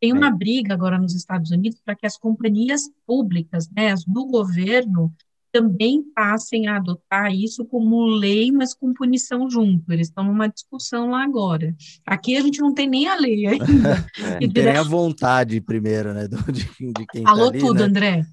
Tem 0.00 0.12
uma 0.12 0.30
briga 0.30 0.74
agora 0.74 0.98
nos 0.98 1.14
Estados 1.14 1.50
Unidos 1.50 1.80
para 1.84 1.96
que 1.96 2.06
as 2.06 2.16
companhias 2.16 2.82
públicas, 3.06 3.68
né, 3.70 3.90
as 3.90 4.04
do 4.04 4.26
governo, 4.26 5.12
também 5.52 6.02
passem 6.14 6.66
a 6.66 6.76
adotar 6.76 7.32
isso 7.32 7.64
como 7.64 8.04
lei, 8.04 8.52
mas 8.52 8.74
com 8.74 8.92
punição 8.92 9.48
junto. 9.50 9.90
Eles 9.92 10.08
estão 10.08 10.24
numa 10.24 10.48
discussão 10.48 11.10
lá 11.10 11.22
agora. 11.22 11.74
Aqui 12.06 12.36
a 12.36 12.40
gente 12.40 12.60
não 12.60 12.74
tem 12.74 12.88
nem 12.88 13.08
a 13.08 13.16
lei 13.16 13.46
ainda. 13.46 14.06
É, 14.18 14.40
não 14.40 14.52
tem 14.52 14.64
nem 14.64 14.76
a 14.76 14.82
vontade 14.82 15.60
primeiro, 15.60 16.12
né? 16.12 16.26
De, 16.28 16.64
de 16.92 17.06
quem 17.06 17.22
tá 17.22 17.30
Falou 17.30 17.52
tá 17.52 17.58
tudo, 17.58 17.80
né? 17.80 17.84
André. 17.84 18.26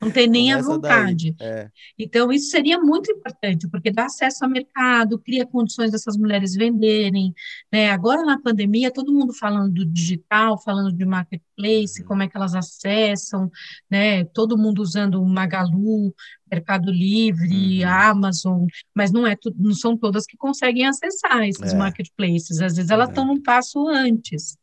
Não 0.00 0.10
tem 0.10 0.26
nem 0.26 0.52
a 0.52 0.62
vontade. 0.62 1.34
É. 1.40 1.68
Então, 1.98 2.32
isso 2.32 2.50
seria 2.50 2.78
muito 2.78 3.10
importante, 3.10 3.68
porque 3.68 3.90
dá 3.90 4.06
acesso 4.06 4.44
ao 4.44 4.50
mercado, 4.50 5.18
cria 5.18 5.46
condições 5.46 5.90
dessas 5.90 6.16
mulheres 6.16 6.54
venderem. 6.54 7.34
Né? 7.72 7.90
Agora, 7.90 8.22
na 8.22 8.40
pandemia, 8.40 8.90
todo 8.90 9.12
mundo 9.12 9.32
falando 9.34 9.72
do 9.72 9.84
digital, 9.84 10.58
falando 10.62 10.92
de 10.92 11.04
marketplace, 11.04 12.00
uhum. 12.00 12.06
como 12.06 12.22
é 12.22 12.28
que 12.28 12.36
elas 12.36 12.54
acessam, 12.54 13.50
né? 13.90 14.24
Todo 14.24 14.58
mundo 14.58 14.80
usando 14.80 15.22
o 15.22 15.28
Magalu, 15.28 16.14
Mercado 16.50 16.90
Livre, 16.90 17.84
uhum. 17.84 17.90
Amazon, 17.90 18.66
mas 18.94 19.10
não, 19.10 19.26
é, 19.26 19.36
não 19.56 19.74
são 19.74 19.96
todas 19.96 20.26
que 20.26 20.36
conseguem 20.36 20.86
acessar 20.86 21.42
esses 21.42 21.72
é. 21.72 21.76
marketplaces. 21.76 22.60
Às 22.60 22.76
vezes 22.76 22.90
elas 22.90 23.08
estão 23.08 23.24
é. 23.24 23.26
num 23.26 23.42
passo 23.42 23.88
antes. 23.88 24.56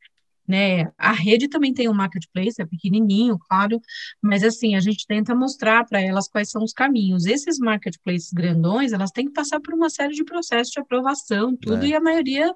Né? 0.46 0.92
A 0.98 1.14
rede 1.14 1.48
também 1.48 1.74
tem 1.74 1.88
um 1.88 1.94
marketplace, 1.94 2.62
é 2.62 2.66
pequenininho, 2.66 3.38
claro, 3.48 3.80
mas 4.22 4.44
assim, 4.44 4.76
a 4.76 4.80
gente 4.82 5.08
tenta 5.08 5.34
mostrar 5.34 5.86
para 5.86 6.02
elas 6.02 6.28
quais 6.28 6.50
são 6.50 6.64
os 6.64 6.74
caminhos. 6.74 7.26
Esses 7.26 7.58
marketplaces 7.60 8.32
grandões, 8.34 8.92
elas 8.92 9.12
têm 9.12 9.28
que 9.28 9.34
passar 9.34 9.62
por 9.62 9.74
uma 9.74 9.90
série 9.90 10.14
de 10.14 10.24
processos 10.26 10.74
de 10.74 10.82
aprovação, 10.82 11.56
tudo, 11.56 11.86
é. 11.86 11.90
e 11.90 11.96
a 11.96 12.02
maioria 12.02 12.54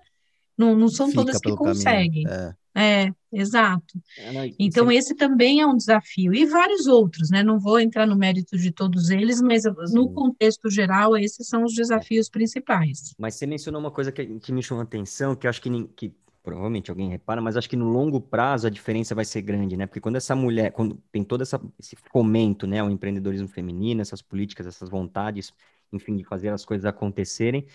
não, 0.57 0.75
não 0.75 0.87
são 0.87 1.07
Fica 1.07 1.21
todas 1.21 1.39
que 1.39 1.55
conseguem. 1.55 2.25
É. 2.27 2.55
É, 2.79 3.11
exato. 3.33 3.99
É, 4.19 4.51
então, 4.59 4.91
esse 4.91 5.15
também 5.15 5.61
é 5.61 5.65
um 5.65 5.75
desafio. 5.75 6.31
E 6.31 6.45
vários 6.45 6.85
outros, 6.85 7.31
né? 7.31 7.41
Não 7.41 7.59
vou 7.59 7.79
entrar 7.79 8.05
no 8.05 8.15
mérito 8.15 8.55
de 8.55 8.71
todos 8.71 9.09
eles, 9.09 9.41
mas 9.41 9.63
no 9.91 10.13
contexto 10.13 10.69
geral, 10.69 11.17
esses 11.17 11.47
são 11.47 11.63
os 11.63 11.73
desafios 11.73 12.29
principais. 12.29 13.15
Mas 13.17 13.33
você 13.33 13.47
mencionou 13.47 13.81
uma 13.81 13.89
coisa 13.89 14.11
que, 14.11 14.39
que 14.39 14.51
me 14.51 14.61
chamou 14.61 14.81
a 14.81 14.83
atenção, 14.83 15.35
que 15.35 15.47
eu 15.47 15.49
acho 15.49 15.59
que, 15.59 15.87
que 15.95 16.13
provavelmente 16.43 16.91
alguém 16.91 17.09
repara, 17.09 17.41
mas 17.41 17.57
acho 17.57 17.67
que 17.67 17.75
no 17.75 17.89
longo 17.89 18.21
prazo 18.21 18.67
a 18.67 18.69
diferença 18.69 19.15
vai 19.15 19.25
ser 19.25 19.41
grande, 19.41 19.75
né? 19.75 19.87
Porque 19.87 19.99
quando 19.99 20.17
essa 20.17 20.35
mulher, 20.35 20.71
quando 20.71 21.01
tem 21.11 21.23
todo 21.23 21.41
essa, 21.41 21.59
esse 21.79 21.95
fomento, 22.11 22.67
né, 22.67 22.79
ao 22.79 22.91
empreendedorismo 22.91 23.47
feminino, 23.47 24.01
essas 24.01 24.21
políticas, 24.21 24.67
essas 24.67 24.87
vontades, 24.87 25.51
enfim, 25.91 26.15
de 26.15 26.23
fazer 26.23 26.49
as 26.49 26.63
coisas 26.63 26.85
acontecerem, 26.85 27.65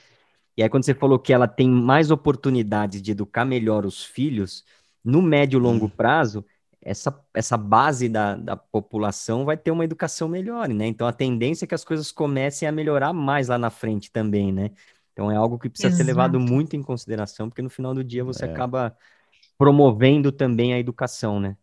e 0.56 0.62
aí 0.62 0.68
quando 0.68 0.84
você 0.84 0.94
falou 0.94 1.18
que 1.18 1.32
ela 1.32 1.48
tem 1.48 1.68
mais 1.68 2.10
oportunidades 2.10 3.00
de 3.00 3.12
educar 3.12 3.44
melhor 3.44 3.86
os 3.86 4.04
filhos, 4.04 4.64
no 5.04 5.22
médio 5.22 5.58
e 5.58 5.62
longo 5.62 5.86
hum. 5.86 5.90
prazo, 5.90 6.44
essa, 6.80 7.16
essa 7.32 7.56
base 7.56 8.08
da, 8.08 8.34
da 8.34 8.56
população 8.56 9.44
vai 9.44 9.56
ter 9.56 9.70
uma 9.70 9.84
educação 9.84 10.28
melhor, 10.28 10.68
né? 10.68 10.86
Então 10.86 11.06
a 11.06 11.12
tendência 11.12 11.64
é 11.64 11.68
que 11.68 11.74
as 11.74 11.84
coisas 11.84 12.10
comecem 12.10 12.66
a 12.66 12.72
melhorar 12.72 13.12
mais 13.12 13.48
lá 13.48 13.56
na 13.56 13.70
frente 13.70 14.10
também, 14.10 14.52
né? 14.52 14.70
Então 15.12 15.30
é 15.30 15.36
algo 15.36 15.58
que 15.58 15.68
precisa 15.68 15.88
Exato. 15.88 16.02
ser 16.02 16.06
levado 16.06 16.40
muito 16.40 16.74
em 16.74 16.82
consideração, 16.82 17.48
porque 17.48 17.62
no 17.62 17.70
final 17.70 17.94
do 17.94 18.02
dia 18.02 18.24
você 18.24 18.44
é. 18.46 18.50
acaba 18.50 18.96
promovendo 19.56 20.32
também 20.32 20.74
a 20.74 20.78
educação, 20.78 21.38
né? 21.38 21.56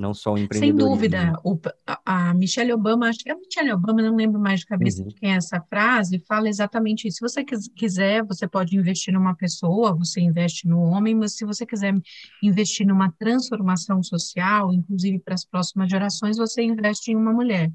Não 0.00 0.14
só 0.14 0.32
o 0.32 0.38
empreendedorismo. 0.38 0.80
Sem 0.80 0.88
dúvida, 0.88 1.32
o, 1.44 1.58
a, 2.04 2.34
Michelle 2.34 2.72
Obama, 2.72 3.08
acho 3.08 3.20
que 3.20 3.30
é 3.30 3.32
a 3.32 3.36
Michelle 3.36 3.72
Obama, 3.72 4.02
não 4.02 4.16
lembro 4.16 4.40
mais 4.40 4.60
de 4.60 4.66
cabeça 4.66 5.02
uhum. 5.02 5.08
de 5.08 5.14
quem 5.14 5.32
é 5.32 5.36
essa 5.36 5.60
frase, 5.60 6.18
fala 6.26 6.48
exatamente 6.48 7.06
isso. 7.06 7.18
Se 7.18 7.20
você 7.20 7.44
quiser, 7.44 8.24
você 8.24 8.48
pode 8.48 8.76
investir 8.76 9.12
numa 9.12 9.34
pessoa, 9.34 9.94
você 9.94 10.20
investe 10.20 10.66
no 10.66 10.80
homem, 10.80 11.14
mas 11.14 11.36
se 11.36 11.44
você 11.44 11.66
quiser 11.66 11.94
investir 12.42 12.86
numa 12.86 13.12
transformação 13.12 14.02
social, 14.02 14.72
inclusive 14.72 15.18
para 15.20 15.34
as 15.34 15.44
próximas 15.44 15.90
gerações, 15.90 16.38
você 16.38 16.62
investe 16.62 17.12
em 17.12 17.16
uma 17.16 17.32
mulher. 17.32 17.70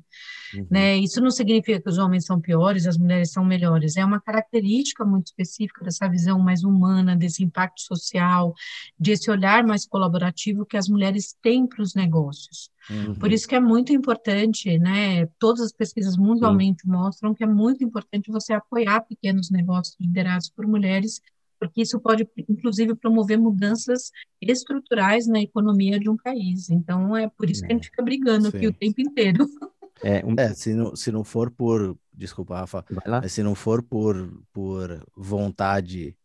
Uhum. 0.56 0.68
Né? 0.70 0.98
Isso 0.98 1.22
não 1.22 1.32
significa 1.32 1.80
que 1.82 1.90
os 1.90 1.98
homens 1.98 2.26
são 2.26 2.40
piores, 2.40 2.86
as 2.86 2.98
mulheres 2.98 3.32
são 3.32 3.44
melhores. 3.44 3.98
É 3.98 4.06
uma 4.06 4.20
característica 4.20 5.06
muito 5.06 5.28
específica 5.28 5.84
dessa 5.84 6.08
visão 6.08 6.40
mais 6.40 6.64
humana, 6.64 7.16
desse 7.16 7.44
impacto 7.44 7.82
social, 7.82 8.54
desse 8.98 9.30
olhar 9.30 9.64
mais 9.66 9.86
colaborativo 9.86 10.66
que 10.66 10.78
as 10.78 10.88
mulheres 10.88 11.36
têm 11.42 11.68
para 11.68 11.82
os 11.82 11.94
negócios. 11.94 12.70
Uhum. 12.90 13.16
Por 13.16 13.32
isso 13.32 13.48
que 13.48 13.56
é 13.56 13.60
muito 13.60 13.92
importante, 13.92 14.78
né? 14.78 15.26
Todas 15.40 15.62
as 15.62 15.72
pesquisas 15.72 16.18
mundialmente 16.18 16.86
uhum. 16.86 16.94
mostram 16.94 17.34
que 17.34 17.44
é 17.44 17.48
muito 17.48 17.84
importante 17.84 18.32
você 18.32 18.54
apoiar 18.54 19.02
pequenos 19.02 19.50
negócios 19.50 19.96
liderados 20.00 20.50
por 20.50 20.68
mulheres, 20.68 21.22
porque 21.60 21.82
isso 21.82 22.00
pode, 22.00 22.28
inclusive, 22.48 22.96
promover 22.96 23.40
mudanças 23.40 24.12
estruturais 24.42 25.26
na 25.26 25.42
economia 25.42 26.00
de 26.00 26.10
um 26.10 26.18
país. 26.18 26.70
Então, 26.70 27.16
é 27.16 27.28
por 27.28 27.50
isso 27.50 27.62
que 27.62 27.72
a 27.72 27.76
gente 27.76 27.90
fica 27.90 28.04
brigando 28.04 28.52
Sim. 28.52 28.58
aqui 28.58 28.68
o 28.68 28.74
tempo 28.74 29.02
inteiro. 29.02 29.48
É, 30.04 30.26
um... 30.26 30.36
é, 30.38 30.54
se, 30.54 30.74
não, 30.74 30.96
se 30.96 31.12
não 31.12 31.24
for 31.24 31.50
por. 31.52 31.98
Desculpa, 32.14 32.58
Rafa. 32.58 32.86
Mas 33.22 33.34
se 33.34 33.44
não 33.44 33.56
for 33.56 33.84
por, 33.84 34.44
por 34.54 35.06
vontade 35.16 36.18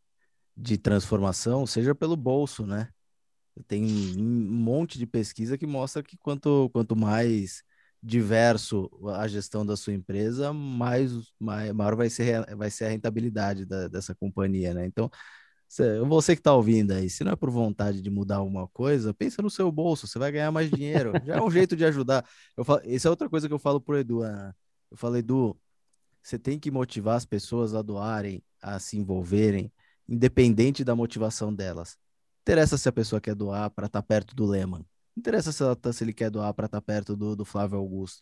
de 0.57 0.79
transformação, 0.79 1.67
seja 1.67 1.95
pelo 1.95 2.17
bolso, 2.17 2.67
né? 2.67 2.89
Tem 3.67 3.85
um 3.85 4.53
monte 4.53 4.99
de 4.99 5.07
pesquisa 5.07 5.59
que 5.59 5.67
mostra 5.67 6.03
que 6.03 6.17
quanto, 6.17 6.71
quanto 6.73 6.97
mais 6.97 7.63
diverso 8.03 8.91
a 9.15 9.29
gestão 9.29 9.65
da 9.67 9.77
sua 9.77 9.93
empresa, 9.93 10.53
mais, 10.53 11.13
mais 11.39 11.73
maior 11.73 11.95
vai 11.97 12.09
ser, 12.09 12.45
vai 12.57 12.71
ser 12.71 12.87
a 12.87 12.89
rentabilidade 12.89 13.67
da, 13.67 13.89
dessa 13.89 14.15
companhia, 14.15 14.73
né? 14.73 14.87
Então, 14.87 15.11
você 16.07 16.35
que 16.35 16.41
está 16.41 16.53
ouvindo 16.53 16.93
aí, 16.93 17.09
se 17.09 17.23
não 17.23 17.33
é 17.33 17.37
por 17.37 17.49
vontade 17.49 18.03
de 18.03 18.11
mudar 18.11 18.37
alguma 18.37 18.67
coisa, 18.69 19.15
pensa 19.15 19.41
no 19.41 19.49
seu 19.49 19.71
bolso, 19.71 20.07
você 20.07 20.19
vai 20.19 20.33
ganhar 20.33 20.51
mais 20.51 20.69
dinheiro. 20.69 21.13
Já 21.25 21.37
é 21.37 21.43
um 21.43 21.51
jeito 21.51 21.77
de 21.77 21.85
ajudar. 21.85 22.25
Eu 22.57 22.65
falo, 22.65 22.81
isso 22.85 23.07
é 23.07 23.11
outra 23.11 23.29
coisa 23.29 23.47
que 23.47 23.55
eu 23.55 23.59
falo 23.59 23.81
pro 23.81 23.97
Edu. 23.97 24.23
Ana. 24.23 24.57
Eu 24.91 24.97
falo, 24.97 25.17
Edu, 25.17 25.57
você 26.23 26.39
tem 26.39 26.59
que 26.59 26.71
motivar 26.71 27.17
as 27.17 27.25
pessoas 27.25 27.75
a 27.75 27.83
doarem, 27.83 28.43
a 28.61 28.79
se 28.81 28.99
envolverem, 28.99 29.73
independente 30.09 30.83
da 30.83 30.97
motivação 30.97 31.55
delas. 31.55 31.97
Interessa 32.43 32.77
se 32.77 32.89
a 32.89 32.93
pessoa 32.93 33.21
quer 33.21 33.35
doar 33.35 33.71
para 33.71 33.87
estar 33.87 34.03
tá 34.03 34.07
perto 34.07 34.35
do 34.35 34.47
Lehman. 34.47 34.85
Interessa 35.17 35.53
se, 35.53 35.77
tá, 35.77 35.93
se 35.93 36.03
ele 36.03 36.13
quer 36.13 36.31
doar 36.31 36.53
para 36.53 36.67
estar 36.67 36.81
tá 36.81 36.85
perto 36.85 37.17
do, 37.17 37.37
do 37.37 37.45
Flávio 37.45 37.79
Augusto. 37.79 38.19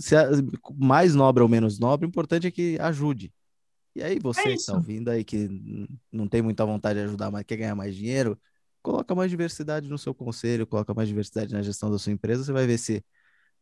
Se 0.00 0.16
é 0.16 0.24
mais 0.74 1.14
nobre 1.14 1.42
ou 1.42 1.48
menos 1.48 1.78
nobre, 1.78 2.06
o 2.06 2.08
importante 2.08 2.48
é 2.48 2.50
que 2.50 2.78
ajude. 2.80 3.32
E 3.94 4.02
aí, 4.02 4.18
você 4.18 4.50
é 4.50 4.56
que 4.56 4.62
está 4.62 4.74
ouvindo 4.74 5.10
aí, 5.10 5.22
que 5.24 5.48
não 6.10 6.26
tem 6.28 6.40
muita 6.42 6.64
vontade 6.64 6.98
de 6.98 7.04
ajudar, 7.04 7.30
mas 7.30 7.44
quer 7.44 7.56
ganhar 7.56 7.74
mais 7.74 7.94
dinheiro, 7.94 8.40
coloca 8.82 9.14
mais 9.14 9.30
diversidade 9.30 9.88
no 9.88 9.98
seu 9.98 10.14
conselho, 10.14 10.66
coloca 10.66 10.94
mais 10.94 11.08
diversidade 11.08 11.52
na 11.52 11.62
gestão 11.62 11.90
da 11.90 11.98
sua 11.98 12.12
empresa, 12.12 12.42
você 12.44 12.52
vai 12.52 12.66
ver 12.66 12.78
se 12.78 13.04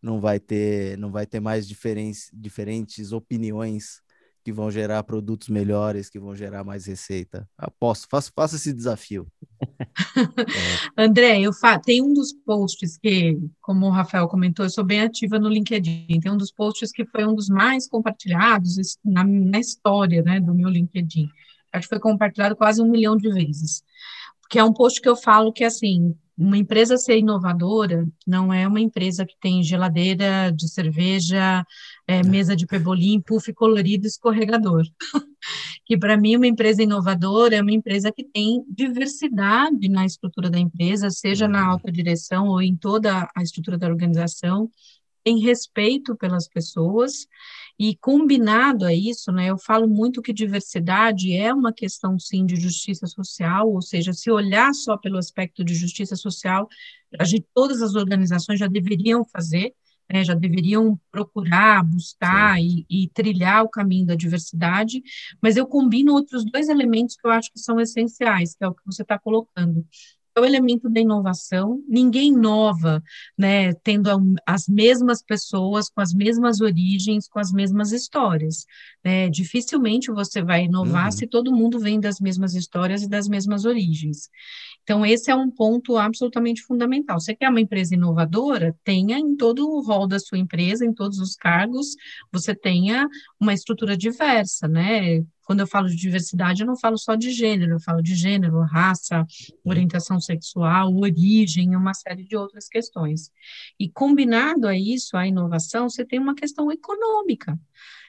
não 0.03 0.21
vai 0.21 0.41
ter, 0.41 0.99
não 0.99 1.11
vai 1.13 1.27
ter 1.27 1.41
mais 1.41 1.67
diferentes, 1.69 2.31
diferentes 2.33 3.13
opiniões 3.13 4.03
que 4.43 4.53
vão 4.53 4.71
gerar 4.71 5.03
produtos 5.03 5.49
melhores, 5.49 6.09
que 6.09 6.19
vão 6.19 6.35
gerar 6.35 6.65
mais 6.65 6.87
receita. 6.87 7.49
Aposto, 7.57 8.09
faça, 8.11 8.31
faça 8.35 8.57
esse 8.57 8.73
desafio. 8.73 9.27
é. 9.61 9.67
André, 10.97 11.41
eu 11.41 11.53
fa... 11.53 11.79
tem 11.79 12.03
um 12.03 12.13
dos 12.13 12.33
posts 12.33 12.97
que, 12.97 13.39
como 13.61 13.87
o 13.87 13.91
Rafael 13.91 14.29
comentou, 14.29 14.65
eu 14.65 14.71
sou 14.71 14.85
bem 14.85 15.03
ativa 15.03 15.39
no 15.39 15.49
LinkedIn. 15.49 16.21
Tem 16.21 16.33
um 16.33 16.37
dos 16.37 16.53
posts 16.53 16.91
que 16.91 17.05
foi 17.07 17.27
um 17.27 17.35
dos 17.35 17.49
mais 17.49 17.89
compartilhados 17.89 18.97
na, 19.05 19.25
na 19.25 19.59
história 19.59 20.23
né, 20.23 20.41
do 20.41 20.55
meu 20.55 20.69
LinkedIn. 20.69 21.29
acho 21.73 21.89
que 21.89 21.95
foi 21.95 22.01
compartilhado 22.01 22.57
quase 22.57 22.83
um 22.83 22.91
milhão 22.91 23.17
de 23.17 23.31
vezes. 23.31 23.83
Que 24.49 24.59
é 24.59 24.65
um 24.65 24.73
post 24.73 25.01
que 25.01 25.09
eu 25.09 25.17
falo 25.17 25.53
que, 25.53 25.63
assim, 25.63 26.17
uma 26.41 26.57
empresa 26.57 26.97
ser 26.97 27.19
inovadora 27.19 28.09
não 28.27 28.51
é 28.51 28.67
uma 28.67 28.81
empresa 28.81 29.27
que 29.27 29.37
tem 29.39 29.63
geladeira 29.63 30.51
de 30.51 30.71
cerveja, 30.71 31.63
é, 32.07 32.23
mesa 32.23 32.57
de 32.57 32.67
pebolim, 32.67 33.21
puff 33.21 33.53
colorido, 33.53 34.07
escorregador. 34.07 34.83
que 35.85 35.99
para 35.99 36.17
mim 36.17 36.37
uma 36.37 36.47
empresa 36.47 36.83
inovadora 36.83 37.57
é 37.57 37.61
uma 37.61 37.73
empresa 37.73 38.11
que 38.11 38.25
tem 38.25 38.65
diversidade 38.67 39.87
na 39.91 40.07
estrutura 40.07 40.49
da 40.49 40.59
empresa, 40.59 41.11
seja 41.11 41.47
na 41.47 41.65
uhum. 41.65 41.71
alta 41.73 41.93
direção 41.93 42.49
ou 42.49 42.63
em 42.63 42.75
toda 42.75 43.29
a 43.37 43.43
estrutura 43.43 43.77
da 43.77 43.89
organização, 43.89 44.71
tem 45.23 45.39
respeito 45.41 46.17
pelas 46.17 46.49
pessoas 46.49 47.27
e 47.83 47.97
combinado 47.97 48.85
a 48.85 48.93
isso, 48.93 49.33
né, 49.33 49.47
eu 49.47 49.57
falo 49.57 49.89
muito 49.89 50.21
que 50.21 50.35
diversidade 50.35 51.35
é 51.35 51.51
uma 51.51 51.73
questão 51.73 52.19
sim 52.19 52.45
de 52.45 52.55
justiça 52.55 53.07
social, 53.07 53.73
ou 53.73 53.81
seja, 53.81 54.13
se 54.13 54.31
olhar 54.31 54.75
só 54.75 54.99
pelo 54.99 55.17
aspecto 55.17 55.65
de 55.65 55.75
justiça 55.75 56.15
social, 56.15 56.69
a 57.19 57.25
gente, 57.25 57.47
todas 57.55 57.81
as 57.81 57.95
organizações 57.95 58.59
já 58.59 58.67
deveriam 58.67 59.25
fazer, 59.25 59.73
né, 60.13 60.23
já 60.23 60.35
deveriam 60.35 61.01
procurar, 61.11 61.83
buscar 61.83 62.61
e, 62.61 62.85
e, 62.91 63.09
trilhar 63.15 63.65
o 63.65 63.71
caminho 63.71 64.05
da 64.05 64.15
diversidade, 64.15 65.03
mas 65.41 65.57
eu 65.57 65.67
combino 65.67 66.13
outros 66.13 66.45
dois 66.45 66.69
elementos 66.69 67.17
que 67.17 67.27
eu 67.27 67.31
acho 67.31 67.51
que 67.51 67.59
são 67.59 67.81
essenciais, 67.81 68.55
que 68.55 68.63
é 68.63 68.69
o 68.69 68.75
que 68.75 68.85
você 68.85 69.01
está 69.01 69.19
colocando 69.19 69.87
é 70.41 70.43
o 70.43 70.47
elemento 70.47 70.89
da 70.89 71.01
inovação. 71.01 71.83
Ninguém 71.89 72.29
inova, 72.29 73.03
né, 73.37 73.73
tendo 73.75 74.09
as 74.47 74.67
mesmas 74.67 75.23
pessoas, 75.23 75.89
com 75.91 76.01
as 76.01 76.13
mesmas 76.13 76.61
origens, 76.61 77.29
com 77.29 77.39
as 77.39 77.53
mesmas 77.53 77.93
histórias. 77.93 78.65
Né? 79.05 79.29
Dificilmente 79.29 80.11
você 80.11 80.43
vai 80.43 80.65
inovar 80.65 81.07
uhum. 81.07 81.13
se 81.13 81.27
todo 81.27 81.55
mundo 81.55 81.79
vem 81.79 82.01
das 82.01 82.21
mesmas 82.21 82.55
histórias 82.55 83.03
e 83.03 83.09
das 83.09 83.29
mesmas 83.29 83.65
origens. 83.65 84.29
Então, 84.83 85.05
esse 85.05 85.31
é 85.31 85.35
um 85.35 85.51
ponto 85.51 85.97
absolutamente 85.97 86.63
fundamental. 86.63 87.21
Você 87.21 87.35
quer 87.35 87.49
uma 87.49 87.61
empresa 87.61 87.95
inovadora? 87.95 88.75
Tenha 88.83 89.19
em 89.19 89.37
todo 89.37 89.69
o 89.69 89.83
rol 89.83 90.07
da 90.09 90.19
sua 90.19 90.39
empresa, 90.39 90.85
em 90.85 90.93
todos 90.93 91.19
os 91.19 91.37
cargos, 91.37 91.95
você 92.33 92.55
tenha 92.55 93.07
uma 93.39 93.55
estrutura 93.55 93.97
diversa, 93.97 94.67
né? 94.67 95.23
Quando 95.51 95.59
eu 95.59 95.67
falo 95.67 95.89
de 95.89 95.97
diversidade, 95.97 96.63
eu 96.63 96.67
não 96.69 96.77
falo 96.77 96.97
só 96.97 97.17
de 97.17 97.33
gênero, 97.33 97.73
eu 97.73 97.81
falo 97.81 98.01
de 98.01 98.15
gênero, 98.15 98.61
raça, 98.61 99.27
orientação 99.65 100.21
sexual, 100.21 100.95
origem, 100.95 101.75
uma 101.75 101.93
série 101.93 102.23
de 102.23 102.37
outras 102.37 102.69
questões. 102.69 103.33
E 103.77 103.91
combinado 103.91 104.69
a 104.69 104.79
isso, 104.79 105.17
a 105.17 105.27
inovação, 105.27 105.91
você 105.91 106.05
tem 106.05 106.21
uma 106.21 106.37
questão 106.37 106.71
econômica. 106.71 107.59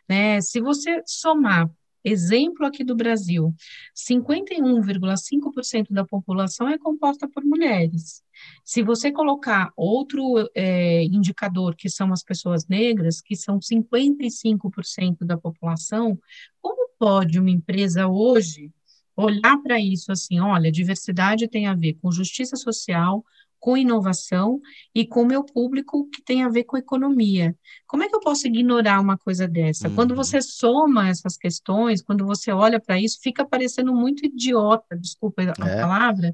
Né? 0.08 0.40
Se 0.40 0.62
você 0.62 1.02
somar 1.04 1.68
Exemplo 2.04 2.66
aqui 2.66 2.84
do 2.84 2.96
Brasil: 2.96 3.54
51,5% 3.96 5.88
da 5.92 6.04
população 6.06 6.68
é 6.68 6.78
composta 6.78 7.28
por 7.30 7.44
mulheres. 7.44 8.24
Se 8.64 8.82
você 8.82 9.12
colocar 9.12 9.72
outro 9.76 10.50
é, 10.56 11.04
indicador, 11.04 11.76
que 11.76 11.90
são 11.90 12.12
as 12.12 12.24
pessoas 12.24 12.68
negras, 12.68 13.22
que 13.22 13.36
são 13.36 13.60
55% 13.60 15.26
da 15.26 15.38
população, 15.38 16.20
como 16.60 16.90
pode 16.98 17.40
uma 17.40 17.50
empresa 17.50 18.08
hoje 18.08 18.72
olhar 19.16 19.58
para 19.62 19.80
isso 19.80 20.12
assim: 20.12 20.40
olha, 20.40 20.72
diversidade 20.72 21.48
tem 21.48 21.68
a 21.68 21.76
ver 21.76 21.94
com 22.02 22.12
justiça 22.12 22.56
social, 22.56 23.24
com 23.62 23.78
inovação 23.78 24.60
e 24.94 25.06
com 25.06 25.22
o 25.22 25.26
meu 25.26 25.44
público 25.46 26.10
que 26.10 26.22
tem 26.22 26.44
a 26.44 26.50
ver 26.50 26.64
com 26.64 26.78
economia. 26.78 27.56
Como 27.88 28.04
é 28.04 28.10
que 28.10 28.16
eu 28.16 28.20
posso 28.20 28.48
ignorar 28.48 29.00
uma 29.00 29.18
coisa 29.18 29.48
dessa? 29.48 29.88
Uhum. 29.88 29.96
Quando 29.96 30.16
você 30.16 30.42
soma 30.42 31.08
essas 31.08 31.38
questões, 31.38 32.02
quando 32.02 32.26
você 32.26 32.52
olha 32.52 32.80
para 32.80 33.00
isso, 33.00 33.20
fica 33.22 33.46
parecendo 33.46 33.94
muito 33.94 34.26
idiota, 34.26 34.98
desculpa 34.98 35.44
a 35.44 35.70
é. 35.70 35.82
palavra, 35.82 36.34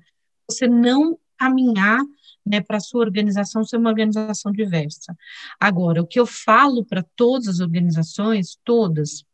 você 0.49 0.67
não 0.67 1.19
caminhar 1.37 1.99
né, 2.45 2.61
para 2.61 2.77
a 2.77 2.79
sua 2.79 3.01
organização 3.01 3.63
ser 3.63 3.75
uma 3.75 3.89
organização 3.89 4.51
diversa. 4.51 5.15
Agora, 5.59 6.01
o 6.01 6.07
que 6.07 6.19
eu 6.19 6.25
falo 6.25 6.85
para 6.85 7.05
todas 7.15 7.47
as 7.47 7.59
organizações, 7.59 8.57
todas, 8.63 9.25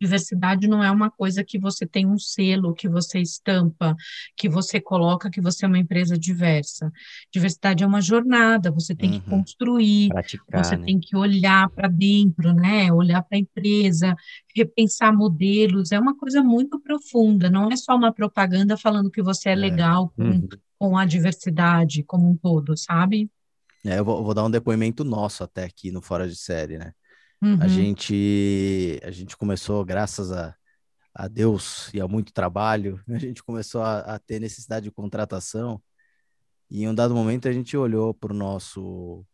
Diversidade 0.00 0.68
não 0.68 0.82
é 0.82 0.90
uma 0.90 1.10
coisa 1.10 1.44
que 1.44 1.58
você 1.58 1.86
tem 1.86 2.06
um 2.06 2.18
selo, 2.18 2.74
que 2.74 2.88
você 2.88 3.20
estampa, 3.20 3.94
que 4.36 4.48
você 4.48 4.80
coloca 4.80 5.30
que 5.30 5.40
você 5.40 5.64
é 5.64 5.68
uma 5.68 5.78
empresa 5.78 6.18
diversa. 6.18 6.92
Diversidade 7.32 7.82
é 7.82 7.86
uma 7.86 8.00
jornada, 8.00 8.70
você 8.70 8.94
tem 8.94 9.12
uhum. 9.12 9.20
que 9.20 9.30
construir, 9.30 10.08
Praticar, 10.08 10.64
você 10.64 10.76
né? 10.76 10.84
tem 10.84 11.00
que 11.00 11.16
olhar 11.16 11.68
para 11.70 11.88
dentro, 11.88 12.52
né? 12.52 12.92
Olhar 12.92 13.22
para 13.22 13.36
a 13.38 13.40
empresa, 13.40 14.14
repensar 14.54 15.12
modelos, 15.12 15.92
é 15.92 15.98
uma 15.98 16.16
coisa 16.16 16.42
muito 16.42 16.80
profunda, 16.80 17.50
não 17.50 17.70
é 17.70 17.76
só 17.76 17.94
uma 17.94 18.12
propaganda 18.12 18.76
falando 18.76 19.10
que 19.10 19.22
você 19.22 19.50
é, 19.50 19.52
é. 19.52 19.56
legal 19.56 20.12
com, 20.16 20.22
uhum. 20.22 20.48
com 20.78 20.96
a 20.96 21.04
diversidade 21.04 22.02
como 22.02 22.30
um 22.30 22.36
todo, 22.36 22.76
sabe? 22.76 23.30
É, 23.84 23.98
eu 23.98 24.04
vou, 24.04 24.24
vou 24.24 24.34
dar 24.34 24.44
um 24.44 24.50
depoimento 24.50 25.04
nosso 25.04 25.44
até 25.44 25.64
aqui 25.64 25.92
no 25.92 26.02
Fora 26.02 26.28
de 26.28 26.36
Série, 26.36 26.78
né? 26.78 26.92
Uhum. 27.42 27.58
A 27.60 27.68
gente 27.68 29.00
a 29.02 29.10
gente 29.10 29.36
começou, 29.36 29.84
graças 29.84 30.32
a, 30.32 30.54
a 31.14 31.28
Deus 31.28 31.92
e 31.92 32.00
a 32.00 32.08
muito 32.08 32.32
trabalho, 32.32 33.00
a 33.08 33.18
gente 33.18 33.42
começou 33.42 33.82
a, 33.82 34.00
a 34.00 34.18
ter 34.18 34.40
necessidade 34.40 34.84
de 34.84 34.90
contratação. 34.90 35.82
E 36.70 36.82
em 36.82 36.88
um 36.88 36.94
dado 36.94 37.14
momento 37.14 37.48
a 37.48 37.52
gente 37.52 37.76
olhou 37.76 38.12
para 38.12 38.32
o 38.32 38.36
nosso. 38.36 39.24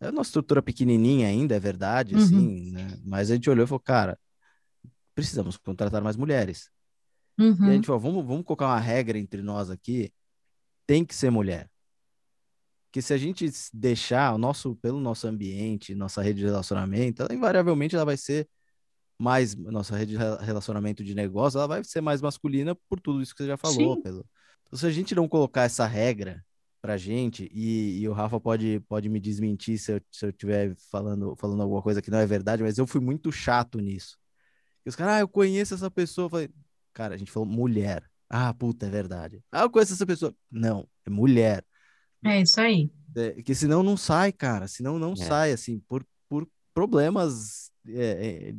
É 0.00 0.10
uma 0.10 0.22
estrutura 0.22 0.60
pequenininha 0.60 1.28
ainda, 1.28 1.54
é 1.54 1.60
verdade, 1.60 2.14
uhum. 2.14 2.20
assim, 2.20 2.72
né? 2.72 2.98
Mas 3.04 3.30
a 3.30 3.34
gente 3.34 3.48
olhou 3.48 3.64
e 3.64 3.68
falou, 3.68 3.80
cara, 3.80 4.18
precisamos 5.14 5.56
contratar 5.56 6.02
mais 6.02 6.16
mulheres. 6.16 6.70
Uhum. 7.38 7.66
E 7.66 7.70
a 7.70 7.72
gente 7.72 7.86
falou, 7.86 8.00
vamos, 8.00 8.26
vamos 8.26 8.44
colocar 8.44 8.66
uma 8.66 8.80
regra 8.80 9.16
entre 9.16 9.42
nós 9.42 9.70
aqui, 9.70 10.12
tem 10.86 11.04
que 11.04 11.14
ser 11.14 11.30
mulher 11.30 11.71
que 12.92 13.00
se 13.00 13.14
a 13.14 13.16
gente 13.16 13.50
deixar 13.72 14.34
o 14.34 14.38
nosso 14.38 14.76
pelo 14.76 15.00
nosso 15.00 15.26
ambiente, 15.26 15.94
nossa 15.94 16.20
rede 16.22 16.40
de 16.40 16.44
relacionamento, 16.44 17.22
ela 17.22 17.34
invariavelmente 17.34 17.96
ela 17.96 18.04
vai 18.04 18.18
ser 18.18 18.46
mais 19.18 19.54
nossa 19.54 19.96
rede 19.96 20.16
de 20.16 20.44
relacionamento 20.44 21.02
de 21.02 21.14
negócio, 21.14 21.56
ela 21.56 21.66
vai 21.66 21.82
ser 21.82 22.02
mais 22.02 22.20
masculina 22.20 22.74
por 22.88 23.00
tudo 23.00 23.22
isso 23.22 23.34
que 23.34 23.42
você 23.42 23.48
já 23.48 23.56
falou, 23.56 24.02
pelo. 24.02 24.26
Então, 24.66 24.78
se 24.78 24.86
a 24.86 24.90
gente 24.90 25.14
não 25.14 25.26
colocar 25.26 25.62
essa 25.62 25.86
regra 25.86 26.44
pra 26.82 26.98
gente 26.98 27.48
e, 27.52 28.00
e 28.00 28.08
o 28.08 28.12
Rafa 28.12 28.38
pode 28.38 28.80
pode 28.80 29.08
me 29.08 29.20
desmentir 29.20 29.78
se 29.78 29.92
eu 29.92 30.00
se 30.10 30.26
eu 30.26 30.30
estiver 30.30 30.74
falando 30.90 31.34
falando 31.36 31.62
alguma 31.62 31.80
coisa 31.80 32.02
que 32.02 32.10
não 32.10 32.18
é 32.18 32.26
verdade, 32.26 32.62
mas 32.62 32.76
eu 32.76 32.86
fui 32.86 33.00
muito 33.00 33.32
chato 33.32 33.78
nisso. 33.78 34.18
E 34.84 34.88
os 34.90 34.96
caras, 34.96 35.14
ah, 35.14 35.20
eu 35.20 35.28
conheço 35.28 35.72
essa 35.72 35.90
pessoa, 35.90 36.26
eu 36.26 36.30
falei, 36.30 36.50
cara, 36.92 37.14
a 37.14 37.18
gente 37.18 37.30
falou 37.30 37.48
mulher. 37.48 38.04
Ah, 38.28 38.52
puta, 38.52 38.86
é 38.86 38.90
verdade. 38.90 39.42
Ah, 39.50 39.62
eu 39.62 39.70
conheço 39.70 39.92
essa 39.92 40.06
pessoa. 40.06 40.34
Não, 40.50 40.88
é 41.06 41.10
mulher. 41.10 41.64
É 42.24 42.40
isso 42.40 42.60
aí. 42.60 42.90
É, 43.14 43.42
que 43.42 43.54
senão 43.54 43.82
não 43.82 43.96
sai, 43.96 44.32
cara. 44.32 44.66
Senão 44.68 44.98
não 44.98 45.12
é. 45.12 45.16
sai, 45.16 45.52
assim, 45.52 45.80
por, 45.88 46.04
por 46.28 46.46
problemas 46.74 47.70
é, 47.88 48.48
é, 48.48 48.54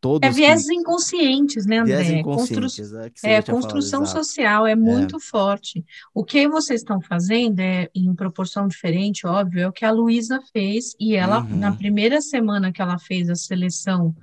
todos. 0.00 0.28
É 0.28 0.32
viés 0.32 0.66
que... 0.66 0.74
inconscientes, 0.74 1.66
né, 1.66 1.78
André? 1.78 2.02
Viés 2.02 2.10
inconscientes, 2.10 2.90
Constru... 2.90 3.12
é, 3.24 3.34
é 3.34 3.42
construção 3.42 4.04
falado, 4.04 4.24
social 4.24 4.66
é, 4.66 4.72
é 4.72 4.76
muito 4.76 5.20
forte. 5.20 5.84
O 6.14 6.24
que 6.24 6.48
vocês 6.48 6.80
estão 6.80 7.00
fazendo 7.00 7.60
é, 7.60 7.88
em 7.94 8.14
proporção 8.14 8.66
diferente, 8.66 9.26
óbvio, 9.26 9.60
é 9.60 9.68
o 9.68 9.72
que 9.72 9.84
a 9.84 9.90
Luísa 9.90 10.40
fez, 10.52 10.94
e 10.98 11.14
ela, 11.14 11.40
uhum. 11.40 11.56
na 11.56 11.72
primeira 11.72 12.20
semana 12.20 12.72
que 12.72 12.82
ela 12.82 12.98
fez 12.98 13.28
a 13.28 13.34
seleção 13.34 14.14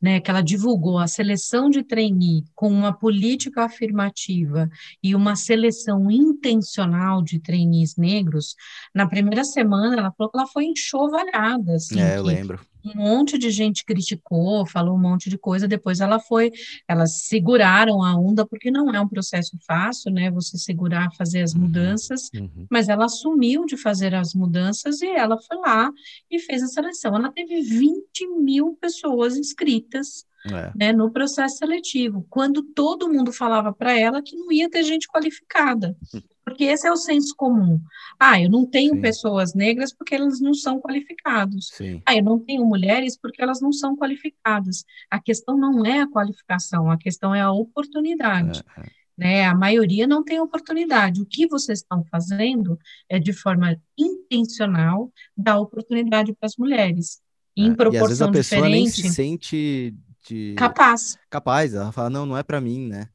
né, 0.00 0.20
que 0.20 0.30
ela 0.30 0.42
divulgou 0.42 0.98
a 0.98 1.06
seleção 1.06 1.70
de 1.70 1.82
trainee 1.82 2.44
com 2.54 2.68
uma 2.68 2.92
política 2.92 3.64
afirmativa 3.64 4.68
e 5.02 5.14
uma 5.14 5.34
seleção 5.36 6.10
intencional 6.10 7.22
de 7.22 7.38
trainees 7.38 7.96
negros, 7.96 8.54
na 8.94 9.08
primeira 9.08 9.44
semana 9.44 9.96
ela 9.96 10.12
falou 10.12 10.30
que 10.30 10.38
ela 10.38 10.46
foi 10.46 10.66
enxovalhada. 10.66 11.74
Assim, 11.74 12.00
é, 12.00 12.18
eu 12.18 12.22
lembro 12.22 12.58
um 12.84 12.94
monte 12.94 13.38
de 13.38 13.50
gente 13.50 13.84
criticou, 13.84 14.66
falou 14.66 14.94
um 14.94 15.00
monte 15.00 15.30
de 15.30 15.38
coisa, 15.38 15.66
depois 15.66 16.00
ela 16.00 16.20
foi, 16.20 16.52
elas 16.86 17.22
seguraram 17.22 18.02
a 18.02 18.16
onda, 18.16 18.46
porque 18.46 18.70
não 18.70 18.90
é 18.94 19.00
um 19.00 19.08
processo 19.08 19.56
fácil, 19.66 20.12
né, 20.12 20.30
você 20.30 20.58
segurar, 20.58 21.14
fazer 21.16 21.42
as 21.42 21.54
uhum, 21.54 21.62
mudanças, 21.62 22.30
uhum. 22.34 22.66
mas 22.70 22.88
ela 22.88 23.06
assumiu 23.06 23.64
de 23.64 23.76
fazer 23.76 24.14
as 24.14 24.34
mudanças 24.34 25.00
e 25.00 25.08
ela 25.08 25.38
foi 25.38 25.56
lá 25.58 25.90
e 26.30 26.38
fez 26.38 26.62
a 26.62 26.66
seleção. 26.66 27.14
Ela 27.16 27.32
teve 27.32 27.62
20 27.62 28.26
mil 28.40 28.76
pessoas 28.80 29.36
inscritas, 29.36 30.26
é. 30.46 30.72
Né, 30.74 30.92
no 30.92 31.10
processo 31.10 31.56
seletivo, 31.56 32.26
quando 32.28 32.62
todo 32.62 33.10
mundo 33.10 33.32
falava 33.32 33.72
para 33.72 33.98
ela 33.98 34.22
que 34.22 34.36
não 34.36 34.52
ia 34.52 34.68
ter 34.68 34.82
gente 34.82 35.08
qualificada. 35.08 35.96
Porque 36.44 36.64
esse 36.64 36.86
é 36.86 36.92
o 36.92 36.96
senso 36.96 37.34
comum. 37.34 37.80
Ah, 38.20 38.38
eu 38.38 38.50
não 38.50 38.66
tenho 38.66 38.94
Sim. 38.94 39.00
pessoas 39.00 39.54
negras 39.54 39.94
porque 39.94 40.14
elas 40.14 40.40
não 40.40 40.52
são 40.52 40.78
qualificados. 40.78 41.70
Sim. 41.72 42.02
Ah, 42.04 42.14
eu 42.14 42.22
não 42.22 42.38
tenho 42.38 42.66
mulheres 42.66 43.16
porque 43.16 43.42
elas 43.42 43.62
não 43.62 43.72
são 43.72 43.96
qualificadas. 43.96 44.84
A 45.10 45.18
questão 45.18 45.56
não 45.56 45.86
é 45.86 46.02
a 46.02 46.06
qualificação, 46.06 46.90
a 46.90 46.98
questão 46.98 47.34
é 47.34 47.40
a 47.40 47.50
oportunidade. 47.50 48.62
É, 48.76 48.80
é. 48.82 48.84
Né? 49.16 49.46
A 49.46 49.54
maioria 49.54 50.06
não 50.06 50.22
tem 50.22 50.38
oportunidade. 50.38 51.22
O 51.22 51.26
que 51.26 51.46
vocês 51.46 51.78
estão 51.78 52.04
fazendo 52.10 52.78
é 53.08 53.18
de 53.18 53.32
forma 53.32 53.80
intencional 53.96 55.10
dar 55.34 55.58
oportunidade 55.58 56.34
para 56.34 56.46
as 56.46 56.56
mulheres. 56.56 57.22
Em 57.56 57.70
é. 57.70 57.74
proporção 57.74 57.94
e 57.94 58.02
às 58.02 58.08
vezes 58.08 58.22
a 58.22 58.30
pessoa 58.30 58.62
diferente. 58.62 58.82
nem 58.82 58.86
se 58.86 59.14
sente 59.14 59.94
te... 60.24 60.54
capaz. 60.56 61.18
capaz. 61.30 61.74
Ela 61.74 61.92
fala, 61.92 62.10
não, 62.10 62.26
não 62.26 62.36
é 62.36 62.42
para 62.42 62.60
mim, 62.60 62.88
né? 62.88 63.08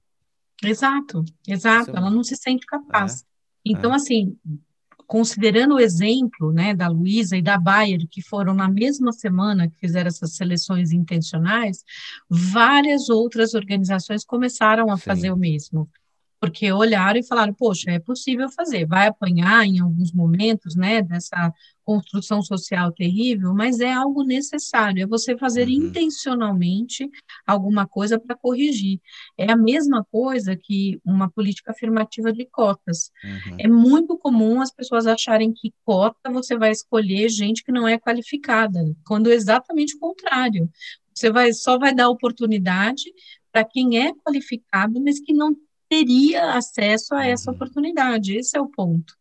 Exato, 0.63 1.23
exato. 1.47 1.91
É 1.91 1.97
Ela 1.97 2.09
não 2.09 2.23
se 2.23 2.35
sente 2.35 2.65
capaz. 2.65 3.25
Então, 3.65 3.91
é. 3.91 3.95
assim, 3.95 4.37
considerando 5.07 5.75
o 5.75 5.79
exemplo, 5.79 6.51
né, 6.51 6.75
da 6.75 6.87
Luísa 6.87 7.35
e 7.35 7.41
da 7.41 7.57
Bayer, 7.57 8.07
que 8.09 8.21
foram 8.21 8.53
na 8.53 8.69
mesma 8.69 9.11
semana 9.11 9.67
que 9.67 9.79
fizeram 9.79 10.07
essas 10.07 10.35
seleções 10.35 10.91
intencionais, 10.91 11.83
várias 12.29 13.09
outras 13.09 13.55
organizações 13.55 14.23
começaram 14.23 14.91
a 14.91 14.97
Sim. 14.97 15.03
fazer 15.03 15.31
o 15.31 15.37
mesmo. 15.37 15.89
Porque 16.39 16.71
olharam 16.71 17.19
e 17.19 17.25
falaram, 17.25 17.53
poxa, 17.53 17.91
é 17.91 17.99
possível 17.99 18.49
fazer, 18.49 18.85
vai 18.85 19.07
apanhar 19.07 19.65
em 19.65 19.79
alguns 19.79 20.13
momentos, 20.13 20.75
né, 20.75 21.01
dessa 21.01 21.51
construção 21.89 22.41
social 22.43 22.91
terrível, 22.91 23.51
mas 23.53 23.79
é 23.79 23.91
algo 23.91 24.23
necessário, 24.23 25.01
é 25.01 25.07
você 25.07 25.35
fazer 25.35 25.67
Uhum. 25.67 25.87
intencionalmente 25.87 27.09
alguma 27.47 27.87
coisa 27.87 28.19
para 28.19 28.35
corrigir. 28.35 28.99
É 29.35 29.51
a 29.51 29.57
mesma 29.57 30.05
coisa 30.11 30.55
que 30.55 30.99
uma 31.03 31.29
política 31.31 31.71
afirmativa 31.71 32.31
de 32.31 32.45
cotas. 32.45 33.09
Uhum. 33.23 33.55
É 33.57 33.67
muito 33.67 34.17
comum 34.19 34.61
as 34.61 34.71
pessoas 34.71 35.07
acharem 35.07 35.51
que 35.51 35.73
cota 35.83 36.29
você 36.31 36.55
vai 36.55 36.69
escolher 36.71 37.27
gente 37.29 37.63
que 37.63 37.71
não 37.71 37.87
é 37.87 37.97
qualificada, 37.97 38.79
quando 39.07 39.31
é 39.31 39.33
exatamente 39.33 39.95
o 39.95 39.99
contrário. 39.99 40.69
Você 41.13 41.31
vai, 41.31 41.51
só 41.53 41.77
vai 41.79 41.93
dar 41.93 42.09
oportunidade 42.09 43.03
para 43.51 43.63
quem 43.65 43.97
é 44.05 44.13
qualificado, 44.23 45.01
mas 45.01 45.19
que 45.19 45.33
não 45.33 45.55
teria 45.89 46.53
acesso 46.53 47.15
a 47.15 47.25
essa 47.25 47.49
Uhum. 47.49 47.55
oportunidade. 47.55 48.35
Esse 48.37 48.55
é 48.55 48.61
o 48.61 48.67
ponto. 48.67 49.15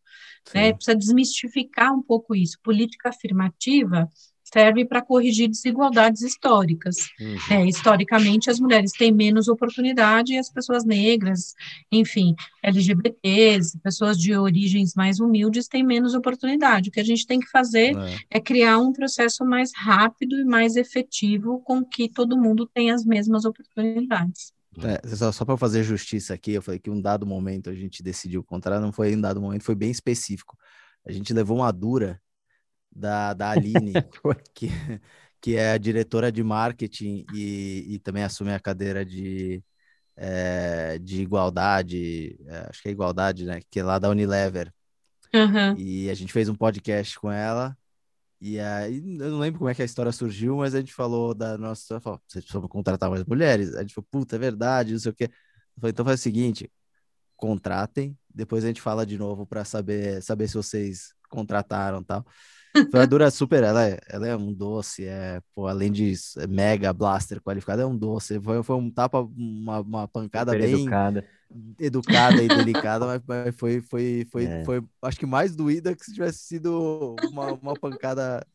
Né? 0.53 0.73
Precisa 0.73 0.95
desmistificar 0.95 1.93
um 1.93 2.01
pouco 2.01 2.35
isso. 2.35 2.57
Política 2.63 3.09
afirmativa 3.09 4.09
serve 4.51 4.83
para 4.83 5.01
corrigir 5.01 5.47
desigualdades 5.47 6.21
históricas. 6.21 6.95
Uhum. 7.19 7.37
né? 7.49 7.67
Historicamente, 7.67 8.49
as 8.49 8.59
mulheres 8.59 8.91
têm 8.91 9.11
menos 9.11 9.47
oportunidade 9.47 10.33
e 10.33 10.37
as 10.37 10.49
pessoas 10.49 10.83
negras, 10.83 11.53
enfim, 11.91 12.35
LGBTs, 12.63 13.77
pessoas 13.79 14.17
de 14.17 14.35
origens 14.35 14.93
mais 14.95 15.19
humildes 15.19 15.67
têm 15.67 15.83
menos 15.83 16.13
oportunidade. 16.15 16.89
O 16.89 16.91
que 16.91 16.99
a 16.99 17.05
gente 17.05 17.25
tem 17.27 17.39
que 17.39 17.49
fazer 17.49 17.95
É. 17.95 18.37
é 18.37 18.39
criar 18.39 18.79
um 18.79 18.91
processo 18.91 19.45
mais 19.45 19.71
rápido 19.75 20.39
e 20.39 20.45
mais 20.45 20.75
efetivo 20.75 21.61
com 21.63 21.83
que 21.85 22.09
todo 22.09 22.37
mundo 22.37 22.67
tenha 22.73 22.95
as 22.95 23.05
mesmas 23.05 23.45
oportunidades. 23.45 24.51
É, 24.87 25.15
só, 25.15 25.31
só 25.31 25.45
para 25.45 25.57
fazer 25.57 25.83
justiça 25.83 26.33
aqui, 26.33 26.53
eu 26.53 26.61
falei 26.61 26.79
que 26.79 26.89
um 26.89 27.01
dado 27.01 27.25
momento 27.25 27.69
a 27.69 27.75
gente 27.75 28.03
decidiu 28.03 28.43
contra, 28.43 28.79
não 28.79 28.91
foi 28.91 29.11
em 29.11 29.17
um 29.17 29.21
dado 29.21 29.41
momento, 29.41 29.63
foi 29.63 29.75
bem 29.75 29.91
específico. 29.91 30.57
A 31.05 31.11
gente 31.11 31.33
levou 31.33 31.57
uma 31.57 31.71
dura 31.71 32.21
da, 32.91 33.33
da 33.33 33.51
Aline, 33.51 33.93
que, 34.53 34.69
que 35.41 35.55
é 35.55 35.71
a 35.71 35.77
diretora 35.77 36.31
de 36.31 36.43
marketing 36.43 37.25
e, 37.33 37.85
e 37.95 37.99
também 37.99 38.23
assume 38.23 38.53
a 38.53 38.59
cadeira 38.59 39.05
de, 39.05 39.63
é, 40.15 40.99
de 40.99 41.21
igualdade, 41.21 42.37
é, 42.47 42.67
acho 42.69 42.81
que 42.81 42.89
é 42.89 42.91
igualdade, 42.91 43.45
né? 43.45 43.61
Que 43.69 43.79
é 43.79 43.83
lá 43.83 43.99
da 43.99 44.09
Unilever. 44.09 44.73
Aham. 45.33 45.75
E 45.77 46.09
a 46.09 46.13
gente 46.13 46.33
fez 46.33 46.49
um 46.49 46.55
podcast 46.55 47.17
com 47.19 47.31
ela. 47.31 47.77
E 48.41 48.57
aí, 48.59 48.97
eu 49.19 49.31
não 49.31 49.39
lembro 49.39 49.59
como 49.59 49.69
é 49.69 49.75
que 49.75 49.81
a 49.81 49.85
história 49.85 50.11
surgiu, 50.11 50.57
mas 50.57 50.73
a 50.73 50.79
gente 50.79 50.93
falou 50.93 51.33
da 51.33 51.57
nossa. 51.57 51.99
Falou, 51.99 52.21
você 52.27 52.41
precisa 52.41 52.61
contratar 52.67 53.09
mais 53.09 53.23
mulheres? 53.25 53.75
A 53.75 53.81
gente 53.81 53.93
falou, 53.93 54.07
puta, 54.09 54.35
é 54.37 54.39
verdade, 54.39 54.93
não 54.93 54.99
sei 54.99 55.11
o 55.11 55.15
quê. 55.15 55.29
Falei, 55.79 55.91
então 55.91 56.05
faz 56.05 56.19
o 56.19 56.23
seguinte: 56.23 56.71
contratem, 57.35 58.17
depois 58.33 58.63
a 58.63 58.67
gente 58.67 58.81
fala 58.81 59.05
de 59.05 59.17
novo 59.17 59.45
para 59.45 59.65
saber, 59.65 60.21
saber 60.23 60.47
se 60.47 60.55
vocês 60.55 61.13
contrataram 61.29 62.03
tal. 62.03 62.25
A 62.93 63.05
Dura 63.05 63.29
super, 63.31 63.63
ela 63.63 63.87
é, 63.87 63.99
ela 64.07 64.27
é 64.27 64.35
um 64.35 64.53
doce, 64.53 65.05
é, 65.05 65.41
pô, 65.53 65.67
além 65.67 65.91
de 65.91 66.11
s- 66.11 66.39
mega 66.47 66.91
blaster 66.93 67.41
qualificada, 67.41 67.83
é 67.83 67.85
um 67.85 67.97
doce. 67.97 68.39
Foi, 68.41 68.63
foi 68.63 68.75
um 68.75 68.89
tapa, 68.91 69.19
uma, 69.21 69.79
uma 69.81 70.07
pancada 70.07 70.53
Super 70.53 70.55
bem 70.55 70.99
educada. 71.01 71.25
educada 71.79 72.43
e 72.43 72.49
delicada, 72.49 73.05
mas, 73.07 73.21
mas 73.27 73.55
foi, 73.55 73.81
foi, 73.81 74.25
foi, 74.31 74.49
É. 74.49 74.63
foi, 74.63 74.83
acho 75.03 75.19
que 75.19 75.25
mais 75.25 75.55
doída 75.55 75.95
que 75.95 76.05
se 76.05 76.13
tivesse 76.13 76.39
sido 76.39 77.19
uma, 77.29 77.53
uma 77.53 77.77
pancada 77.77 78.45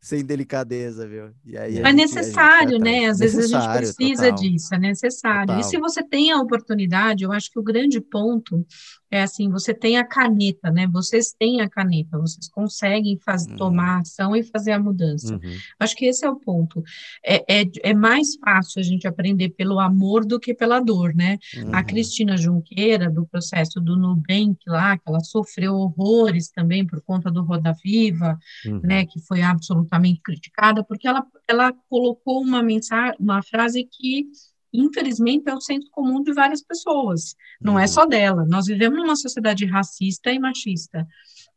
sem 0.00 0.24
delicadeza, 0.24 1.08
viu? 1.08 1.34
E 1.44 1.56
aí 1.58 1.80
a 1.80 1.84
É 1.84 1.92
gente- 1.92 2.32
gente 2.32 2.50
necessário, 2.52 2.78
foi 2.78 2.78
né? 2.78 3.06
Às 3.06 3.18
vezes 3.18 3.38
a 3.38 3.46
gente 3.46 3.68
precisa 3.70 4.30
total. 4.32 4.32
disso, 4.32 4.74
é 4.74 4.78
necessário. 4.78 5.56
E 5.58 5.62
Total. 5.62 5.64
se 5.64 5.78
você 5.78 6.02
tem 6.02 6.30
a 6.30 6.38
oportunidade, 6.38 7.24
eu 7.24 7.32
acho 7.32 7.50
que 7.50 7.58
o 7.58 7.62
grande 7.62 8.00
ponto 8.00 8.64
é 9.12 9.22
assim, 9.22 9.48
você 9.50 9.72
tem 9.74 9.98
a 9.98 10.04
caneta, 10.04 10.70
né? 10.70 10.86
Vocês 10.88 11.32
têm 11.38 11.60
a 11.60 11.68
caneta, 11.68 12.18
vocês 12.18 12.48
conseguem 12.48 13.18
faz, 13.18 13.46
Uhum. 13.46 13.56
tomar 13.56 14.00
ação 14.00 14.34
e 14.34 14.42
fazer 14.42 14.72
a 14.72 14.78
mudança. 14.80 15.34
Uhum. 15.34 15.56
Acho 15.78 15.94
que 15.94 16.06
esse 16.06 16.24
é 16.24 16.30
o 16.30 16.36
ponto. 16.36 16.82
É, 17.24 17.62
é, 17.62 17.70
é 17.82 17.94
mais 17.94 18.36
fácil 18.36 18.80
a 18.80 18.82
gente 18.82 19.06
aprender 19.06 19.50
pelo 19.50 19.78
amor 19.78 20.24
do 20.24 20.40
que 20.40 20.54
pela 20.54 20.80
dor, 20.80 21.14
né? 21.14 21.38
A 21.72 21.78
Uhum. 21.78 21.84
Cristina 21.84 22.36
Junqueira, 22.36 23.10
do 23.10 23.26
processo 23.26 23.80
do 23.80 23.96
Nubank 23.96 24.56
lá, 24.66 24.96
que 24.96 25.04
ela 25.06 25.20
sofreu 25.20 25.74
horrores 25.74 26.50
também 26.50 26.86
por 26.86 27.00
conta 27.02 27.30
do 27.30 27.42
Roda 27.42 27.74
Viva, 27.84 28.38
Uhum. 28.64 28.80
né, 28.82 29.04
que 29.04 29.20
foi 29.20 29.42
absolutamente 29.42 30.20
criticada, 30.22 30.82
porque 30.82 31.06
ela, 31.06 31.24
ela 31.46 31.72
colocou 31.88 32.40
uma 32.40 32.62
mensagem, 32.62 33.14
uma 33.20 33.42
frase 33.42 33.84
que, 33.84 34.26
infelizmente, 34.72 35.48
é 35.48 35.54
o 35.54 35.60
senso 35.60 35.88
comum 35.90 36.22
de 36.22 36.32
várias 36.32 36.62
pessoas, 36.62 37.34
não 37.60 37.78
é 37.78 37.82
Uhum. 37.82 37.88
só 37.88 38.06
dela. 38.06 38.44
Nós 38.48 38.66
vivemos 38.66 38.98
numa 38.98 39.16
sociedade 39.16 39.64
racista 39.66 40.30
e 40.30 40.38
machista. 40.38 41.06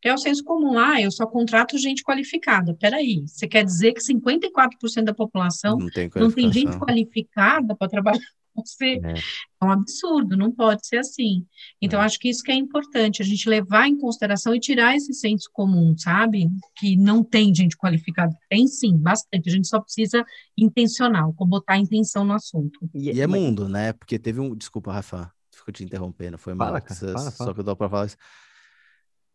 É 0.04 0.14
o 0.14 0.18
senso 0.18 0.44
comum, 0.44 0.78
ah, 0.78 1.02
eu 1.02 1.10
só 1.12 1.26
contrato 1.26 1.78
gente 1.78 2.04
qualificada. 2.04 2.76
Peraí, 2.80 3.24
você 3.28 3.48
quer 3.48 3.64
dizer 3.64 3.94
que 3.94 4.02
54% 4.02 5.06
da 5.06 5.14
população 5.14 5.78
Não 5.80 5.90
tem 5.90 6.10
não 6.16 6.32
tem 6.32 6.52
gente 6.52 6.78
qualificada 6.78 7.76
para 7.76 7.90
trabalhar 7.90 8.20
você? 8.56 9.00
É. 9.04 9.14
É 9.62 9.66
um 9.66 9.72
absurdo, 9.72 10.38
não 10.38 10.52
pode 10.52 10.86
ser 10.86 10.98
assim. 10.98 11.46
Então, 11.82 12.02
É. 12.02 12.06
acho 12.06 12.20
que 12.20 12.30
isso 12.30 12.44
que 12.44 12.52
é 12.52 12.56
importante, 12.56 13.22
a 13.22 13.26
gente 13.26 13.50
levar 13.50 13.88
em 13.88 13.98
consideração 13.98 14.54
e 14.54 14.60
tirar 14.60 14.96
esse 14.96 15.14
senso 15.14 15.50
comum, 15.52 15.98
sabe? 15.98 16.48
Que 16.78 16.96
não 16.96 17.24
tem 17.24 17.54
gente 17.54 17.76
qualificada. 17.78 18.36
Tem 18.50 18.68
sim, 18.68 18.96
bastante. 18.98 19.50
A 19.50 19.52
gente 19.52 19.68
só 19.68 19.80
precisa 19.80 20.24
intencional, 20.58 21.34
com 21.34 21.46
botar 21.48 21.78
intenção 21.78 22.24
no 22.24 22.34
assunto. 22.34 22.80
E 22.94 23.10
é 23.22 23.28
mas- 23.28 23.42
mundo, 23.42 23.68
né? 23.70 23.94
Porque 23.94 24.18
teve 24.20 24.40
um. 24.40 24.56
Desculpa, 24.56 24.92
Rafa, 24.94 25.32
fico 25.52 25.72
te 25.72 25.84
interrompendo, 25.84 26.38
foi 26.38 26.54
mal. 26.54 26.68
Fala, 26.68 26.82
cara, 26.82 26.96
Só- 27.00 27.08
fala, 27.14 27.20
Só 27.32 27.38
fala. 27.38 27.54
que 27.54 27.60
eu 27.60 27.64
dou 27.64 27.76
pra 27.76 27.90
falar 27.90 28.06
isso. 28.06 28.18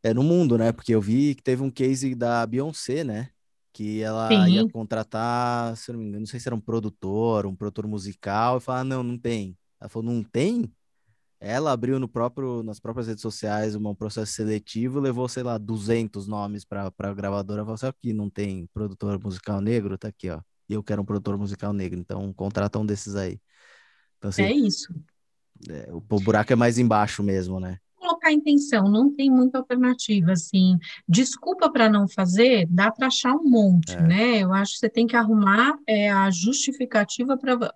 É 0.02 0.14
no 0.14 0.22
mundo, 0.22 0.56
né? 0.56 0.72
Porque 0.72 0.94
eu 0.94 1.00
vi 1.00 1.34
que 1.34 1.42
teve 1.42 1.62
um 1.62 1.70
case 1.70 2.14
da 2.14 2.46
Beyoncé, 2.46 3.04
né? 3.04 3.28
Que 3.72 4.00
ela 4.00 4.46
Sim. 4.46 4.54
ia 4.54 4.68
contratar, 4.68 5.76
se 5.76 5.90
eu 5.90 5.94
não 5.94 6.00
me 6.00 6.06
engano, 6.08 6.20
não 6.20 6.26
sei 6.26 6.40
se 6.40 6.48
era 6.48 6.54
um 6.54 6.60
produtor, 6.60 7.46
um 7.46 7.54
produtor 7.54 7.86
musical, 7.86 8.58
e 8.58 8.60
falar, 8.60 8.84
não, 8.84 9.02
não 9.02 9.18
tem. 9.18 9.56
Ela 9.80 9.88
falou, 9.88 10.12
não 10.12 10.22
tem? 10.22 10.72
Ela 11.40 11.72
abriu 11.72 11.98
no 11.98 12.06
próprio, 12.06 12.62
nas 12.62 12.78
próprias 12.78 13.06
redes 13.06 13.22
sociais 13.22 13.74
um 13.74 13.94
processo 13.94 14.32
seletivo, 14.32 15.00
levou, 15.00 15.26
sei 15.26 15.42
lá, 15.42 15.56
200 15.56 16.26
nomes 16.26 16.64
para 16.66 16.92
a 16.98 17.14
gravadora. 17.14 17.62
Falou 17.62 17.74
assim, 17.74 17.86
aqui 17.86 18.12
não 18.12 18.28
tem 18.28 18.66
produtor 18.74 19.18
musical 19.22 19.60
negro? 19.60 19.96
Tá 19.96 20.08
aqui, 20.08 20.28
ó. 20.28 20.40
E 20.68 20.74
eu 20.74 20.82
quero 20.82 21.00
um 21.00 21.04
produtor 21.04 21.38
musical 21.38 21.72
negro, 21.72 21.98
então 21.98 22.30
contrata 22.34 22.78
um 22.78 22.84
desses 22.84 23.16
aí. 23.16 23.40
Então, 24.18 24.28
assim, 24.28 24.42
É 24.42 24.52
isso. 24.52 24.94
é, 25.68 25.88
o, 25.90 25.96
o 25.96 26.20
buraco 26.20 26.52
é 26.52 26.56
mais 26.56 26.78
embaixo 26.78 27.22
mesmo, 27.22 27.58
né? 27.58 27.78
Colocar 28.10 28.32
intenção, 28.32 28.88
não 28.88 29.14
tem 29.14 29.30
muita 29.30 29.58
alternativa, 29.58 30.32
assim. 30.32 30.78
Desculpa 31.08 31.70
para 31.70 31.88
não 31.88 32.08
fazer, 32.08 32.66
dá 32.68 32.90
para 32.90 33.06
achar 33.06 33.34
um 33.34 33.44
monte, 33.44 33.92
É. 33.92 34.00
né? 34.02 34.38
Eu 34.42 34.52
acho 34.52 34.72
que 34.72 34.78
você 34.80 34.90
tem 34.90 35.06
que 35.06 35.16
arrumar 35.16 35.78
é, 35.86 36.10
a 36.10 36.30
justificativa 36.30 37.36
para 37.36 37.72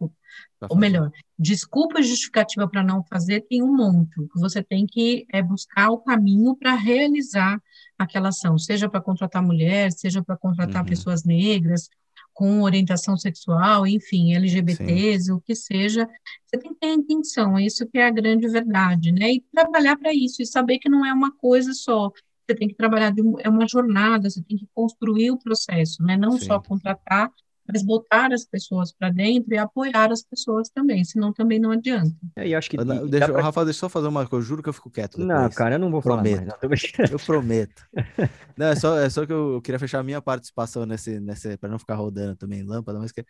ou 0.68 0.76
melhor, 0.78 1.10
desculpa 1.38 2.00
justificativa 2.02 2.66
para 2.66 2.82
não 2.82 3.04
fazer 3.04 3.42
tem 3.42 3.62
um 3.62 3.74
monte. 3.76 4.14
Você 4.36 4.62
tem 4.62 4.86
que 4.86 5.26
é 5.32 5.42
buscar 5.42 5.90
o 5.90 5.98
caminho 5.98 6.56
para 6.56 6.74
realizar 6.74 7.60
aquela 7.98 8.30
ação, 8.30 8.58
seja 8.58 8.88
para 8.88 9.00
contratar 9.00 9.42
mulher, 9.42 9.92
seja 9.92 10.22
para 10.22 10.36
contratar 10.36 10.82
Uhum. 10.82 10.88
pessoas 10.88 11.22
negras 11.22 11.88
com 12.34 12.62
orientação 12.62 13.16
sexual, 13.16 13.86
enfim, 13.86 14.34
LGBTs, 14.34 15.32
o 15.32 15.40
que 15.40 15.54
seja. 15.54 16.06
Você 16.44 16.58
tem 16.58 16.74
que 16.74 16.80
ter 16.80 16.88
a 16.88 16.94
intenção, 16.94 17.58
isso 17.58 17.86
que 17.86 17.96
é 17.98 18.06
a 18.06 18.10
grande 18.10 18.48
verdade, 18.48 19.12
né? 19.12 19.34
E 19.34 19.44
trabalhar 19.52 19.96
para 19.96 20.12
isso 20.12 20.42
e 20.42 20.46
saber 20.46 20.78
que 20.78 20.88
não 20.88 21.06
é 21.06 21.12
uma 21.12 21.30
coisa 21.30 21.72
só. 21.72 22.10
Você 22.46 22.56
tem 22.56 22.68
que 22.68 22.74
trabalhar 22.74 23.10
de 23.10 23.22
é 23.40 23.48
uma 23.48 23.66
jornada, 23.66 24.28
você 24.28 24.42
tem 24.42 24.58
que 24.58 24.68
construir 24.74 25.30
o 25.30 25.38
processo, 25.38 26.02
né? 26.02 26.16
Não 26.16 26.32
só 26.32 26.60
Sim. 26.60 26.68
contratar 26.68 27.30
mas 27.66 27.82
botar 27.82 28.32
as 28.32 28.44
pessoas 28.44 28.92
para 28.92 29.10
dentro 29.10 29.54
e 29.54 29.58
apoiar 29.58 30.12
as 30.12 30.22
pessoas 30.22 30.68
também, 30.68 31.04
senão 31.04 31.32
também 31.32 31.58
não 31.58 31.70
adianta. 31.70 32.14
É, 32.36 32.48
e 32.48 32.54
acho 32.54 32.68
que. 32.70 32.78
Ana, 32.78 33.06
deixa, 33.06 33.32
pra- 33.32 33.42
Rafa, 33.42 33.64
deixa 33.64 33.78
eu 33.78 33.80
só 33.80 33.88
fazer 33.88 34.08
uma 34.08 34.26
coisa, 34.26 34.44
eu 34.44 34.46
juro 34.46 34.62
que 34.62 34.68
eu 34.68 34.72
fico 34.72 34.90
quieto 34.90 35.18
Não, 35.18 35.36
depois. 35.36 35.54
cara, 35.54 35.76
eu 35.76 35.78
não 35.78 35.90
vou 35.90 36.02
falar 36.02 36.22
mais. 36.22 36.36
Prometo. 36.36 36.58
Não. 36.62 37.04
Eu 37.10 37.18
prometo. 37.18 37.82
Não, 38.56 38.66
é 38.66 38.76
só, 38.76 38.98
é 38.98 39.10
só 39.10 39.26
que 39.26 39.32
eu, 39.32 39.54
eu 39.54 39.62
queria 39.62 39.78
fechar 39.78 39.98
a 39.98 40.02
minha 40.02 40.22
participação 40.22 40.86
nesse, 40.86 41.18
nesse 41.18 41.56
para 41.56 41.68
não 41.68 41.78
ficar 41.78 41.96
rodando 41.96 42.36
também 42.36 42.62
lâmpada, 42.62 42.98
mas 43.00 43.10
que, 43.10 43.24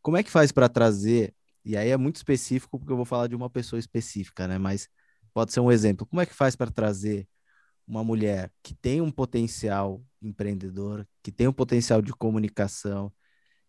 como 0.00 0.16
é 0.16 0.22
que 0.22 0.30
faz 0.30 0.50
para 0.50 0.68
trazer, 0.68 1.34
e 1.64 1.76
aí 1.76 1.90
é 1.90 1.96
muito 1.96 2.16
específico 2.16 2.78
porque 2.78 2.92
eu 2.92 2.96
vou 2.96 3.04
falar 3.04 3.26
de 3.26 3.36
uma 3.36 3.50
pessoa 3.50 3.78
específica, 3.78 4.48
né, 4.48 4.56
mas 4.58 4.88
pode 5.34 5.52
ser 5.52 5.60
um 5.60 5.70
exemplo. 5.70 6.06
Como 6.06 6.22
é 6.22 6.26
que 6.26 6.34
faz 6.34 6.56
para 6.56 6.70
trazer 6.70 7.26
uma 7.86 8.02
mulher 8.02 8.50
que 8.62 8.74
tem 8.74 9.00
um 9.00 9.10
potencial 9.10 10.02
empreendedor, 10.22 11.06
que 11.22 11.30
tem 11.32 11.46
um 11.48 11.52
potencial 11.52 12.00
de 12.00 12.12
comunicação 12.12 13.12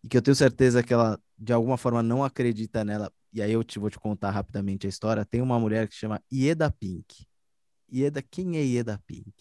e 0.04 0.08
que 0.08 0.18
eu 0.18 0.22
tenho 0.22 0.34
certeza 0.34 0.82
que 0.82 0.92
ela, 0.92 1.18
de 1.38 1.50
alguma 1.50 1.78
forma, 1.78 2.02
não 2.02 2.22
acredita 2.22 2.84
nela. 2.84 3.10
E 3.32 3.40
aí 3.40 3.52
eu 3.52 3.64
te, 3.64 3.78
vou 3.78 3.88
te 3.88 3.98
contar 3.98 4.30
rapidamente 4.30 4.86
a 4.86 4.90
história. 4.90 5.24
Tem 5.24 5.40
uma 5.40 5.58
mulher 5.58 5.88
que 5.88 5.94
chama 5.94 6.22
Ieda 6.30 6.70
Pink. 6.70 7.26
Ieda, 7.90 8.20
quem 8.20 8.58
é 8.58 8.62
Ieda 8.62 9.00
Pink? 9.06 9.32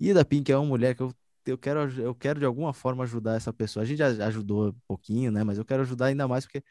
Ieda 0.00 0.24
Pink 0.24 0.52
é 0.52 0.56
uma 0.56 0.64
mulher 0.64 0.94
que 0.94 1.02
eu, 1.02 1.12
eu, 1.44 1.58
quero, 1.58 1.80
eu 2.00 2.14
quero 2.14 2.38
de 2.38 2.46
alguma 2.46 2.72
forma 2.72 3.02
ajudar 3.02 3.34
essa 3.34 3.52
pessoa. 3.52 3.82
A 3.82 3.86
gente 3.86 3.98
já 3.98 4.26
ajudou 4.26 4.68
um 4.68 4.74
pouquinho, 4.86 5.32
né? 5.32 5.42
Mas 5.42 5.58
eu 5.58 5.64
quero 5.64 5.82
ajudar 5.82 6.06
ainda 6.06 6.28
mais 6.28 6.44
porque 6.44 6.62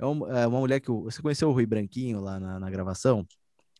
é 0.00 0.04
uma, 0.04 0.40
é 0.40 0.46
uma 0.46 0.58
mulher 0.58 0.80
que. 0.80 0.90
Você 0.90 1.22
conheceu 1.22 1.48
o 1.48 1.52
Rui 1.52 1.66
Branquinho 1.66 2.20
lá 2.20 2.40
na, 2.40 2.58
na 2.58 2.70
gravação? 2.70 3.24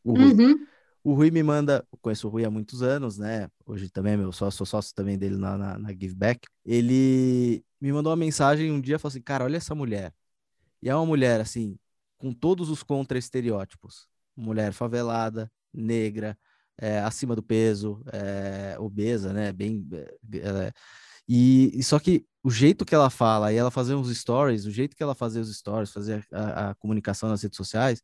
O 0.04 0.12
Rui. 0.12 0.34
Uhum. 0.34 0.66
O 1.04 1.12
Rui 1.12 1.30
me 1.30 1.42
manda, 1.42 1.86
conheço 2.00 2.26
o 2.26 2.30
Rui 2.30 2.46
há 2.46 2.50
muitos 2.50 2.82
anos, 2.82 3.18
né? 3.18 3.50
Hoje 3.66 3.90
também 3.90 4.14
é 4.14 4.16
meu 4.16 4.32
sócio, 4.32 4.56
sou 4.56 4.66
sócio 4.66 4.94
também 4.94 5.18
dele 5.18 5.36
na, 5.36 5.58
na, 5.58 5.78
na 5.78 5.90
Give 5.90 6.14
Back. 6.14 6.48
Ele 6.64 7.62
me 7.78 7.92
mandou 7.92 8.10
uma 8.10 8.16
mensagem 8.16 8.72
um 8.72 8.80
dia, 8.80 8.98
falou 8.98 9.10
assim, 9.10 9.20
cara, 9.20 9.44
olha 9.44 9.58
essa 9.58 9.74
mulher. 9.74 10.14
E 10.80 10.88
é 10.88 10.94
uma 10.94 11.04
mulher, 11.04 11.42
assim, 11.42 11.78
com 12.16 12.32
todos 12.32 12.70
os 12.70 12.82
contra-estereótipos. 12.82 14.08
Mulher 14.34 14.72
favelada, 14.72 15.52
negra, 15.72 16.38
é, 16.78 17.00
acima 17.00 17.36
do 17.36 17.42
peso, 17.42 18.02
é, 18.10 18.76
obesa, 18.78 19.32
né? 19.32 19.52
Bem... 19.52 19.86
É, 20.32 20.72
e, 21.28 21.70
e, 21.78 21.82
só 21.84 21.98
que 21.98 22.26
o 22.42 22.50
jeito 22.50 22.84
que 22.84 22.94
ela 22.94 23.10
fala 23.10 23.52
e 23.52 23.56
ela 23.56 23.70
fazer 23.70 23.94
uns 23.94 24.14
stories, 24.16 24.64
o 24.64 24.70
jeito 24.70 24.96
que 24.96 25.02
ela 25.02 25.14
fazia 25.14 25.42
os 25.42 25.54
stories, 25.54 25.92
fazer 25.92 26.26
a, 26.32 26.70
a 26.70 26.74
comunicação 26.76 27.28
nas 27.28 27.42
redes 27.42 27.56
sociais, 27.58 28.02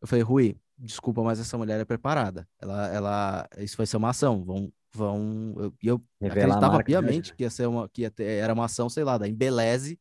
eu 0.00 0.06
falei, 0.08 0.22
Rui, 0.22 0.56
desculpa, 0.78 1.22
mas 1.22 1.40
essa 1.40 1.56
mulher 1.56 1.80
é 1.80 1.84
preparada. 1.84 2.48
Ela, 2.60 2.88
ela, 2.88 3.48
isso 3.58 3.76
vai 3.76 3.86
ser 3.86 3.96
uma 3.96 4.10
ação. 4.10 4.44
Vão, 4.44 4.72
vão. 4.92 5.54
Eu, 5.82 6.02
eu 6.20 6.28
acreditava 6.28 6.82
piamente 6.82 7.34
que 7.34 7.42
ia 7.44 7.50
ser 7.50 7.66
uma, 7.66 7.88
que 7.88 8.02
ia 8.02 8.10
ter, 8.10 8.24
era 8.24 8.52
uma 8.52 8.66
ação, 8.66 8.88
sei 8.88 9.04
lá, 9.04 9.18
da 9.18 9.28
Embeleze, 9.28 9.98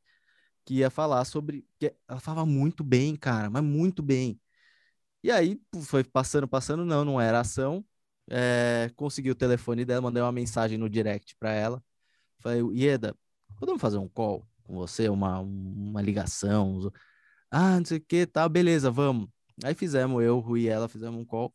que 0.66 0.76
ia 0.76 0.90
falar 0.90 1.24
sobre. 1.26 1.66
Que 1.80 1.94
ela 2.08 2.20
falava 2.20 2.46
muito 2.46 2.84
bem, 2.84 3.16
cara, 3.16 3.50
mas 3.50 3.64
muito 3.64 4.04
bem. 4.04 4.40
E 5.24 5.32
aí 5.32 5.60
foi 5.84 6.04
passando, 6.04 6.48
passando, 6.48 6.86
não, 6.86 7.04
não 7.04 7.20
era 7.20 7.40
ação. 7.40 7.84
É, 8.30 8.92
consegui 8.96 9.32
o 9.32 9.36
telefone 9.36 9.86
dela, 9.86 10.02
mandei 10.02 10.22
uma 10.22 10.32
mensagem 10.32 10.78
no 10.78 10.90
direct 10.90 11.36
para 11.40 11.52
ela. 11.52 11.84
Falei, 12.40 12.62
Ieda, 12.74 13.16
podemos 13.58 13.82
fazer 13.82 13.98
um 13.98 14.08
call 14.08 14.48
com 14.64 14.76
você, 14.76 15.10
uma, 15.10 15.40
uma 15.40 16.02
ligação? 16.02 16.92
Ah, 17.50 17.78
não 17.78 17.86
sei 17.86 17.98
o 17.98 18.02
que, 18.02 18.26
tá, 18.26 18.48
beleza, 18.50 18.92
vamos. 18.92 19.30
Aí 19.64 19.74
fizemos, 19.74 20.22
eu, 20.24 20.40
Rui 20.40 20.62
e 20.62 20.68
ela, 20.68 20.88
fizemos 20.88 21.20
um 21.20 21.26
call. 21.26 21.54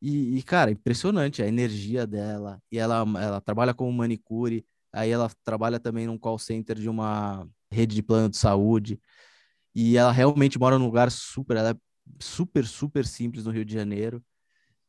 E, 0.00 0.38
e, 0.38 0.42
cara, 0.42 0.70
impressionante 0.70 1.42
a 1.42 1.46
energia 1.46 2.06
dela. 2.06 2.62
E 2.70 2.78
ela, 2.78 2.98
ela 3.20 3.40
trabalha 3.40 3.74
como 3.74 3.92
manicure, 3.92 4.64
aí 4.92 5.10
ela 5.10 5.30
trabalha 5.44 5.80
também 5.80 6.06
num 6.06 6.18
call 6.18 6.38
center 6.38 6.76
de 6.78 6.88
uma 6.88 7.48
rede 7.70 7.94
de 7.94 8.02
plano 8.02 8.28
de 8.28 8.36
saúde. 8.36 9.00
E 9.74 9.96
ela 9.96 10.12
realmente 10.12 10.58
mora 10.58 10.78
num 10.78 10.86
lugar 10.86 11.10
super, 11.10 11.56
ela 11.56 11.70
é 11.70 11.76
super, 12.20 12.66
super 12.66 13.06
simples 13.06 13.44
no 13.44 13.52
Rio 13.52 13.64
de 13.64 13.74
Janeiro. 13.74 14.22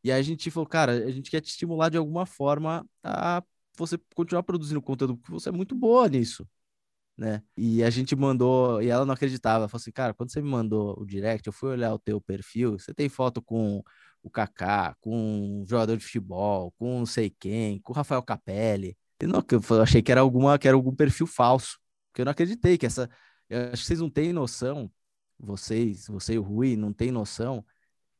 E 0.03 0.11
aí 0.11 0.19
a 0.19 0.23
gente 0.23 0.49
falou, 0.51 0.67
cara, 0.67 0.91
a 0.93 1.11
gente 1.11 1.31
quer 1.31 1.41
te 1.41 1.49
estimular 1.49 1.89
de 1.89 1.97
alguma 1.97 2.25
forma 2.25 2.85
a 3.03 3.43
você 3.77 3.97
continuar 4.15 4.43
produzindo 4.43 4.81
conteúdo, 4.81 5.17
porque 5.17 5.31
você 5.31 5.49
é 5.49 5.51
muito 5.51 5.75
boa 5.75 6.07
nisso 6.07 6.47
né? 7.17 7.41
E 7.55 7.83
a 7.83 7.89
gente 7.89 8.15
mandou, 8.15 8.81
e 8.81 8.89
ela 8.89 9.05
não 9.05 9.13
acreditava, 9.13 9.67
falou 9.67 9.81
assim, 9.81 9.91
cara, 9.91 10.13
quando 10.13 10.31
você 10.31 10.41
me 10.41 10.49
mandou 10.49 10.99
o 10.99 11.05
direct, 11.05 11.47
eu 11.47 11.53
fui 11.53 11.69
olhar 11.69 11.93
o 11.93 11.99
teu 11.99 12.21
perfil, 12.21 12.77
você 12.77 12.93
tem 12.93 13.09
foto 13.09 13.41
com 13.41 13.83
o 14.21 14.29
Kaká, 14.29 14.95
com 15.01 15.61
um 15.61 15.65
jogador 15.65 15.97
de 15.97 16.03
futebol, 16.03 16.71
com 16.77 16.99
não 16.99 17.05
sei 17.05 17.29
quem, 17.29 17.79
com 17.79 17.91
o 17.93 17.95
Rafael 17.95 18.21
Capelli. 18.21 18.95
Eu, 19.19 19.29
não, 19.29 19.43
eu 19.49 19.81
achei 19.81 20.01
que 20.01 20.11
era 20.11 20.21
alguma, 20.21 20.59
que 20.59 20.67
era 20.67 20.75
algum 20.75 20.95
perfil 20.95 21.25
falso, 21.25 21.79
porque 22.09 22.21
eu 22.21 22.25
não 22.25 22.31
acreditei 22.31 22.77
que 22.77 22.85
essa, 22.85 23.09
eu 23.49 23.61
acho 23.71 23.81
que 23.81 23.87
vocês 23.87 23.99
não 23.99 24.09
têm 24.09 24.31
noção, 24.31 24.91
vocês, 25.39 26.07
você 26.07 26.33
e 26.33 26.39
o 26.39 26.43
Rui, 26.43 26.75
não 26.75 26.93
têm 26.93 27.11
noção 27.11 27.65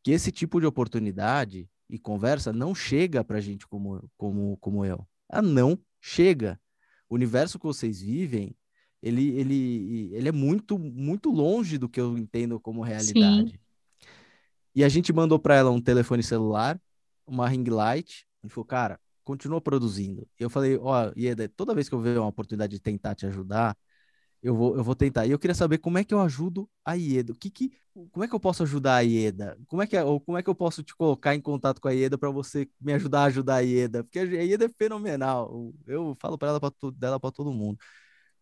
que 0.04 0.12
esse 0.12 0.32
tipo 0.32 0.60
de 0.60 0.66
oportunidade 0.66 1.70
e 1.90 2.00
conversa 2.00 2.54
não 2.54 2.74
chega 2.74 3.24
pra 3.24 3.40
gente 3.42 3.68
como, 3.68 4.10
como, 4.18 4.58
como 4.58 4.86
eu. 4.86 5.08
Ah, 5.30 5.42
não 5.42 5.78
chega. 6.02 6.60
O 7.10 7.16
universo 7.16 7.60
que 7.60 7.66
vocês 7.66 8.02
vivem 8.02 8.56
ele, 9.02 9.30
ele, 9.38 10.10
ele 10.14 10.30
é 10.30 10.32
muito, 10.32 10.78
muito 10.78 11.30
longe 11.30 11.78
do 11.78 11.88
que 11.88 12.00
eu 12.00 12.18
entendo 12.18 12.60
como 12.60 12.82
realidade. 12.82 13.52
Sim. 13.52 13.60
E 14.76 14.84
a 14.84 14.90
gente 14.90 15.12
mandou 15.12 15.40
para 15.40 15.56
ela 15.56 15.72
um 15.72 15.82
telefone 15.82 16.22
celular, 16.22 16.80
uma 17.26 17.48
ring 17.48 17.64
light, 17.64 18.28
e 18.44 18.50
falou, 18.50 18.66
cara, 18.66 19.00
continua 19.24 19.60
produzindo. 19.60 20.28
E 20.40 20.44
eu 20.44 20.50
falei, 20.50 20.78
ó, 20.78 21.08
oh, 21.08 21.20
Ieda, 21.20 21.50
toda 21.50 21.74
vez 21.74 21.90
que 21.90 21.96
eu 21.96 22.00
ver 22.00 22.18
uma 22.18 22.28
oportunidade 22.28 22.74
de 22.74 22.80
tentar 22.80 23.16
te 23.16 23.26
ajudar, 23.26 23.76
eu 24.42 24.56
vou, 24.56 24.78
eu 24.78 24.84
vou 24.84 24.96
tentar. 24.96 25.26
E 25.26 25.32
eu 25.32 25.40
queria 25.40 25.56
saber 25.56 25.80
como 25.80 25.98
é 25.98 26.04
que 26.04 26.14
eu 26.14 26.22
ajudo 26.22 26.70
a 26.86 26.94
Ieda. 26.94 27.34
O 27.34 27.36
que 27.36 27.50
que, 27.50 27.72
como 28.12 28.24
é 28.24 28.28
que 28.28 28.36
eu 28.36 28.40
posso 28.40 28.64
ajudar 28.64 28.98
a 28.98 29.00
Ieda? 29.02 29.58
Como 29.68 29.82
é 29.82 29.88
que, 29.88 29.98
é, 29.98 30.04
ou 30.04 30.22
como 30.22 30.38
é 30.38 30.44
que 30.44 30.50
eu 30.50 30.56
posso 30.56 30.84
te 30.84 30.96
colocar 30.96 31.36
em 31.36 31.42
contato 31.42 31.82
com 31.82 31.88
a 31.88 31.92
Ieda 31.92 32.18
para 32.18 32.30
você 32.30 32.70
me 32.80 32.94
ajudar 32.94 33.22
a 33.22 33.26
ajudar 33.26 33.56
a 33.56 33.60
Ieda? 33.60 34.04
Porque 34.04 34.20
a 34.20 34.24
Ieda 34.24 34.66
é 34.66 34.70
fenomenal. 34.70 35.74
Eu 35.88 36.16
falo 36.20 36.38
para 36.38 36.50
ela 36.50 36.60
pra, 36.60 36.72
dela 36.96 37.20
para 37.20 37.32
todo 37.32 37.52
mundo 37.52 37.80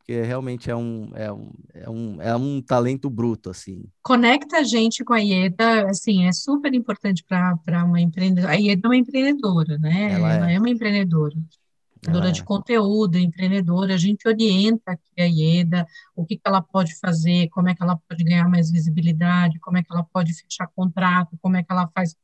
porque 0.05 0.21
realmente 0.21 0.69
é 0.69 0.75
um, 0.75 1.09
é 1.15 1.31
um, 1.31 1.51
é 1.73 1.89
um, 1.89 2.21
é 2.21 2.35
um 2.35 2.61
talento 2.61 3.09
bruto, 3.09 3.49
assim. 3.49 3.85
Conecta 4.03 4.57
a 4.57 4.63
gente 4.63 5.03
com 5.03 5.13
a 5.13 5.19
IEDA, 5.19 5.89
assim, 5.89 6.27
é 6.27 6.31
super 6.31 6.71
importante 6.75 7.23
para 7.27 7.83
uma 7.83 7.99
empreendedora. 7.99 8.53
A 8.53 8.55
IEDA 8.55 8.81
é 8.85 8.87
uma 8.87 8.97
empreendedora, 8.97 9.79
né? 9.79 10.13
Ela, 10.13 10.33
Ela 10.33 10.51
é. 10.51 10.55
é 10.55 10.59
uma 10.59 10.69
empreendedora 10.69 11.35
criadora 12.05 12.31
de 12.31 12.41
é. 12.41 12.43
conteúdo, 12.43 13.17
empreendedora, 13.17 13.93
a 13.93 13.97
gente 13.97 14.27
orienta 14.27 14.91
aqui 14.91 15.21
a 15.21 15.25
IEDA, 15.25 15.87
o 16.15 16.25
que, 16.25 16.35
que 16.35 16.41
ela 16.45 16.61
pode 16.61 16.97
fazer, 16.99 17.49
como 17.49 17.69
é 17.69 17.75
que 17.75 17.83
ela 17.83 17.99
pode 18.07 18.23
ganhar 18.23 18.47
mais 18.47 18.71
visibilidade, 18.71 19.59
como 19.59 19.77
é 19.77 19.83
que 19.83 19.91
ela 19.91 20.03
pode 20.03 20.33
fechar 20.33 20.67
contrato, 20.75 21.37
como 21.41 21.57
é 21.57 21.63
que 21.63 21.71
ela 21.71 21.89
faz 21.93 22.15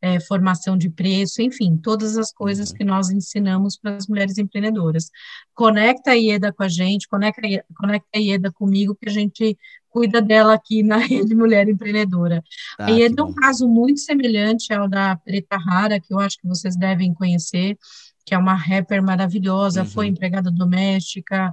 é, 0.00 0.20
formação 0.20 0.76
de 0.76 0.90
preço, 0.90 1.40
enfim, 1.40 1.76
todas 1.76 2.18
as 2.18 2.32
coisas 2.32 2.70
uhum. 2.70 2.76
que 2.76 2.84
nós 2.84 3.10
ensinamos 3.10 3.76
para 3.76 3.96
as 3.96 4.06
mulheres 4.06 4.38
empreendedoras. 4.38 5.10
Conecta 5.54 6.10
a 6.12 6.16
IEDA 6.16 6.52
com 6.52 6.62
a 6.62 6.68
gente, 6.68 7.08
conecta, 7.08 7.42
conecta 7.76 8.08
a 8.14 8.18
IEDA 8.18 8.52
comigo, 8.52 8.94
que 8.94 9.08
a 9.08 9.12
gente 9.12 9.56
cuida 9.88 10.22
dela 10.22 10.54
aqui 10.54 10.82
na 10.82 10.96
Rede 10.98 11.34
Mulher 11.34 11.68
Empreendedora. 11.68 12.42
Tá, 12.76 12.86
a 12.86 12.90
IEDA 12.90 13.22
é 13.22 13.24
um 13.24 13.34
caso 13.34 13.68
muito 13.68 14.00
semelhante 14.00 14.72
ao 14.72 14.88
da 14.88 15.16
Preta 15.16 15.56
Rara, 15.56 16.00
que 16.00 16.12
eu 16.12 16.18
acho 16.18 16.38
que 16.38 16.48
vocês 16.48 16.76
devem 16.76 17.14
conhecer, 17.14 17.78
que 18.24 18.34
é 18.34 18.38
uma 18.38 18.54
rapper 18.54 19.02
maravilhosa, 19.02 19.82
uhum. 19.82 19.88
foi 19.88 20.06
empregada 20.06 20.50
doméstica, 20.50 21.52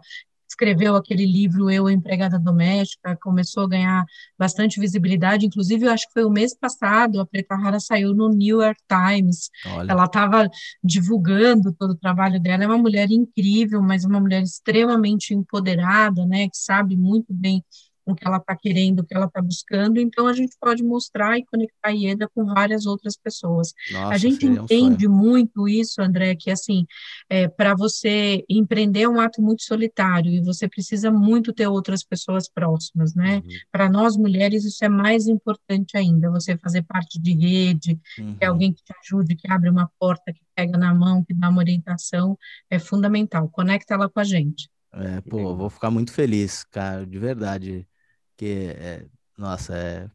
escreveu 0.49 0.95
aquele 0.95 1.25
livro 1.25 1.69
Eu, 1.69 1.89
Empregada 1.89 2.39
Doméstica, 2.39 3.17
começou 3.21 3.63
a 3.63 3.69
ganhar 3.69 4.05
bastante 4.37 4.79
visibilidade, 4.79 5.45
inclusive 5.45 5.85
eu 5.85 5.91
acho 5.91 6.07
que 6.07 6.13
foi 6.13 6.25
o 6.25 6.29
mês 6.29 6.57
passado, 6.57 7.21
a 7.21 7.25
Preta 7.25 7.55
Rara 7.55 7.79
saiu 7.79 8.13
no 8.13 8.29
New 8.29 8.61
York 8.61 8.81
Times, 8.87 9.49
Olha. 9.65 9.91
ela 9.91 10.05
estava 10.05 10.49
divulgando 10.83 11.71
todo 11.71 11.91
o 11.91 11.97
trabalho 11.97 12.41
dela, 12.41 12.63
é 12.63 12.67
uma 12.67 12.77
mulher 12.77 13.09
incrível, 13.11 13.81
mas 13.81 14.03
uma 14.03 14.19
mulher 14.19 14.41
extremamente 14.41 15.33
empoderada, 15.33 16.25
né, 16.25 16.49
que 16.49 16.57
sabe 16.57 16.97
muito 16.97 17.31
bem 17.33 17.63
com 18.09 18.13
o 18.13 18.15
que 18.15 18.27
ela 18.27 18.37
está 18.37 18.55
querendo, 18.55 18.99
o 18.99 19.05
que 19.05 19.15
ela 19.15 19.25
está 19.25 19.41
buscando, 19.41 19.99
então 19.99 20.25
a 20.25 20.33
gente 20.33 20.55
pode 20.59 20.83
mostrar 20.83 21.37
e 21.37 21.45
conectar 21.45 21.89
a 21.89 21.93
IEDA 21.93 22.27
com 22.33 22.45
várias 22.45 22.85
outras 22.85 23.15
pessoas. 23.15 23.73
Nossa, 23.91 24.13
a 24.13 24.17
gente 24.17 24.45
entende 24.45 25.07
um 25.07 25.11
muito 25.11 25.67
isso, 25.67 26.01
André, 26.01 26.35
que 26.35 26.49
assim, 26.49 26.85
é, 27.29 27.47
para 27.47 27.75
você 27.75 28.43
empreender 28.49 29.01
é 29.01 29.09
um 29.09 29.19
ato 29.19 29.41
muito 29.41 29.63
solitário 29.63 30.31
e 30.31 30.41
você 30.41 30.67
precisa 30.67 31.11
muito 31.11 31.53
ter 31.53 31.67
outras 31.67 32.03
pessoas 32.03 32.49
próximas, 32.49 33.13
né? 33.13 33.43
Uhum. 33.45 33.51
Para 33.71 33.89
nós 33.89 34.17
mulheres 34.17 34.65
isso 34.65 34.83
é 34.83 34.89
mais 34.89 35.27
importante 35.27 35.95
ainda, 35.95 36.31
você 36.31 36.57
fazer 36.57 36.81
parte 36.83 37.19
de 37.19 37.33
rede, 37.33 37.99
uhum. 38.17 38.35
ter 38.35 38.45
alguém 38.45 38.73
que 38.73 38.83
te 38.83 38.93
ajude, 39.03 39.35
que 39.35 39.51
abre 39.51 39.69
uma 39.69 39.89
porta, 39.99 40.33
que 40.33 40.41
pega 40.55 40.77
na 40.77 40.93
mão, 40.93 41.23
que 41.23 41.33
dá 41.33 41.49
uma 41.49 41.59
orientação, 41.59 42.37
é 42.69 42.79
fundamental. 42.79 43.47
Conecta 43.49 43.93
ela 43.93 44.09
com 44.09 44.19
a 44.19 44.23
gente. 44.23 44.69
É, 44.91 45.21
pô, 45.21 45.55
vou 45.55 45.69
ficar 45.69 45.91
muito 45.91 46.11
feliz, 46.11 46.63
cara, 46.63 47.05
de 47.05 47.19
verdade 47.19 47.87
que 48.39 48.73
é, 48.77 49.05
nossa, 49.37 49.75
é, 49.75 50.09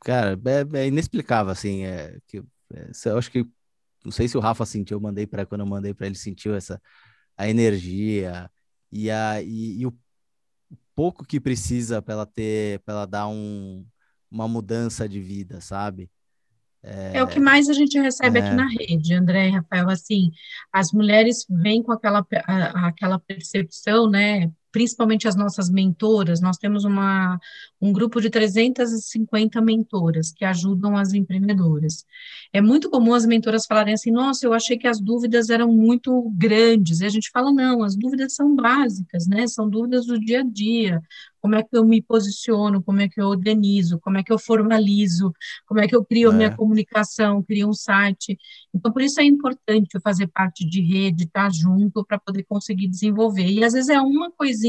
cara, 0.00 0.38
é, 0.74 0.80
é 0.80 0.86
inexplicável, 0.86 1.50
assim, 1.50 1.82
é, 1.82 2.18
que, 2.26 2.42
é, 2.74 2.90
eu 3.06 3.16
acho 3.16 3.30
que, 3.30 3.42
não 4.04 4.12
sei 4.12 4.28
se 4.28 4.36
o 4.36 4.40
Rafa 4.40 4.66
sentiu, 4.66 4.98
eu 4.98 5.00
mandei 5.00 5.26
para 5.26 5.46
quando 5.46 5.62
eu 5.62 5.66
mandei 5.66 5.94
para 5.94 6.06
ele, 6.06 6.14
sentiu 6.14 6.54
essa, 6.54 6.78
a 7.38 7.48
energia 7.48 8.50
e, 8.92 9.10
a, 9.10 9.40
e, 9.40 9.80
e 9.80 9.86
o 9.86 9.98
pouco 10.94 11.24
que 11.24 11.40
precisa 11.40 12.02
para 12.02 12.12
ela 12.12 12.26
ter, 12.26 12.80
para 12.80 12.92
ela 12.96 13.06
dar 13.06 13.28
um, 13.28 13.82
uma 14.30 14.46
mudança 14.46 15.08
de 15.08 15.18
vida, 15.18 15.58
sabe? 15.62 16.10
É, 16.82 17.16
é, 17.16 17.22
o 17.24 17.26
que 17.26 17.40
mais 17.40 17.66
a 17.70 17.72
gente 17.72 17.98
recebe 17.98 18.40
é, 18.40 18.42
aqui 18.42 18.54
na 18.54 18.68
rede, 18.68 19.14
André 19.14 19.48
e 19.48 19.52
Rafael, 19.52 19.88
assim, 19.88 20.30
as 20.70 20.92
mulheres 20.92 21.46
vêm 21.48 21.82
com 21.82 21.92
aquela, 21.92 22.26
aquela 22.84 23.18
percepção, 23.18 24.10
né, 24.10 24.52
principalmente 24.78 25.26
as 25.26 25.34
nossas 25.34 25.68
mentoras, 25.68 26.40
nós 26.40 26.56
temos 26.56 26.84
uma, 26.84 27.36
um 27.80 27.92
grupo 27.92 28.20
de 28.20 28.30
350 28.30 29.60
mentoras 29.60 30.30
que 30.30 30.44
ajudam 30.44 30.96
as 30.96 31.12
empreendedoras. 31.12 32.06
É 32.52 32.60
muito 32.60 32.88
comum 32.88 33.12
as 33.12 33.26
mentoras 33.26 33.66
falarem 33.66 33.94
assim: 33.94 34.12
nossa, 34.12 34.46
eu 34.46 34.54
achei 34.54 34.78
que 34.78 34.86
as 34.86 35.00
dúvidas 35.00 35.50
eram 35.50 35.72
muito 35.72 36.30
grandes. 36.36 37.00
E 37.00 37.06
a 37.06 37.08
gente 37.08 37.28
fala: 37.32 37.50
não, 37.50 37.82
as 37.82 37.96
dúvidas 37.96 38.36
são 38.36 38.54
básicas, 38.54 39.26
né? 39.26 39.48
São 39.48 39.68
dúvidas 39.68 40.06
do 40.06 40.16
dia 40.16 40.42
a 40.42 40.44
dia 40.44 41.02
como 41.40 41.54
é 41.54 41.62
que 41.62 41.76
eu 41.76 41.84
me 41.84 42.02
posiciono, 42.02 42.82
como 42.82 43.00
é 43.00 43.08
que 43.08 43.20
eu 43.20 43.26
organizo, 43.26 43.98
como 44.00 44.18
é 44.18 44.22
que 44.22 44.32
eu 44.32 44.38
formalizo, 44.38 45.32
como 45.66 45.80
é 45.80 45.88
que 45.88 45.94
eu 45.94 46.04
crio 46.04 46.30
é. 46.30 46.34
minha 46.34 46.56
comunicação, 46.56 47.42
crio 47.42 47.68
um 47.68 47.72
site. 47.72 48.36
Então, 48.74 48.92
por 48.92 49.02
isso 49.02 49.20
é 49.20 49.24
importante 49.24 49.94
eu 49.94 50.00
fazer 50.00 50.26
parte 50.28 50.68
de 50.68 50.80
rede, 50.80 51.24
estar 51.24 51.50
junto 51.52 52.04
para 52.04 52.18
poder 52.18 52.44
conseguir 52.44 52.88
desenvolver. 52.88 53.46
E 53.46 53.64
às 53.64 53.72
vezes 53.72 53.88
é 53.88 54.00
uma 54.00 54.30
coisinha 54.32 54.67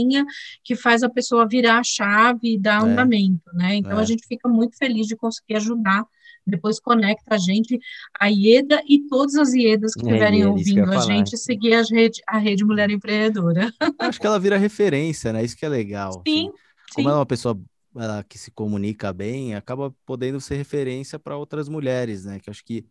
que 0.64 0.76
faz 0.76 1.04
a 1.04 1.10
pessoa 1.10 1.48
virar 1.48 1.80
a 1.80 1.84
chave 1.84 2.54
e 2.54 2.60
dar 2.60 2.82
é. 2.82 2.92
andamento, 2.92 3.50
né? 3.54 3.76
Então, 3.76 3.98
é. 3.98 4.02
a 4.02 4.06
gente 4.06 4.26
fica 4.28 4.48
muito 4.48 4.78
feliz 4.78 5.08
de 5.08 5.16
conseguir 5.16 5.56
ajudar 5.56 6.06
depois 6.50 6.80
conecta 6.80 7.36
a 7.36 7.38
gente, 7.38 7.80
a 8.20 8.30
IEDA 8.30 8.82
e 8.88 9.08
todas 9.08 9.36
as 9.36 9.54
IEDAs 9.54 9.94
que 9.94 10.02
é, 10.02 10.10
estiverem 10.10 10.42
é, 10.42 10.48
ouvindo 10.48 10.92
a 10.92 11.00
gente, 11.00 11.38
seguir 11.38 11.74
a 11.74 11.84
rede, 11.84 12.22
a 12.28 12.38
rede 12.38 12.66
Mulher 12.66 12.90
Empreendedora. 12.90 13.72
Acho 14.00 14.20
que 14.20 14.28
ela 14.28 14.40
vira 14.40 14.58
referência, 14.58 15.32
né? 15.32 15.44
Isso 15.44 15.56
que 15.56 15.66
é 15.66 15.70
legal. 15.70 16.24
Sim, 16.28 16.48
assim. 16.48 16.52
Como 16.96 17.10
ela 17.10 17.18
é 17.18 17.20
uma 17.20 17.26
pessoa 17.26 17.60
ela, 17.96 18.24
que 18.24 18.38
se 18.38 18.52
comunica 18.52 19.14
bem, 19.14 19.56
acaba 19.56 19.94
podendo 20.06 20.42
ser 20.42 20.56
referência 20.56 21.20
para 21.20 21.38
outras 21.38 21.70
mulheres, 21.70 22.26
né? 22.26 22.40
Que 22.40 22.50
acho 22.50 22.64
que 22.66 22.86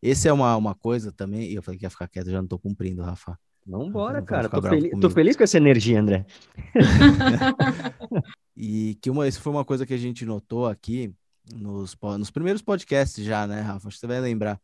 esse 0.00 0.28
é 0.28 0.32
uma, 0.32 0.56
uma 0.56 0.74
coisa 0.74 1.10
também. 1.10 1.50
E 1.50 1.54
eu 1.54 1.62
falei 1.62 1.78
que 1.78 1.86
ia 1.86 1.90
ficar 1.90 2.08
quieto, 2.08 2.30
já 2.30 2.38
não 2.38 2.44
estou 2.44 2.58
cumprindo, 2.58 3.02
Rafa. 3.02 3.38
Vambora, 3.68 4.22
cara. 4.22 4.48
Tô, 4.48 4.62
fel 4.62 4.98
tô 4.98 5.10
feliz 5.10 5.36
com 5.36 5.42
essa 5.42 5.58
energia, 5.58 6.00
André. 6.00 6.24
e 8.56 8.96
que 9.02 9.10
uma, 9.10 9.28
isso 9.28 9.42
foi 9.42 9.52
uma 9.52 9.64
coisa 9.64 9.84
que 9.84 9.92
a 9.92 9.98
gente 9.98 10.24
notou 10.24 10.66
aqui 10.66 11.14
nos, 11.54 11.94
nos 12.18 12.30
primeiros 12.30 12.62
podcasts 12.62 13.22
já, 13.22 13.46
né, 13.46 13.60
Rafa? 13.60 13.88
Acho 13.88 13.96
que 13.96 14.00
você 14.00 14.06
vai 14.06 14.20
lembrar 14.20 14.58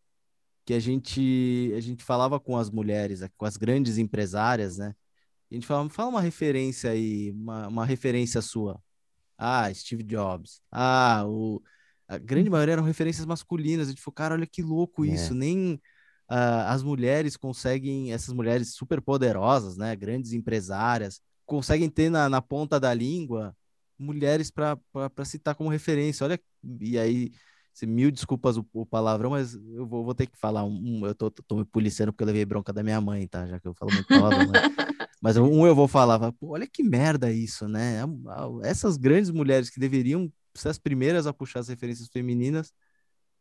que 0.64 0.72
a 0.72 0.80
gente, 0.80 1.70
a 1.76 1.80
gente 1.80 2.02
falava 2.02 2.40
com 2.40 2.56
as 2.56 2.70
mulheres, 2.70 3.20
com 3.36 3.44
as 3.44 3.58
grandes 3.58 3.98
empresárias, 3.98 4.78
né? 4.78 4.94
A 5.50 5.54
gente 5.54 5.66
falava, 5.66 5.90
fala 5.90 6.08
uma 6.08 6.22
referência 6.22 6.90
aí, 6.90 7.30
uma, 7.32 7.68
uma 7.68 7.84
referência 7.84 8.40
sua. 8.40 8.82
Ah, 9.36 9.72
Steve 9.74 10.02
Jobs. 10.02 10.62
Ah, 10.72 11.24
o... 11.26 11.62
a 12.08 12.16
grande 12.16 12.48
maioria 12.48 12.72
eram 12.72 12.82
referências 12.82 13.26
masculinas. 13.26 13.88
A 13.88 13.90
gente 13.90 14.00
falou, 14.00 14.14
cara, 14.14 14.34
olha 14.34 14.46
que 14.46 14.62
louco 14.62 15.04
é. 15.04 15.08
isso. 15.08 15.34
É. 15.34 15.36
Nem 15.36 15.78
uh, 16.30 16.66
as 16.68 16.82
mulheres 16.82 17.36
conseguem, 17.36 18.12
essas 18.12 18.34
mulheres 18.34 18.74
super 18.74 19.00
poderosas, 19.00 19.76
né? 19.76 19.94
Grandes 19.96 20.32
empresárias, 20.32 21.20
conseguem 21.46 21.88
ter 21.88 22.10
na, 22.10 22.28
na 22.28 22.40
ponta 22.40 22.80
da 22.80 22.92
língua 22.92 23.54
mulheres 23.98 24.50
para 24.50 24.78
citar 25.24 25.54
como 25.54 25.70
referência. 25.70 26.24
Olha, 26.24 26.40
e 26.80 26.98
aí, 26.98 27.32
mil 27.82 28.10
desculpas 28.10 28.56
o, 28.56 28.66
o, 28.72 28.86
palavrão, 28.86 29.30
mas 29.30 29.54
eu 29.54 29.86
vou, 29.86 30.04
vou 30.04 30.14
ter 30.14 30.26
que 30.26 30.38
falar 30.38 30.64
um, 30.64 31.06
eu 31.06 31.14
tô, 31.14 31.30
tô, 31.30 31.56
me 31.56 31.64
policiando 31.64 32.12
porque 32.12 32.22
eu 32.22 32.26
levei 32.26 32.44
bronca 32.44 32.72
da 32.72 32.82
minha 32.82 33.00
mãe, 33.00 33.26
tá? 33.26 33.46
Já 33.46 33.58
que 33.60 33.66
eu 33.66 33.74
falo 33.74 33.92
muito 33.92 34.06
palavrão, 34.06 34.46
mas, 35.20 35.36
mas 35.36 35.36
um 35.36 35.66
eu 35.66 35.74
vou 35.74 35.88
falar, 35.88 36.32
olha 36.40 36.66
que 36.66 36.82
merda 36.82 37.32
isso, 37.32 37.68
né? 37.68 38.00
Essas 38.62 38.96
grandes 38.96 39.30
mulheres 39.30 39.70
que 39.70 39.80
deveriam 39.80 40.32
ser 40.54 40.68
as 40.68 40.78
primeiras 40.78 41.26
a 41.26 41.32
puxar 41.32 41.60
as 41.60 41.68
referências 41.68 42.08
femininas, 42.08 42.72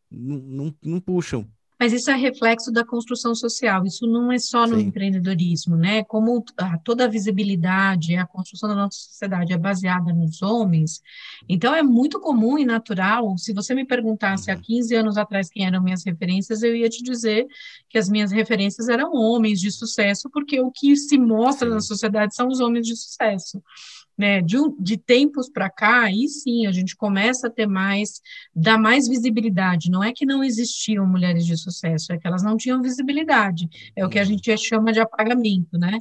não, 0.10 0.38
não, 0.38 0.76
não 0.84 1.00
puxam, 1.00 1.48
mas 1.84 1.92
isso 1.92 2.10
é 2.10 2.16
reflexo 2.16 2.72
da 2.72 2.86
construção 2.86 3.36
social, 3.36 3.86
isso 3.86 4.08
não 4.08 4.32
é 4.32 4.40
só 4.40 4.66
no 4.66 4.78
Sim. 4.78 4.84
empreendedorismo, 4.84 5.76
né? 5.76 6.02
Como 6.06 6.42
a, 6.56 6.78
toda 6.78 7.04
a 7.04 7.10
visibilidade, 7.10 8.16
a 8.16 8.26
construção 8.26 8.70
da 8.70 8.76
nossa 8.76 8.98
sociedade 9.00 9.52
é 9.52 9.58
baseada 9.58 10.14
nos 10.14 10.42
homens, 10.42 11.02
então 11.50 11.76
é 11.76 11.84
muito 11.84 12.22
comum 12.22 12.58
e 12.58 12.64
natural. 12.64 13.38
Se 13.38 13.52
você 13.52 13.76
me 13.76 13.86
perguntasse 13.86 14.50
há 14.50 14.56
15 14.56 14.94
uhum. 14.94 15.02
anos 15.02 15.18
atrás 15.18 15.50
quem 15.50 15.66
eram 15.66 15.84
minhas 15.84 16.06
referências, 16.06 16.64
eu 16.64 16.74
ia 16.74 16.88
te 16.88 17.04
dizer 17.04 17.48
que 17.90 17.98
as 17.98 18.08
minhas 18.08 18.32
referências 18.32 18.88
eram 18.88 19.14
homens 19.14 19.60
de 19.60 19.70
sucesso, 19.70 20.30
porque 20.30 20.62
o 20.62 20.72
que 20.72 20.96
se 20.96 21.18
mostra 21.18 21.68
Sim. 21.68 21.74
na 21.74 21.82
sociedade 21.82 22.34
são 22.34 22.48
os 22.48 22.62
homens 22.62 22.88
de 22.88 22.96
sucesso 22.96 23.62
né, 24.18 24.42
de, 24.42 24.58
de 24.80 24.98
tempos 24.98 25.50
para 25.50 25.70
cá, 25.70 26.04
aí 26.04 26.28
sim 26.28 26.66
a 26.68 26.72
gente 26.72 26.96
começa 26.96 27.48
a 27.48 27.50
ter 27.50 27.68
mais, 27.68 28.22
dar 28.56 28.78
mais 28.78 29.08
visibilidade. 29.08 29.90
Não 29.90 30.04
é 30.04 30.12
que 30.14 30.26
não 30.26 30.44
existiam 30.44 31.06
mulheres 31.06 31.46
de 31.46 31.58
sucesso, 31.58 32.14
é 32.14 32.18
que 32.18 32.28
elas 32.28 32.44
não 32.44 32.58
tinham 32.58 32.82
visibilidade. 32.82 33.68
É 33.96 34.06
o 34.06 34.10
que 34.10 34.20
a 34.20 34.24
gente 34.24 34.56
chama 34.58 34.92
de 34.92 35.00
apagamento, 35.00 35.78
né? 35.78 35.98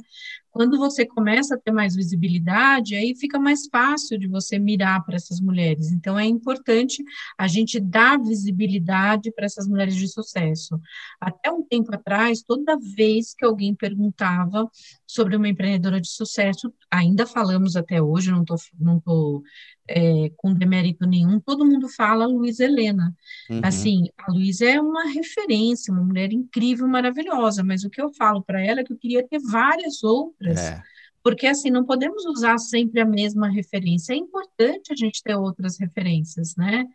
Quando 0.53 0.77
você 0.77 1.03
começa 1.03 1.55
a 1.55 1.57
ter 1.57 1.71
mais 1.71 1.95
visibilidade, 1.95 2.93
aí 2.93 3.15
fica 3.15 3.39
mais 3.39 3.67
fácil 3.71 4.19
de 4.19 4.27
você 4.27 4.59
mirar 4.59 5.03
para 5.03 5.15
essas 5.15 5.41
mulheres. 5.41 5.91
Então, 5.91 6.17
é 6.17 6.25
importante 6.25 7.03
a 7.35 7.47
gente 7.47 7.79
dar 7.79 8.19
visibilidade 8.21 9.31
para 9.31 9.45
essas 9.45 9.67
mulheres 9.67 9.95
de 9.95 10.07
sucesso. 10.07 10.79
Até 11.19 11.51
um 11.51 11.63
tempo 11.63 11.93
atrás, 11.93 12.43
toda 12.43 12.77
vez 12.77 13.33
que 13.33 13.43
alguém 13.43 13.73
perguntava 13.73 14.69
sobre 15.07 15.35
uma 15.35 15.49
empreendedora 15.49 15.99
de 15.99 16.09
sucesso, 16.09 16.71
ainda 16.89 17.25
falamos 17.25 17.75
até 17.75 17.99
hoje, 17.99 18.31
não 18.31 18.41
estou 18.41 18.57
não 18.79 18.99
tô, 18.99 19.43
é, 19.87 20.31
com 20.37 20.53
demérito 20.53 21.05
nenhum, 21.05 21.39
todo 21.39 21.65
mundo 21.65 21.89
fala 21.89 22.25
Luiz 22.25 22.59
Helena. 22.59 23.15
Uhum. 23.49 23.61
Assim, 23.63 24.03
a 24.17 24.31
Luísa 24.31 24.65
é 24.65 24.79
uma 24.79 25.05
referência, 25.05 25.93
uma 25.93 26.03
mulher 26.03 26.31
incrível, 26.31 26.87
maravilhosa, 26.87 27.63
mas 27.63 27.83
o 27.83 27.89
que 27.89 28.01
eu 28.01 28.13
falo 28.13 28.41
para 28.41 28.61
ela 28.61 28.81
é 28.81 28.83
que 28.83 28.93
eu 28.93 28.97
queria 28.97 29.27
ter 29.27 29.39
várias 29.39 30.03
outras. 30.03 30.42
É 30.49 30.93
porque 31.23 31.47
assim 31.47 31.71
não 31.71 31.85
podemos 31.85 32.25
usar 32.25 32.57
sempre 32.57 32.99
a 32.99 33.05
mesma 33.05 33.49
referência. 33.49 34.11
É 34.11 34.17
importante 34.17 34.91
a 34.91 34.95
gente 34.95 35.23
ter 35.23 35.33
outras 35.35 35.79
referências, 35.79 36.53
né? 36.57 36.85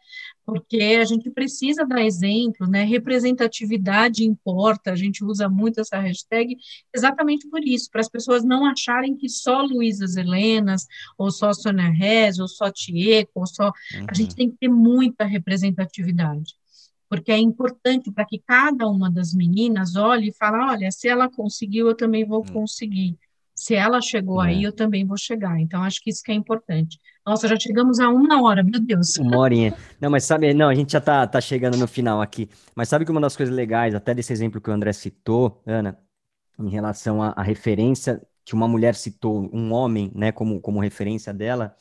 Porque 0.44 0.98
a 1.00 1.04
gente 1.04 1.30
precisa 1.30 1.86
dar 1.86 2.04
exemplo, 2.04 2.66
né? 2.66 2.84
Representatividade 2.84 4.24
importa. 4.24 4.92
A 4.92 4.96
gente 4.96 5.24
usa 5.24 5.48
muito 5.48 5.80
essa 5.80 5.98
hashtag 5.98 6.58
exatamente 6.94 7.48
por 7.48 7.64
isso, 7.64 7.90
para 7.90 8.02
as 8.02 8.08
pessoas 8.08 8.44
não 8.44 8.66
acharem 8.66 9.16
que 9.16 9.30
só 9.30 9.62
Luísa 9.62 10.04
Helenas, 10.20 10.86
ou 11.16 11.30
só 11.30 11.54
Sônia 11.54 11.88
Rez, 11.88 12.38
ou 12.38 12.46
só 12.46 12.70
Tieco, 12.70 13.32
ou 13.40 13.46
só 13.46 13.68
uhum. 13.94 14.06
a 14.08 14.14
gente 14.14 14.30
uhum. 14.30 14.36
tem 14.36 14.50
que 14.50 14.58
ter 14.58 14.68
muita 14.68 15.24
representatividade 15.24 16.54
porque 17.10 17.32
é 17.32 17.38
importante 17.38 18.12
para 18.12 18.26
que 18.26 18.38
cada 18.38 18.86
uma 18.86 19.10
das 19.10 19.32
meninas 19.32 19.96
olhe 19.96 20.28
e 20.28 20.32
fale, 20.34 20.58
olha, 20.58 20.90
se 20.90 21.08
ela 21.08 21.26
conseguiu, 21.26 21.88
eu 21.88 21.94
também 21.94 22.22
vou 22.22 22.42
hum. 22.42 22.52
conseguir. 22.52 23.16
Se 23.58 23.74
ela 23.74 24.00
chegou 24.00 24.40
é. 24.40 24.50
aí, 24.50 24.62
eu 24.62 24.72
também 24.72 25.04
vou 25.04 25.16
chegar. 25.18 25.58
Então, 25.58 25.82
acho 25.82 26.00
que 26.00 26.10
isso 26.10 26.22
que 26.22 26.30
é 26.30 26.34
importante. 26.34 26.96
Nossa, 27.26 27.48
já 27.48 27.58
chegamos 27.58 27.98
a 27.98 28.08
uma 28.08 28.40
hora, 28.40 28.62
meu 28.62 28.78
Deus. 28.78 29.16
Uma 29.16 29.36
horinha. 29.36 29.74
Não, 30.00 30.08
mas 30.08 30.22
sabe, 30.22 30.54
não, 30.54 30.68
a 30.68 30.74
gente 30.76 30.92
já 30.92 31.00
tá, 31.00 31.26
tá 31.26 31.40
chegando 31.40 31.76
no 31.76 31.88
final 31.88 32.22
aqui. 32.22 32.48
Mas 32.72 32.88
sabe 32.88 33.04
que 33.04 33.10
uma 33.10 33.20
das 33.20 33.36
coisas 33.36 33.52
legais, 33.52 33.96
até 33.96 34.14
desse 34.14 34.32
exemplo 34.32 34.60
que 34.60 34.70
o 34.70 34.72
André 34.72 34.92
citou, 34.92 35.60
Ana, 35.66 35.98
em 36.56 36.68
relação 36.68 37.20
à, 37.20 37.30
à 37.30 37.42
referência 37.42 38.22
que 38.44 38.54
uma 38.54 38.68
mulher 38.68 38.94
citou, 38.94 39.50
um 39.52 39.72
homem, 39.72 40.12
né, 40.14 40.30
como, 40.30 40.60
como 40.60 40.78
referência 40.78 41.34
dela, 41.34 41.74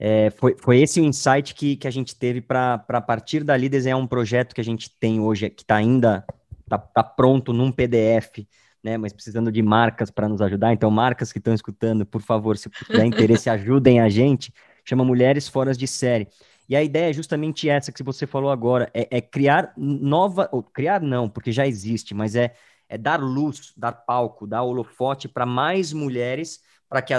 é, 0.00 0.30
foi, 0.30 0.56
foi 0.58 0.80
esse 0.80 1.00
o 1.00 1.04
insight 1.04 1.54
que, 1.54 1.76
que 1.76 1.86
a 1.86 1.90
gente 1.92 2.16
teve 2.16 2.40
para 2.40 2.78
partir 3.06 3.44
dali 3.44 3.68
desenhar 3.68 3.96
um 3.96 4.08
projeto 4.08 4.56
que 4.56 4.60
a 4.60 4.64
gente 4.64 4.90
tem 4.98 5.20
hoje, 5.20 5.50
que 5.50 5.62
está 5.62 5.76
ainda 5.76 6.26
tá, 6.68 6.78
tá 6.78 7.04
pronto 7.04 7.52
num 7.52 7.70
PDF 7.70 8.44
né? 8.86 8.96
Mas 8.96 9.12
precisando 9.12 9.50
de 9.50 9.60
marcas 9.62 10.12
para 10.12 10.28
nos 10.28 10.40
ajudar. 10.40 10.72
Então, 10.72 10.88
marcas 10.92 11.32
que 11.32 11.38
estão 11.38 11.52
escutando, 11.52 12.06
por 12.06 12.22
favor, 12.22 12.56
se 12.56 12.70
tiver 12.70 13.04
interesse, 13.04 13.50
ajudem 13.50 14.00
a 14.00 14.08
gente. 14.08 14.54
Chama 14.84 15.04
Mulheres 15.04 15.48
Fora 15.48 15.74
de 15.74 15.88
Série. 15.88 16.28
E 16.68 16.76
a 16.76 16.82
ideia 16.84 17.10
é 17.10 17.12
justamente 17.12 17.68
essa 17.68 17.90
que 17.90 18.02
você 18.04 18.28
falou 18.28 18.50
agora, 18.50 18.88
é, 18.94 19.18
é 19.18 19.20
criar 19.20 19.72
nova, 19.76 20.48
ou 20.52 20.62
criar 20.62 21.00
não, 21.00 21.28
porque 21.28 21.50
já 21.50 21.66
existe, 21.66 22.14
mas 22.14 22.36
é, 22.36 22.54
é 22.88 22.96
dar 22.96 23.20
luz, 23.20 23.72
dar 23.76 23.92
palco, 23.92 24.46
dar 24.46 24.62
holofote 24.62 25.28
para 25.28 25.44
mais 25.44 25.92
mulheres, 25.92 26.60
para 26.88 27.02
que, 27.02 27.12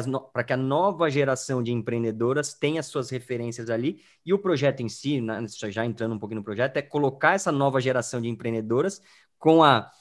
que 0.45 0.53
a 0.53 0.57
nova 0.57 1.09
geração 1.09 1.61
de 1.61 1.73
empreendedoras 1.73 2.53
tenha 2.53 2.81
suas 2.81 3.09
referências 3.09 3.69
ali. 3.69 3.99
E 4.25 4.33
o 4.33 4.39
projeto 4.39 4.81
em 4.81 4.87
si, 4.87 5.19
né, 5.19 5.45
já 5.69 5.85
entrando 5.85 6.15
um 6.15 6.19
pouquinho 6.19 6.39
no 6.39 6.45
projeto, 6.45 6.77
é 6.77 6.81
colocar 6.81 7.33
essa 7.33 7.51
nova 7.51 7.81
geração 7.81 8.21
de 8.21 8.29
empreendedoras 8.29 9.01
com 9.37 9.61
a 9.61 9.91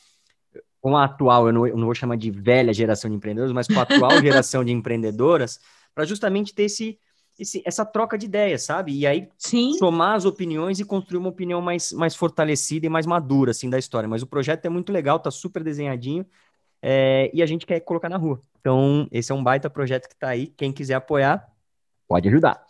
com 0.87 0.97
a 0.97 1.03
atual, 1.03 1.49
eu 1.49 1.53
não, 1.53 1.67
eu 1.67 1.77
não, 1.77 1.87
vou 1.87 1.95
chamar 1.97 2.17
de 2.17 2.31
velha 2.31 2.73
geração 2.73 3.11
de 3.11 3.17
empreendedores, 3.17 3.53
mas 3.53 3.67
com 3.67 3.77
a 3.77 3.83
atual 3.83 4.13
geração 4.23 4.65
de 4.65 4.71
empreendedoras, 4.71 5.59
para 5.93 6.05
justamente 6.05 6.55
ter 6.55 6.63
esse, 6.63 6.97
esse, 7.37 7.61
essa 7.67 7.85
troca 7.85 8.17
de 8.17 8.27
ideias, 8.27 8.63
sabe? 8.63 8.97
E 8.97 9.05
aí 9.05 9.29
Sim. 9.37 9.73
somar 9.81 10.15
as 10.15 10.25
opiniões 10.25 10.79
e 10.79 10.85
construir 10.85 11.19
uma 11.19 11.29
opinião 11.29 11.61
mais, 11.61 11.93
mais 11.93 12.15
fortalecida 12.15 12.87
e 12.87 12.89
mais 12.89 13.05
madura, 13.05 13.51
assim, 13.51 13.69
da 13.69 13.81
história. 13.81 14.09
Mas 14.09 14.23
o 14.23 14.29
projeto 14.29 14.65
é 14.65 14.69
muito 14.69 14.93
legal, 14.93 15.19
tá 15.19 15.29
super 15.29 15.65
desenhadinho, 15.65 16.25
é, 16.81 17.33
e 17.35 17.43
a 17.43 17.47
gente 17.47 17.67
quer 17.67 17.81
colocar 17.81 18.09
na 18.09 18.17
rua. 18.17 18.41
Então, 18.61 19.09
esse 19.11 19.33
é 19.33 19.35
um 19.35 19.43
baita 19.43 19.69
projeto 19.69 20.07
que 20.07 20.15
está 20.15 20.29
aí. 20.29 20.47
Quem 20.57 20.73
quiser 20.73 20.95
apoiar, 20.95 21.49
pode 22.07 22.29
ajudar. 22.29 22.65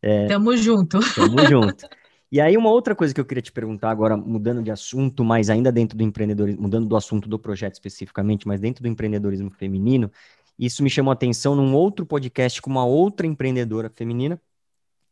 É, 0.00 0.26
tamo 0.26 0.56
junto. 0.56 1.00
Tamo 1.16 1.44
junto. 1.48 1.84
E 2.30 2.40
aí, 2.40 2.56
uma 2.56 2.70
outra 2.70 2.94
coisa 2.94 3.14
que 3.14 3.20
eu 3.20 3.24
queria 3.24 3.42
te 3.42 3.52
perguntar 3.52 3.90
agora, 3.90 4.16
mudando 4.16 4.62
de 4.62 4.70
assunto, 4.70 5.24
mas 5.24 5.48
ainda 5.48 5.70
dentro 5.70 5.96
do 5.96 6.02
empreendedorismo, 6.02 6.62
mudando 6.62 6.88
do 6.88 6.96
assunto 6.96 7.28
do 7.28 7.38
projeto 7.38 7.74
especificamente, 7.74 8.48
mas 8.48 8.60
dentro 8.60 8.82
do 8.82 8.88
empreendedorismo 8.88 9.50
feminino, 9.50 10.10
isso 10.58 10.82
me 10.82 10.90
chamou 10.90 11.10
a 11.10 11.14
atenção 11.14 11.54
num 11.54 11.74
outro 11.74 12.04
podcast 12.04 12.60
com 12.60 12.70
uma 12.70 12.84
outra 12.84 13.26
empreendedora 13.26 13.90
feminina, 13.90 14.40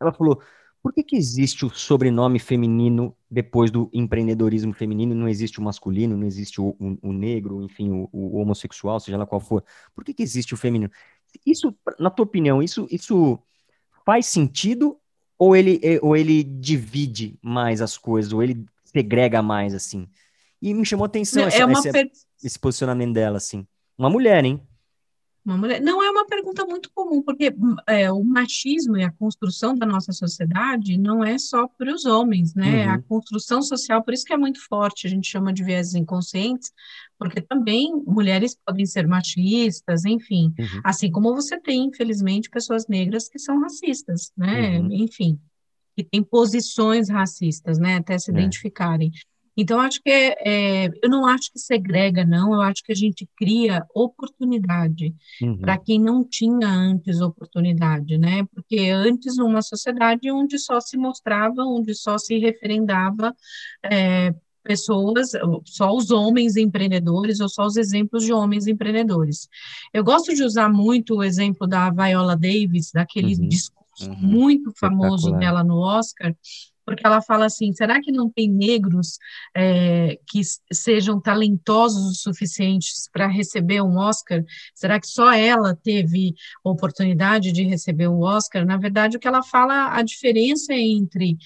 ela 0.00 0.12
falou: 0.12 0.42
por 0.84 0.92
que, 0.92 1.02
que 1.02 1.16
existe 1.16 1.64
o 1.64 1.70
sobrenome 1.70 2.38
feminino 2.38 3.16
depois 3.30 3.70
do 3.70 3.88
empreendedorismo 3.90 4.74
feminino? 4.74 5.14
Não 5.14 5.26
existe 5.26 5.58
o 5.58 5.62
masculino, 5.62 6.14
não 6.14 6.26
existe 6.26 6.60
o, 6.60 6.76
o, 6.78 6.98
o 7.08 7.12
negro, 7.12 7.62
enfim, 7.62 7.90
o, 7.90 8.06
o, 8.12 8.36
homossexual, 8.36 9.00
seja 9.00 9.16
lá 9.16 9.24
qual 9.24 9.40
for. 9.40 9.64
Por 9.94 10.04
que, 10.04 10.12
que 10.12 10.22
existe 10.22 10.52
o 10.52 10.58
feminino? 10.58 10.90
Isso, 11.46 11.74
na 11.98 12.10
tua 12.10 12.24
opinião, 12.24 12.62
isso, 12.62 12.86
isso 12.90 13.38
faz 14.04 14.26
sentido 14.26 14.98
ou 15.38 15.56
ele, 15.56 15.80
ou 16.02 16.16
ele 16.16 16.42
divide 16.42 17.38
mais 17.42 17.80
as 17.80 17.98
coisas, 17.98 18.32
ou 18.32 18.42
ele 18.42 18.64
segrega 18.84 19.42
mais, 19.42 19.74
assim? 19.74 20.08
E 20.60 20.72
me 20.72 20.84
chamou 20.84 21.04
atenção 21.04 21.44
é 21.44 21.48
esse, 21.48 21.92
per... 21.92 22.10
esse 22.42 22.58
posicionamento 22.58 23.12
dela, 23.12 23.36
assim. 23.36 23.66
Uma 23.98 24.08
mulher, 24.08 24.44
hein? 24.44 24.60
Uma 25.44 25.58
mulher. 25.58 25.80
Não 25.82 26.02
é 26.02 26.10
uma 26.10 26.26
pergunta 26.26 26.64
muito 26.64 26.90
comum, 26.94 27.22
porque 27.22 27.54
é, 27.86 28.10
o 28.10 28.24
machismo 28.24 28.96
e 28.96 29.04
a 29.04 29.12
construção 29.12 29.76
da 29.76 29.84
nossa 29.84 30.10
sociedade 30.10 30.96
não 30.96 31.22
é 31.22 31.36
só 31.36 31.68
para 31.68 31.92
os 31.92 32.06
homens, 32.06 32.54
né? 32.54 32.86
Uhum. 32.86 32.92
A 32.92 33.02
construção 33.02 33.60
social, 33.60 34.02
por 34.02 34.14
isso 34.14 34.24
que 34.24 34.32
é 34.32 34.38
muito 34.38 34.66
forte, 34.66 35.06
a 35.06 35.10
gente 35.10 35.28
chama 35.28 35.52
de 35.52 35.62
viés 35.62 35.94
inconscientes, 35.94 36.72
porque 37.18 37.42
também 37.42 37.92
mulheres 38.06 38.56
podem 38.64 38.86
ser 38.86 39.06
machistas, 39.06 40.06
enfim. 40.06 40.54
Uhum. 40.58 40.80
Assim 40.82 41.10
como 41.10 41.34
você 41.34 41.60
tem, 41.60 41.84
infelizmente, 41.84 42.48
pessoas 42.48 42.86
negras 42.88 43.28
que 43.28 43.38
são 43.38 43.60
racistas, 43.60 44.32
né? 44.34 44.78
Uhum. 44.78 44.88
Enfim, 44.92 45.38
que 45.94 46.02
têm 46.02 46.22
posições 46.22 47.10
racistas, 47.10 47.78
né? 47.78 47.96
Até 47.96 48.18
se 48.18 48.30
é. 48.30 48.34
identificarem. 48.34 49.12
Então, 49.56 49.80
acho 49.80 50.02
que 50.02 50.10
é, 50.10 50.36
é, 50.44 50.90
eu 51.02 51.08
não 51.08 51.26
acho 51.26 51.52
que 51.52 51.58
segrega, 51.58 52.24
não, 52.24 52.54
eu 52.54 52.60
acho 52.60 52.82
que 52.82 52.92
a 52.92 52.94
gente 52.94 53.28
cria 53.36 53.84
oportunidade 53.94 55.14
uhum. 55.40 55.58
para 55.58 55.78
quem 55.78 56.00
não 56.00 56.24
tinha 56.24 56.68
antes 56.68 57.20
oportunidade, 57.20 58.18
né? 58.18 58.44
Porque 58.52 58.90
antes, 58.90 59.36
numa 59.36 59.62
sociedade 59.62 60.30
onde 60.30 60.58
só 60.58 60.80
se 60.80 60.96
mostrava, 60.96 61.62
onde 61.62 61.94
só 61.94 62.18
se 62.18 62.38
referendava 62.38 63.34
é, 63.82 64.34
pessoas, 64.64 65.32
só 65.66 65.94
os 65.94 66.10
homens 66.10 66.56
empreendedores 66.56 67.38
ou 67.38 67.48
só 67.48 67.66
os 67.66 67.76
exemplos 67.76 68.24
de 68.24 68.32
homens 68.32 68.66
empreendedores. 68.66 69.48
Eu 69.92 70.02
gosto 70.02 70.34
de 70.34 70.42
usar 70.42 70.68
muito 70.70 71.16
o 71.16 71.22
exemplo 71.22 71.66
da 71.66 71.90
Viola 71.90 72.34
Davis, 72.34 72.90
daquele 72.92 73.34
uhum. 73.34 73.48
discurso 73.48 73.84
uhum. 74.02 74.16
muito 74.16 74.72
famoso 74.76 75.30
dela 75.32 75.62
no 75.62 75.78
Oscar, 75.78 76.34
porque 76.84 77.06
ela 77.06 77.22
fala 77.22 77.46
assim: 77.46 77.72
será 77.72 78.00
que 78.00 78.12
não 78.12 78.30
tem 78.30 78.48
negros 78.48 79.18
é, 79.54 80.18
que 80.26 80.40
sejam 80.72 81.20
talentosos 81.20 82.10
o 82.10 82.14
suficientes 82.14 83.08
para 83.12 83.26
receber 83.26 83.82
um 83.82 83.96
Oscar? 83.96 84.44
Será 84.74 85.00
que 85.00 85.06
só 85.06 85.32
ela 85.32 85.74
teve 85.74 86.34
oportunidade 86.62 87.52
de 87.52 87.62
receber 87.64 88.08
o 88.08 88.20
Oscar? 88.20 88.64
Na 88.64 88.76
verdade, 88.76 89.16
o 89.16 89.20
que 89.20 89.28
ela 89.28 89.42
fala, 89.42 89.94
a 89.94 90.02
diferença 90.02 90.72
entre 90.72 91.36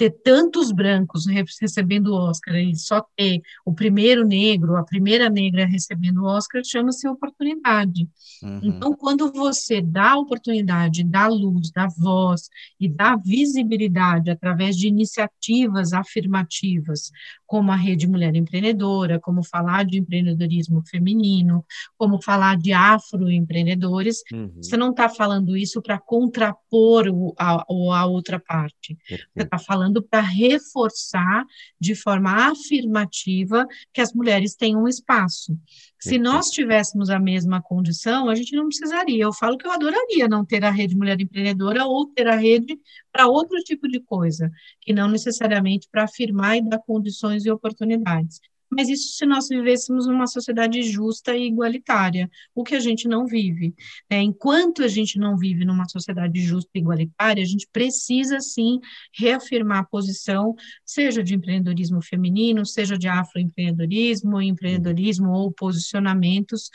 ter 0.00 0.16
tantos 0.24 0.72
brancos 0.72 1.26
recebendo 1.26 2.06
o 2.06 2.14
Oscar 2.14 2.56
e 2.56 2.74
só 2.74 3.04
ter 3.14 3.42
o 3.66 3.74
primeiro 3.74 4.26
negro, 4.26 4.78
a 4.78 4.82
primeira 4.82 5.28
negra 5.28 5.66
recebendo 5.66 6.22
o 6.22 6.24
Oscar, 6.24 6.62
chama-se 6.64 7.06
oportunidade. 7.06 8.08
Uhum. 8.42 8.60
Então, 8.62 8.94
quando 8.94 9.30
você 9.30 9.82
dá 9.82 10.16
oportunidade, 10.16 11.04
dá 11.04 11.26
luz, 11.28 11.70
dá 11.70 11.86
voz 11.86 12.48
e 12.80 12.88
dá 12.88 13.14
visibilidade 13.14 14.30
através 14.30 14.74
de 14.74 14.88
iniciativas 14.88 15.92
afirmativas, 15.92 17.10
como 17.46 17.70
a 17.70 17.76
Rede 17.76 18.08
Mulher 18.08 18.34
Empreendedora, 18.34 19.20
como 19.20 19.44
falar 19.44 19.84
de 19.84 19.98
empreendedorismo 19.98 20.82
feminino, 20.86 21.62
como 21.98 22.22
falar 22.22 22.56
de 22.56 22.72
afroempreendedores, 22.72 24.22
uhum. 24.32 24.50
você 24.56 24.78
não 24.78 24.92
está 24.92 25.10
falando 25.10 25.54
isso 25.54 25.82
para 25.82 25.98
contrapor 25.98 27.08
o, 27.08 27.34
a, 27.36 27.64
a 27.68 28.06
outra 28.06 28.40
parte. 28.40 28.96
Você 29.06 29.42
está 29.42 29.58
falando 29.58 29.89
falando 29.90 30.02
para 30.02 30.20
reforçar 30.20 31.44
de 31.78 31.94
forma 31.94 32.50
afirmativa 32.50 33.66
que 33.92 34.00
as 34.00 34.12
mulheres 34.12 34.54
têm 34.54 34.76
um 34.76 34.86
espaço. 34.86 35.58
Se 35.98 36.18
nós 36.18 36.50
tivéssemos 36.50 37.10
a 37.10 37.18
mesma 37.18 37.60
condição, 37.60 38.28
a 38.28 38.34
gente 38.34 38.54
não 38.54 38.68
precisaria. 38.68 39.24
Eu 39.24 39.32
falo 39.32 39.58
que 39.58 39.66
eu 39.66 39.72
adoraria 39.72 40.28
não 40.28 40.44
ter 40.44 40.64
a 40.64 40.70
rede 40.70 40.96
Mulher 40.96 41.20
Empreendedora 41.20 41.84
ou 41.84 42.06
ter 42.06 42.26
a 42.28 42.36
rede 42.36 42.78
para 43.12 43.26
outro 43.26 43.58
tipo 43.58 43.88
de 43.88 44.00
coisa, 44.00 44.50
que 44.80 44.92
não 44.92 45.08
necessariamente 45.08 45.88
para 45.90 46.04
afirmar 46.04 46.56
e 46.56 46.68
dar 46.68 46.78
condições 46.78 47.44
e 47.44 47.50
oportunidades 47.50 48.40
mas 48.70 48.88
isso 48.88 49.16
se 49.16 49.26
nós 49.26 49.48
vivêssemos 49.48 50.06
numa 50.06 50.26
sociedade 50.26 50.82
justa 50.82 51.36
e 51.36 51.46
igualitária, 51.46 52.30
o 52.54 52.62
que 52.62 52.74
a 52.74 52.80
gente 52.80 53.08
não 53.08 53.26
vive. 53.26 53.74
Né? 54.10 54.22
Enquanto 54.22 54.82
a 54.82 54.88
gente 54.88 55.18
não 55.18 55.36
vive 55.36 55.64
numa 55.64 55.88
sociedade 55.88 56.40
justa 56.40 56.70
e 56.74 56.78
igualitária, 56.78 57.42
a 57.42 57.46
gente 57.46 57.66
precisa, 57.72 58.40
sim, 58.40 58.78
reafirmar 59.12 59.78
a 59.78 59.84
posição, 59.84 60.54
seja 60.84 61.22
de 61.22 61.34
empreendedorismo 61.34 62.00
feminino, 62.02 62.64
seja 62.64 62.96
de 62.96 63.08
afroempreendedorismo, 63.08 64.40
empreendedorismo 64.40 65.30
ou 65.30 65.50
posicionamentos 65.50 66.70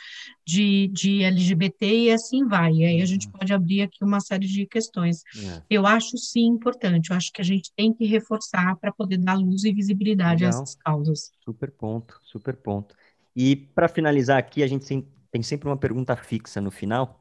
de, 0.46 0.86
de 0.88 1.24
LGBT 1.24 2.04
e 2.04 2.12
assim 2.12 2.46
vai. 2.46 2.72
E 2.72 2.84
aí 2.84 3.02
a 3.02 3.06
gente 3.06 3.26
uhum. 3.26 3.32
pode 3.32 3.52
abrir 3.52 3.82
aqui 3.82 4.04
uma 4.04 4.20
série 4.20 4.46
de 4.46 4.64
questões. 4.64 5.22
É. 5.36 5.62
Eu 5.68 5.84
acho, 5.84 6.16
sim, 6.16 6.46
importante, 6.46 7.10
eu 7.10 7.16
acho 7.16 7.32
que 7.32 7.40
a 7.40 7.44
gente 7.44 7.72
tem 7.74 7.92
que 7.92 8.06
reforçar 8.06 8.76
para 8.76 8.92
poder 8.92 9.18
dar 9.18 9.34
luz 9.34 9.64
e 9.64 9.72
visibilidade 9.72 10.44
Legal. 10.44 10.60
a 10.60 10.62
essas 10.62 10.76
causas. 10.76 11.32
Super 11.44 11.70
ponto, 11.72 12.20
super 12.22 12.54
ponto. 12.54 12.94
E 13.34 13.56
para 13.56 13.88
finalizar 13.88 14.38
aqui, 14.38 14.62
a 14.62 14.66
gente 14.68 14.86
tem 15.30 15.42
sempre 15.42 15.68
uma 15.68 15.76
pergunta 15.76 16.14
fixa 16.14 16.60
no 16.60 16.70
final. 16.70 17.20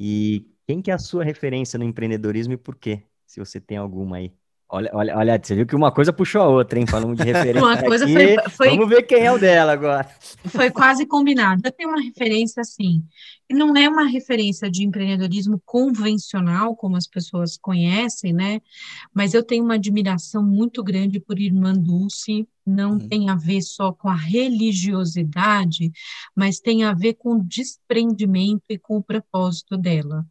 E 0.00 0.50
quem 0.66 0.80
que 0.80 0.90
é 0.90 0.94
a 0.94 0.98
sua 0.98 1.22
referência 1.22 1.78
no 1.78 1.84
empreendedorismo 1.84 2.54
e 2.54 2.56
por 2.56 2.76
quê? 2.76 3.02
Se 3.26 3.38
você 3.38 3.60
tem 3.60 3.76
alguma 3.76 4.16
aí. 4.16 4.32
Olha, 4.68 4.90
olha, 4.92 5.16
olha, 5.16 5.40
você 5.40 5.54
viu 5.54 5.66
que 5.66 5.76
uma 5.76 5.92
coisa 5.92 6.12
puxou 6.12 6.40
a 6.40 6.48
outra, 6.48 6.78
hein? 6.78 6.86
Falamos 6.86 7.16
de 7.16 7.22
referência. 7.24 7.62
uma 7.62 7.80
coisa 7.82 8.04
aqui. 8.04 8.14
Foi, 8.14 8.50
foi, 8.50 8.68
Vamos 8.70 8.88
ver 8.88 9.02
quem 9.02 9.22
é 9.22 9.30
o 9.30 9.38
dela 9.38 9.72
agora. 9.72 10.08
Foi 10.46 10.70
quase 10.70 11.06
combinado. 11.06 11.62
Eu 11.64 11.70
tenho 11.70 11.90
uma 11.90 12.00
referência 12.00 12.60
assim. 12.60 13.04
Não 13.50 13.76
é 13.76 13.88
uma 13.88 14.06
referência 14.06 14.70
de 14.70 14.84
empreendedorismo 14.84 15.60
convencional, 15.66 16.74
como 16.74 16.96
as 16.96 17.06
pessoas 17.06 17.58
conhecem, 17.58 18.32
né? 18.32 18.60
Mas 19.12 19.34
eu 19.34 19.42
tenho 19.42 19.64
uma 19.64 19.74
admiração 19.74 20.42
muito 20.42 20.82
grande 20.82 21.20
por 21.20 21.38
Irmã 21.38 21.74
Dulce. 21.74 22.48
Não 22.66 22.92
uhum. 22.92 23.08
tem 23.08 23.28
a 23.28 23.34
ver 23.36 23.60
só 23.60 23.92
com 23.92 24.08
a 24.08 24.16
religiosidade, 24.16 25.92
mas 26.34 26.58
tem 26.58 26.84
a 26.84 26.94
ver 26.94 27.14
com 27.14 27.34
o 27.34 27.44
desprendimento 27.44 28.64
e 28.70 28.78
com 28.78 28.96
o 28.96 29.02
propósito 29.02 29.76
dela 29.76 30.26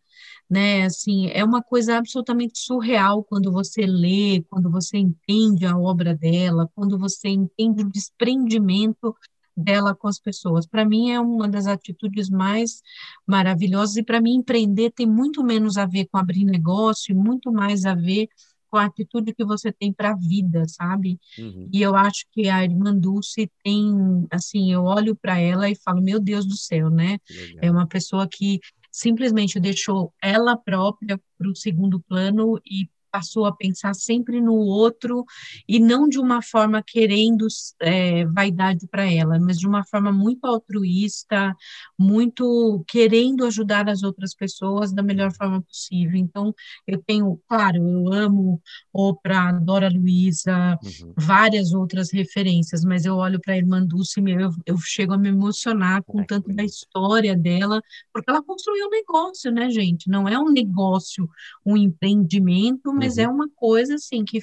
né? 0.49 0.84
Assim, 0.84 1.28
é 1.28 1.43
uma 1.43 1.61
coisa 1.61 1.97
absolutamente 1.97 2.59
surreal 2.59 3.24
quando 3.24 3.51
você 3.51 3.86
lê, 3.86 4.43
quando 4.49 4.70
você 4.70 4.97
entende 4.97 5.66
a 5.66 5.78
obra 5.78 6.16
dela, 6.16 6.70
quando 6.76 6.97
você 6.97 7.30
entende 7.30 7.84
o 7.84 7.89
desprendimento 7.89 9.16
dela 9.55 9.95
com 9.95 10.07
as 10.07 10.20
pessoas. 10.20 10.66
Para 10.66 10.86
mim 10.86 11.11
é 11.11 11.20
uma 11.20 11.47
das 11.47 11.68
atitudes 11.68 12.30
mais 12.30 12.82
maravilhosas 13.26 13.95
e 13.97 14.03
para 14.03 14.22
mim 14.22 14.36
empreender 14.36 14.91
tem 14.91 15.07
muito 15.07 15.43
menos 15.43 15.78
a 15.78 15.86
ver 15.86 16.05
com 16.05 16.18
abrir 16.18 16.43
negócio 16.43 17.11
e 17.11 17.16
muito 17.16 17.51
mais 17.51 17.86
a 17.86 17.93
ver 17.93 18.28
com 18.74 18.78
a 18.78 18.86
atitude 18.86 19.36
que 19.36 19.45
você 19.45 19.72
tem 19.72 19.93
para 19.93 20.14
a 20.14 20.16
vida, 20.16 20.64
sabe? 20.68 21.20
Uhum. 21.38 21.70
E 21.72 21.80
eu 21.80 21.95
acho 21.95 22.26
que 22.32 22.49
a 22.49 22.64
irmã 22.64 22.91
Dulce 22.97 23.47
tem, 23.64 24.26
assim, 24.32 24.74
eu 24.74 24.84
olho 24.84 25.16
para 25.16 25.39
ela 25.39 25.70
e 25.70 25.76
falo, 25.76 26.01
meu 26.01 26.20
Deus 26.20 26.43
do 26.43 26.57
céu, 26.57 26.89
né? 26.89 27.20
É 27.61 27.70
uma 27.70 27.86
pessoa 27.86 28.28
que 28.28 28.59
simplesmente 28.94 29.60
deixou 29.60 30.14
ela 30.22 30.56
própria 30.56 31.20
para 31.38 31.50
o 31.50 31.56
segundo 31.56 32.00
plano 32.00 32.62
e 32.64 32.88
passou 33.14 33.45
a 33.45 33.55
pensar 33.55 33.93
sempre 33.93 34.41
no 34.41 34.55
outro 34.55 35.24
e 35.70 35.80
não 35.80 36.09
de 36.09 36.20
uma 36.20 36.41
forma 36.41 36.82
querendo 36.82 37.45
é, 37.80 38.26
vaidade 38.26 38.88
para 38.88 39.05
ela, 39.05 39.38
mas 39.39 39.59
de 39.59 39.68
uma 39.68 39.86
forma 39.86 40.11
muito 40.11 40.45
altruísta, 40.45 41.55
muito 41.97 42.84
querendo 42.88 43.45
ajudar 43.45 43.88
as 43.88 44.01
outras 44.01 44.34
pessoas 44.34 44.91
da 44.91 45.03
melhor 45.03 45.32
forma 45.32 45.61
possível. 45.61 46.16
Então, 46.16 46.55
eu 46.88 46.99
tenho, 47.05 47.39
claro, 47.47 47.78
eu 47.78 48.11
amo 48.11 48.59
Oprah, 48.91 49.51
Dora 49.51 49.89
Luiza, 49.89 50.80
uhum. 50.84 51.14
várias 51.16 51.72
outras 51.72 52.11
referências, 52.11 52.84
mas 52.84 53.05
eu 53.05 53.16
olho 53.18 53.39
para 53.39 53.53
a 53.53 53.57
irmã 53.57 53.86
Dulce 53.86 54.20
e 54.20 54.32
eu, 54.32 54.49
eu 54.66 54.78
chego 54.80 55.14
a 55.14 55.18
me 55.20 55.30
emocionar 55.30 56.01
com 56.03 56.20
Ai, 56.20 56.26
tanto 56.26 56.51
da 56.51 56.64
história 56.64 57.36
dela, 57.36 57.80
porque 58.11 58.32
ela 58.32 58.41
construiu 58.41 58.88
um 58.88 58.89
negócio, 58.89 59.51
né, 59.51 59.70
gente? 59.70 60.09
Não 60.09 60.28
é 60.28 60.39
um 60.39 60.49
negócio, 60.49 61.30
um 61.64 61.78
empreendimento, 61.78 62.91
mas 63.04 63.18
é 63.18 63.26
uhum. 63.28 63.32
é 63.32 63.34
uma 63.34 63.49
coisa 63.56 63.95
assim 63.95 64.24
que 64.24 64.39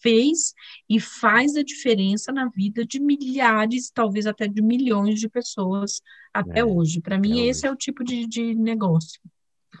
fez 0.00 0.52
e 0.88 1.00
faz 1.00 1.56
a 1.56 1.62
diferença 1.62 2.30
na 2.30 2.48
vida 2.48 2.84
de 2.84 3.00
milhares, 3.00 3.90
talvez 3.90 4.26
até 4.26 4.46
de 4.46 4.60
milhões 4.60 5.18
de 5.18 5.28
pessoas 5.28 6.02
até 6.32 6.60
é, 6.60 6.64
hoje. 6.64 7.00
Para 7.00 7.18
mim, 7.18 7.40
é 7.40 7.46
esse 7.46 7.60
hoje. 7.60 7.68
é 7.68 7.70
o 7.72 7.76
tipo 7.76 8.04
de, 8.04 8.26
de 8.26 8.54
negócio. 8.54 9.18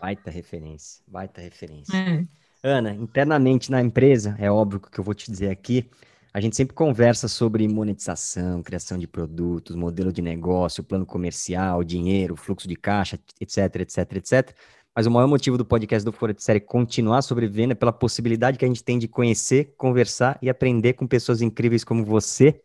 Baita 0.00 0.30
referência, 0.30 1.02
baita 1.06 1.42
referência. 1.42 1.94
É. 1.94 2.24
Ana, 2.62 2.94
internamente 2.94 3.70
na 3.70 3.82
empresa, 3.82 4.34
é 4.38 4.50
óbvio 4.50 4.80
que 4.80 4.98
eu 4.98 5.04
vou 5.04 5.14
te 5.14 5.30
dizer 5.30 5.50
aqui, 5.50 5.86
a 6.32 6.40
gente 6.40 6.56
sempre 6.56 6.74
conversa 6.74 7.28
sobre 7.28 7.68
monetização, 7.68 8.60
criação 8.60 8.98
de 8.98 9.06
produtos, 9.06 9.76
modelo 9.76 10.12
de 10.12 10.20
negócio, 10.20 10.82
plano 10.82 11.06
comercial, 11.06 11.84
dinheiro, 11.84 12.34
fluxo 12.34 12.66
de 12.66 12.74
caixa, 12.74 13.20
etc, 13.40 13.76
etc, 13.76 13.98
etc. 14.16 14.56
Mas 14.94 15.06
o 15.06 15.10
maior 15.10 15.26
motivo 15.26 15.58
do 15.58 15.64
podcast 15.64 16.04
do 16.04 16.12
Fora 16.12 16.32
de 16.32 16.42
Série 16.42 16.60
continuar 16.60 17.22
sobrevivendo 17.22 17.72
é 17.72 17.74
pela 17.74 17.92
possibilidade 17.92 18.56
que 18.56 18.64
a 18.64 18.68
gente 18.68 18.84
tem 18.84 18.98
de 18.98 19.08
conhecer, 19.08 19.74
conversar 19.76 20.38
e 20.40 20.48
aprender 20.48 20.92
com 20.92 21.06
pessoas 21.06 21.42
incríveis 21.42 21.82
como 21.82 22.04
você 22.04 22.60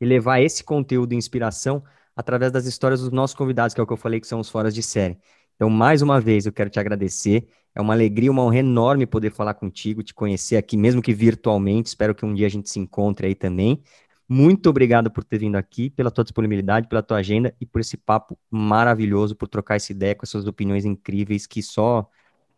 e 0.00 0.04
levar 0.04 0.40
esse 0.40 0.64
conteúdo 0.64 1.10
de 1.10 1.16
inspiração 1.16 1.82
através 2.16 2.50
das 2.50 2.66
histórias 2.66 3.00
dos 3.00 3.10
nossos 3.10 3.36
convidados, 3.36 3.72
que 3.72 3.80
é 3.80 3.84
o 3.84 3.86
que 3.86 3.92
eu 3.92 3.96
falei 3.96 4.20
que 4.20 4.26
são 4.26 4.40
os 4.40 4.50
Foras 4.50 4.74
de 4.74 4.82
Série. 4.82 5.16
Então, 5.54 5.70
mais 5.70 6.02
uma 6.02 6.20
vez, 6.20 6.46
eu 6.46 6.52
quero 6.52 6.68
te 6.68 6.80
agradecer. 6.80 7.46
É 7.72 7.80
uma 7.80 7.94
alegria, 7.94 8.30
uma 8.30 8.42
honra 8.42 8.58
enorme 8.58 9.06
poder 9.06 9.30
falar 9.30 9.54
contigo, 9.54 10.02
te 10.02 10.12
conhecer 10.12 10.56
aqui, 10.56 10.76
mesmo 10.76 11.00
que 11.00 11.12
virtualmente. 11.12 11.88
Espero 11.88 12.14
que 12.14 12.24
um 12.24 12.34
dia 12.34 12.46
a 12.46 12.50
gente 12.50 12.68
se 12.68 12.80
encontre 12.80 13.28
aí 13.28 13.34
também. 13.34 13.80
Muito 14.28 14.70
obrigado 14.70 15.10
por 15.10 15.22
ter 15.22 15.38
vindo 15.38 15.56
aqui, 15.56 15.90
pela 15.90 16.10
tua 16.10 16.24
disponibilidade, 16.24 16.88
pela 16.88 17.02
tua 17.02 17.18
agenda 17.18 17.54
e 17.60 17.66
por 17.66 17.80
esse 17.80 17.96
papo 17.96 18.38
maravilhoso, 18.50 19.36
por 19.36 19.48
trocar 19.48 19.76
essa 19.76 19.92
ideia 19.92 20.14
com 20.14 20.24
essas 20.24 20.46
opiniões 20.46 20.84
incríveis 20.86 21.46
que 21.46 21.62
só, 21.62 22.08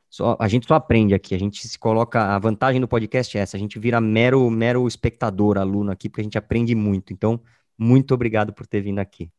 só 0.08 0.36
a 0.40 0.46
gente 0.48 0.66
só 0.66 0.74
aprende 0.74 1.14
aqui. 1.14 1.34
A 1.34 1.38
gente 1.38 1.66
se 1.66 1.78
coloca. 1.78 2.34
A 2.36 2.38
vantagem 2.38 2.80
do 2.80 2.88
podcast 2.88 3.36
é 3.36 3.40
essa: 3.40 3.56
a 3.56 3.60
gente 3.60 3.78
vira 3.78 4.00
mero, 4.00 4.48
mero 4.50 4.86
espectador, 4.86 5.58
aluno 5.58 5.90
aqui, 5.90 6.08
porque 6.08 6.20
a 6.20 6.24
gente 6.24 6.38
aprende 6.38 6.74
muito. 6.74 7.12
Então, 7.12 7.40
muito 7.78 8.14
obrigado 8.14 8.52
por 8.52 8.66
ter 8.66 8.80
vindo 8.80 9.00
aqui. 9.00 9.30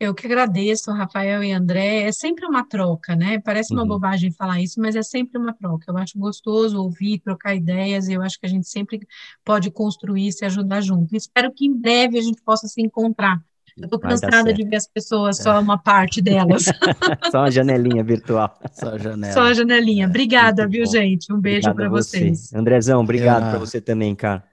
Eu 0.00 0.14
que 0.14 0.26
agradeço, 0.26 0.92
Rafael 0.92 1.42
e 1.42 1.50
André. 1.50 2.02
É 2.02 2.12
sempre 2.12 2.46
uma 2.46 2.64
troca, 2.64 3.16
né? 3.16 3.40
Parece 3.40 3.72
uma 3.72 3.82
uhum. 3.82 3.88
bobagem 3.88 4.30
falar 4.30 4.60
isso, 4.60 4.80
mas 4.80 4.94
é 4.94 5.02
sempre 5.02 5.38
uma 5.38 5.52
troca. 5.52 5.90
Eu 5.90 5.98
acho 5.98 6.16
gostoso 6.16 6.80
ouvir, 6.80 7.18
trocar 7.18 7.56
ideias, 7.56 8.08
e 8.08 8.12
eu 8.12 8.22
acho 8.22 8.38
que 8.38 8.46
a 8.46 8.48
gente 8.48 8.68
sempre 8.68 9.00
pode 9.44 9.70
construir, 9.72 10.30
se 10.32 10.44
ajudar 10.44 10.82
junto. 10.82 11.16
Espero 11.16 11.52
que 11.52 11.66
em 11.66 11.76
breve 11.76 12.16
a 12.16 12.22
gente 12.22 12.40
possa 12.42 12.68
se 12.68 12.80
encontrar. 12.80 13.42
Eu 13.76 13.84
estou 13.84 13.98
cansada 13.98 14.52
de 14.52 14.64
ver 14.64 14.76
as 14.76 14.88
pessoas, 14.88 15.38
só 15.38 15.60
uma 15.60 15.78
parte 15.78 16.20
delas. 16.20 16.64
só 17.30 17.40
uma 17.40 17.50
janelinha 17.50 18.02
virtual. 18.02 18.56
Só 18.72 18.90
a 18.90 18.98
janela. 18.98 19.32
Só 19.32 19.42
a 19.42 19.52
janelinha. 19.52 20.04
É, 20.04 20.08
Obrigada, 20.08 20.66
viu, 20.66 20.84
bom. 20.84 20.90
gente? 20.90 21.32
Um 21.32 21.40
beijo 21.40 21.72
para 21.74 21.88
vocês. 21.88 22.52
Andrezão, 22.52 23.00
obrigado 23.00 23.50
para 23.50 23.58
você 23.58 23.80
também, 23.80 24.14
cara. 24.14 24.44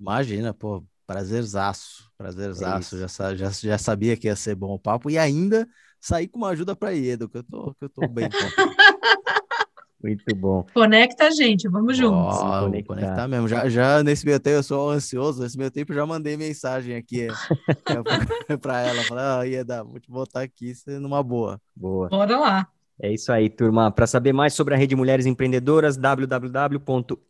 Imagina, 0.00 0.52
pô, 0.52 0.82
Prazerzaço, 1.12 2.10
prazerzaço. 2.16 2.96
É 2.96 3.06
já, 3.06 3.34
já, 3.34 3.50
já 3.50 3.78
sabia 3.78 4.16
que 4.16 4.28
ia 4.28 4.34
ser 4.34 4.54
bom 4.54 4.74
o 4.74 4.78
papo 4.78 5.10
e 5.10 5.18
ainda 5.18 5.68
sair 6.00 6.26
com 6.26 6.38
uma 6.38 6.48
ajuda 6.48 6.74
para 6.74 6.92
Iedo, 6.92 7.28
que 7.28 7.36
eu 7.38 7.42
tô, 7.42 7.74
que 7.74 7.84
eu 7.84 7.88
tô 7.90 8.08
bem 8.08 8.28
Muito 10.02 10.34
bom. 10.34 10.66
Conecta 10.74 11.26
a 11.26 11.30
gente, 11.30 11.68
vamos 11.68 11.96
juntos. 11.96 12.36
Oh, 12.38 12.64
conectar. 12.64 12.94
conectar 12.94 13.28
mesmo. 13.28 13.46
Já, 13.46 13.68
já 13.68 14.02
nesse 14.02 14.26
meio 14.26 14.40
tempo 14.40 14.56
eu 14.56 14.62
sou 14.62 14.90
ansioso, 14.90 15.40
nesse 15.42 15.56
meio 15.56 15.70
tempo 15.70 15.94
já 15.94 16.04
mandei 16.04 16.36
mensagem 16.36 16.96
aqui 16.96 17.28
para 18.60 18.80
ela, 18.80 19.00
falei, 19.04 19.24
ah, 19.24 19.42
Ieda, 19.44 19.84
vou 19.84 20.00
te 20.00 20.10
botar 20.10 20.40
aqui 20.42 20.72
numa 21.00 21.22
boa. 21.22 21.60
Boa. 21.76 22.08
Bora 22.08 22.36
lá. 22.36 22.66
É 23.00 23.12
isso 23.12 23.30
aí, 23.30 23.48
turma. 23.48 23.92
Para 23.92 24.08
saber 24.08 24.32
mais 24.32 24.54
sobre 24.54 24.74
a 24.74 24.76
Rede 24.76 24.96
Mulheres 24.96 25.24
Empreendedoras, 25.24 25.96
www.rme.com 25.96 27.22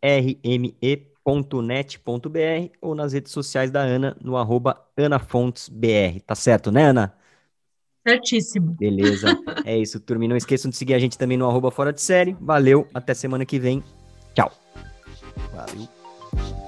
net.br 1.63 2.77
ou 2.81 2.95
nas 2.95 3.13
redes 3.13 3.33
sociais 3.33 3.71
da 3.71 3.81
Ana, 3.81 4.17
no 4.21 4.37
arroba 4.37 4.81
anafontesbr. 4.97 6.21
Tá 6.27 6.35
certo, 6.35 6.71
né, 6.71 6.85
Ana? 6.87 7.15
Certíssimo. 8.07 8.77
Beleza. 8.79 9.29
É 9.65 9.79
isso, 9.79 10.01
turma. 10.01 10.27
não 10.27 10.37
esqueçam 10.37 10.69
de 10.69 10.77
seguir 10.77 10.95
a 10.95 10.99
gente 10.99 11.17
também 11.17 11.39
no 11.39 11.49
arroba 11.49 11.71
fora 11.71 11.93
de 11.93 12.01
série. 12.01 12.37
Valeu, 12.41 12.89
até 12.93 13.15
semana 13.15 13.47
que 13.47 13.61
vem. 13.61 13.83
Tchau. 14.35 14.51
Valeu. 15.55 16.62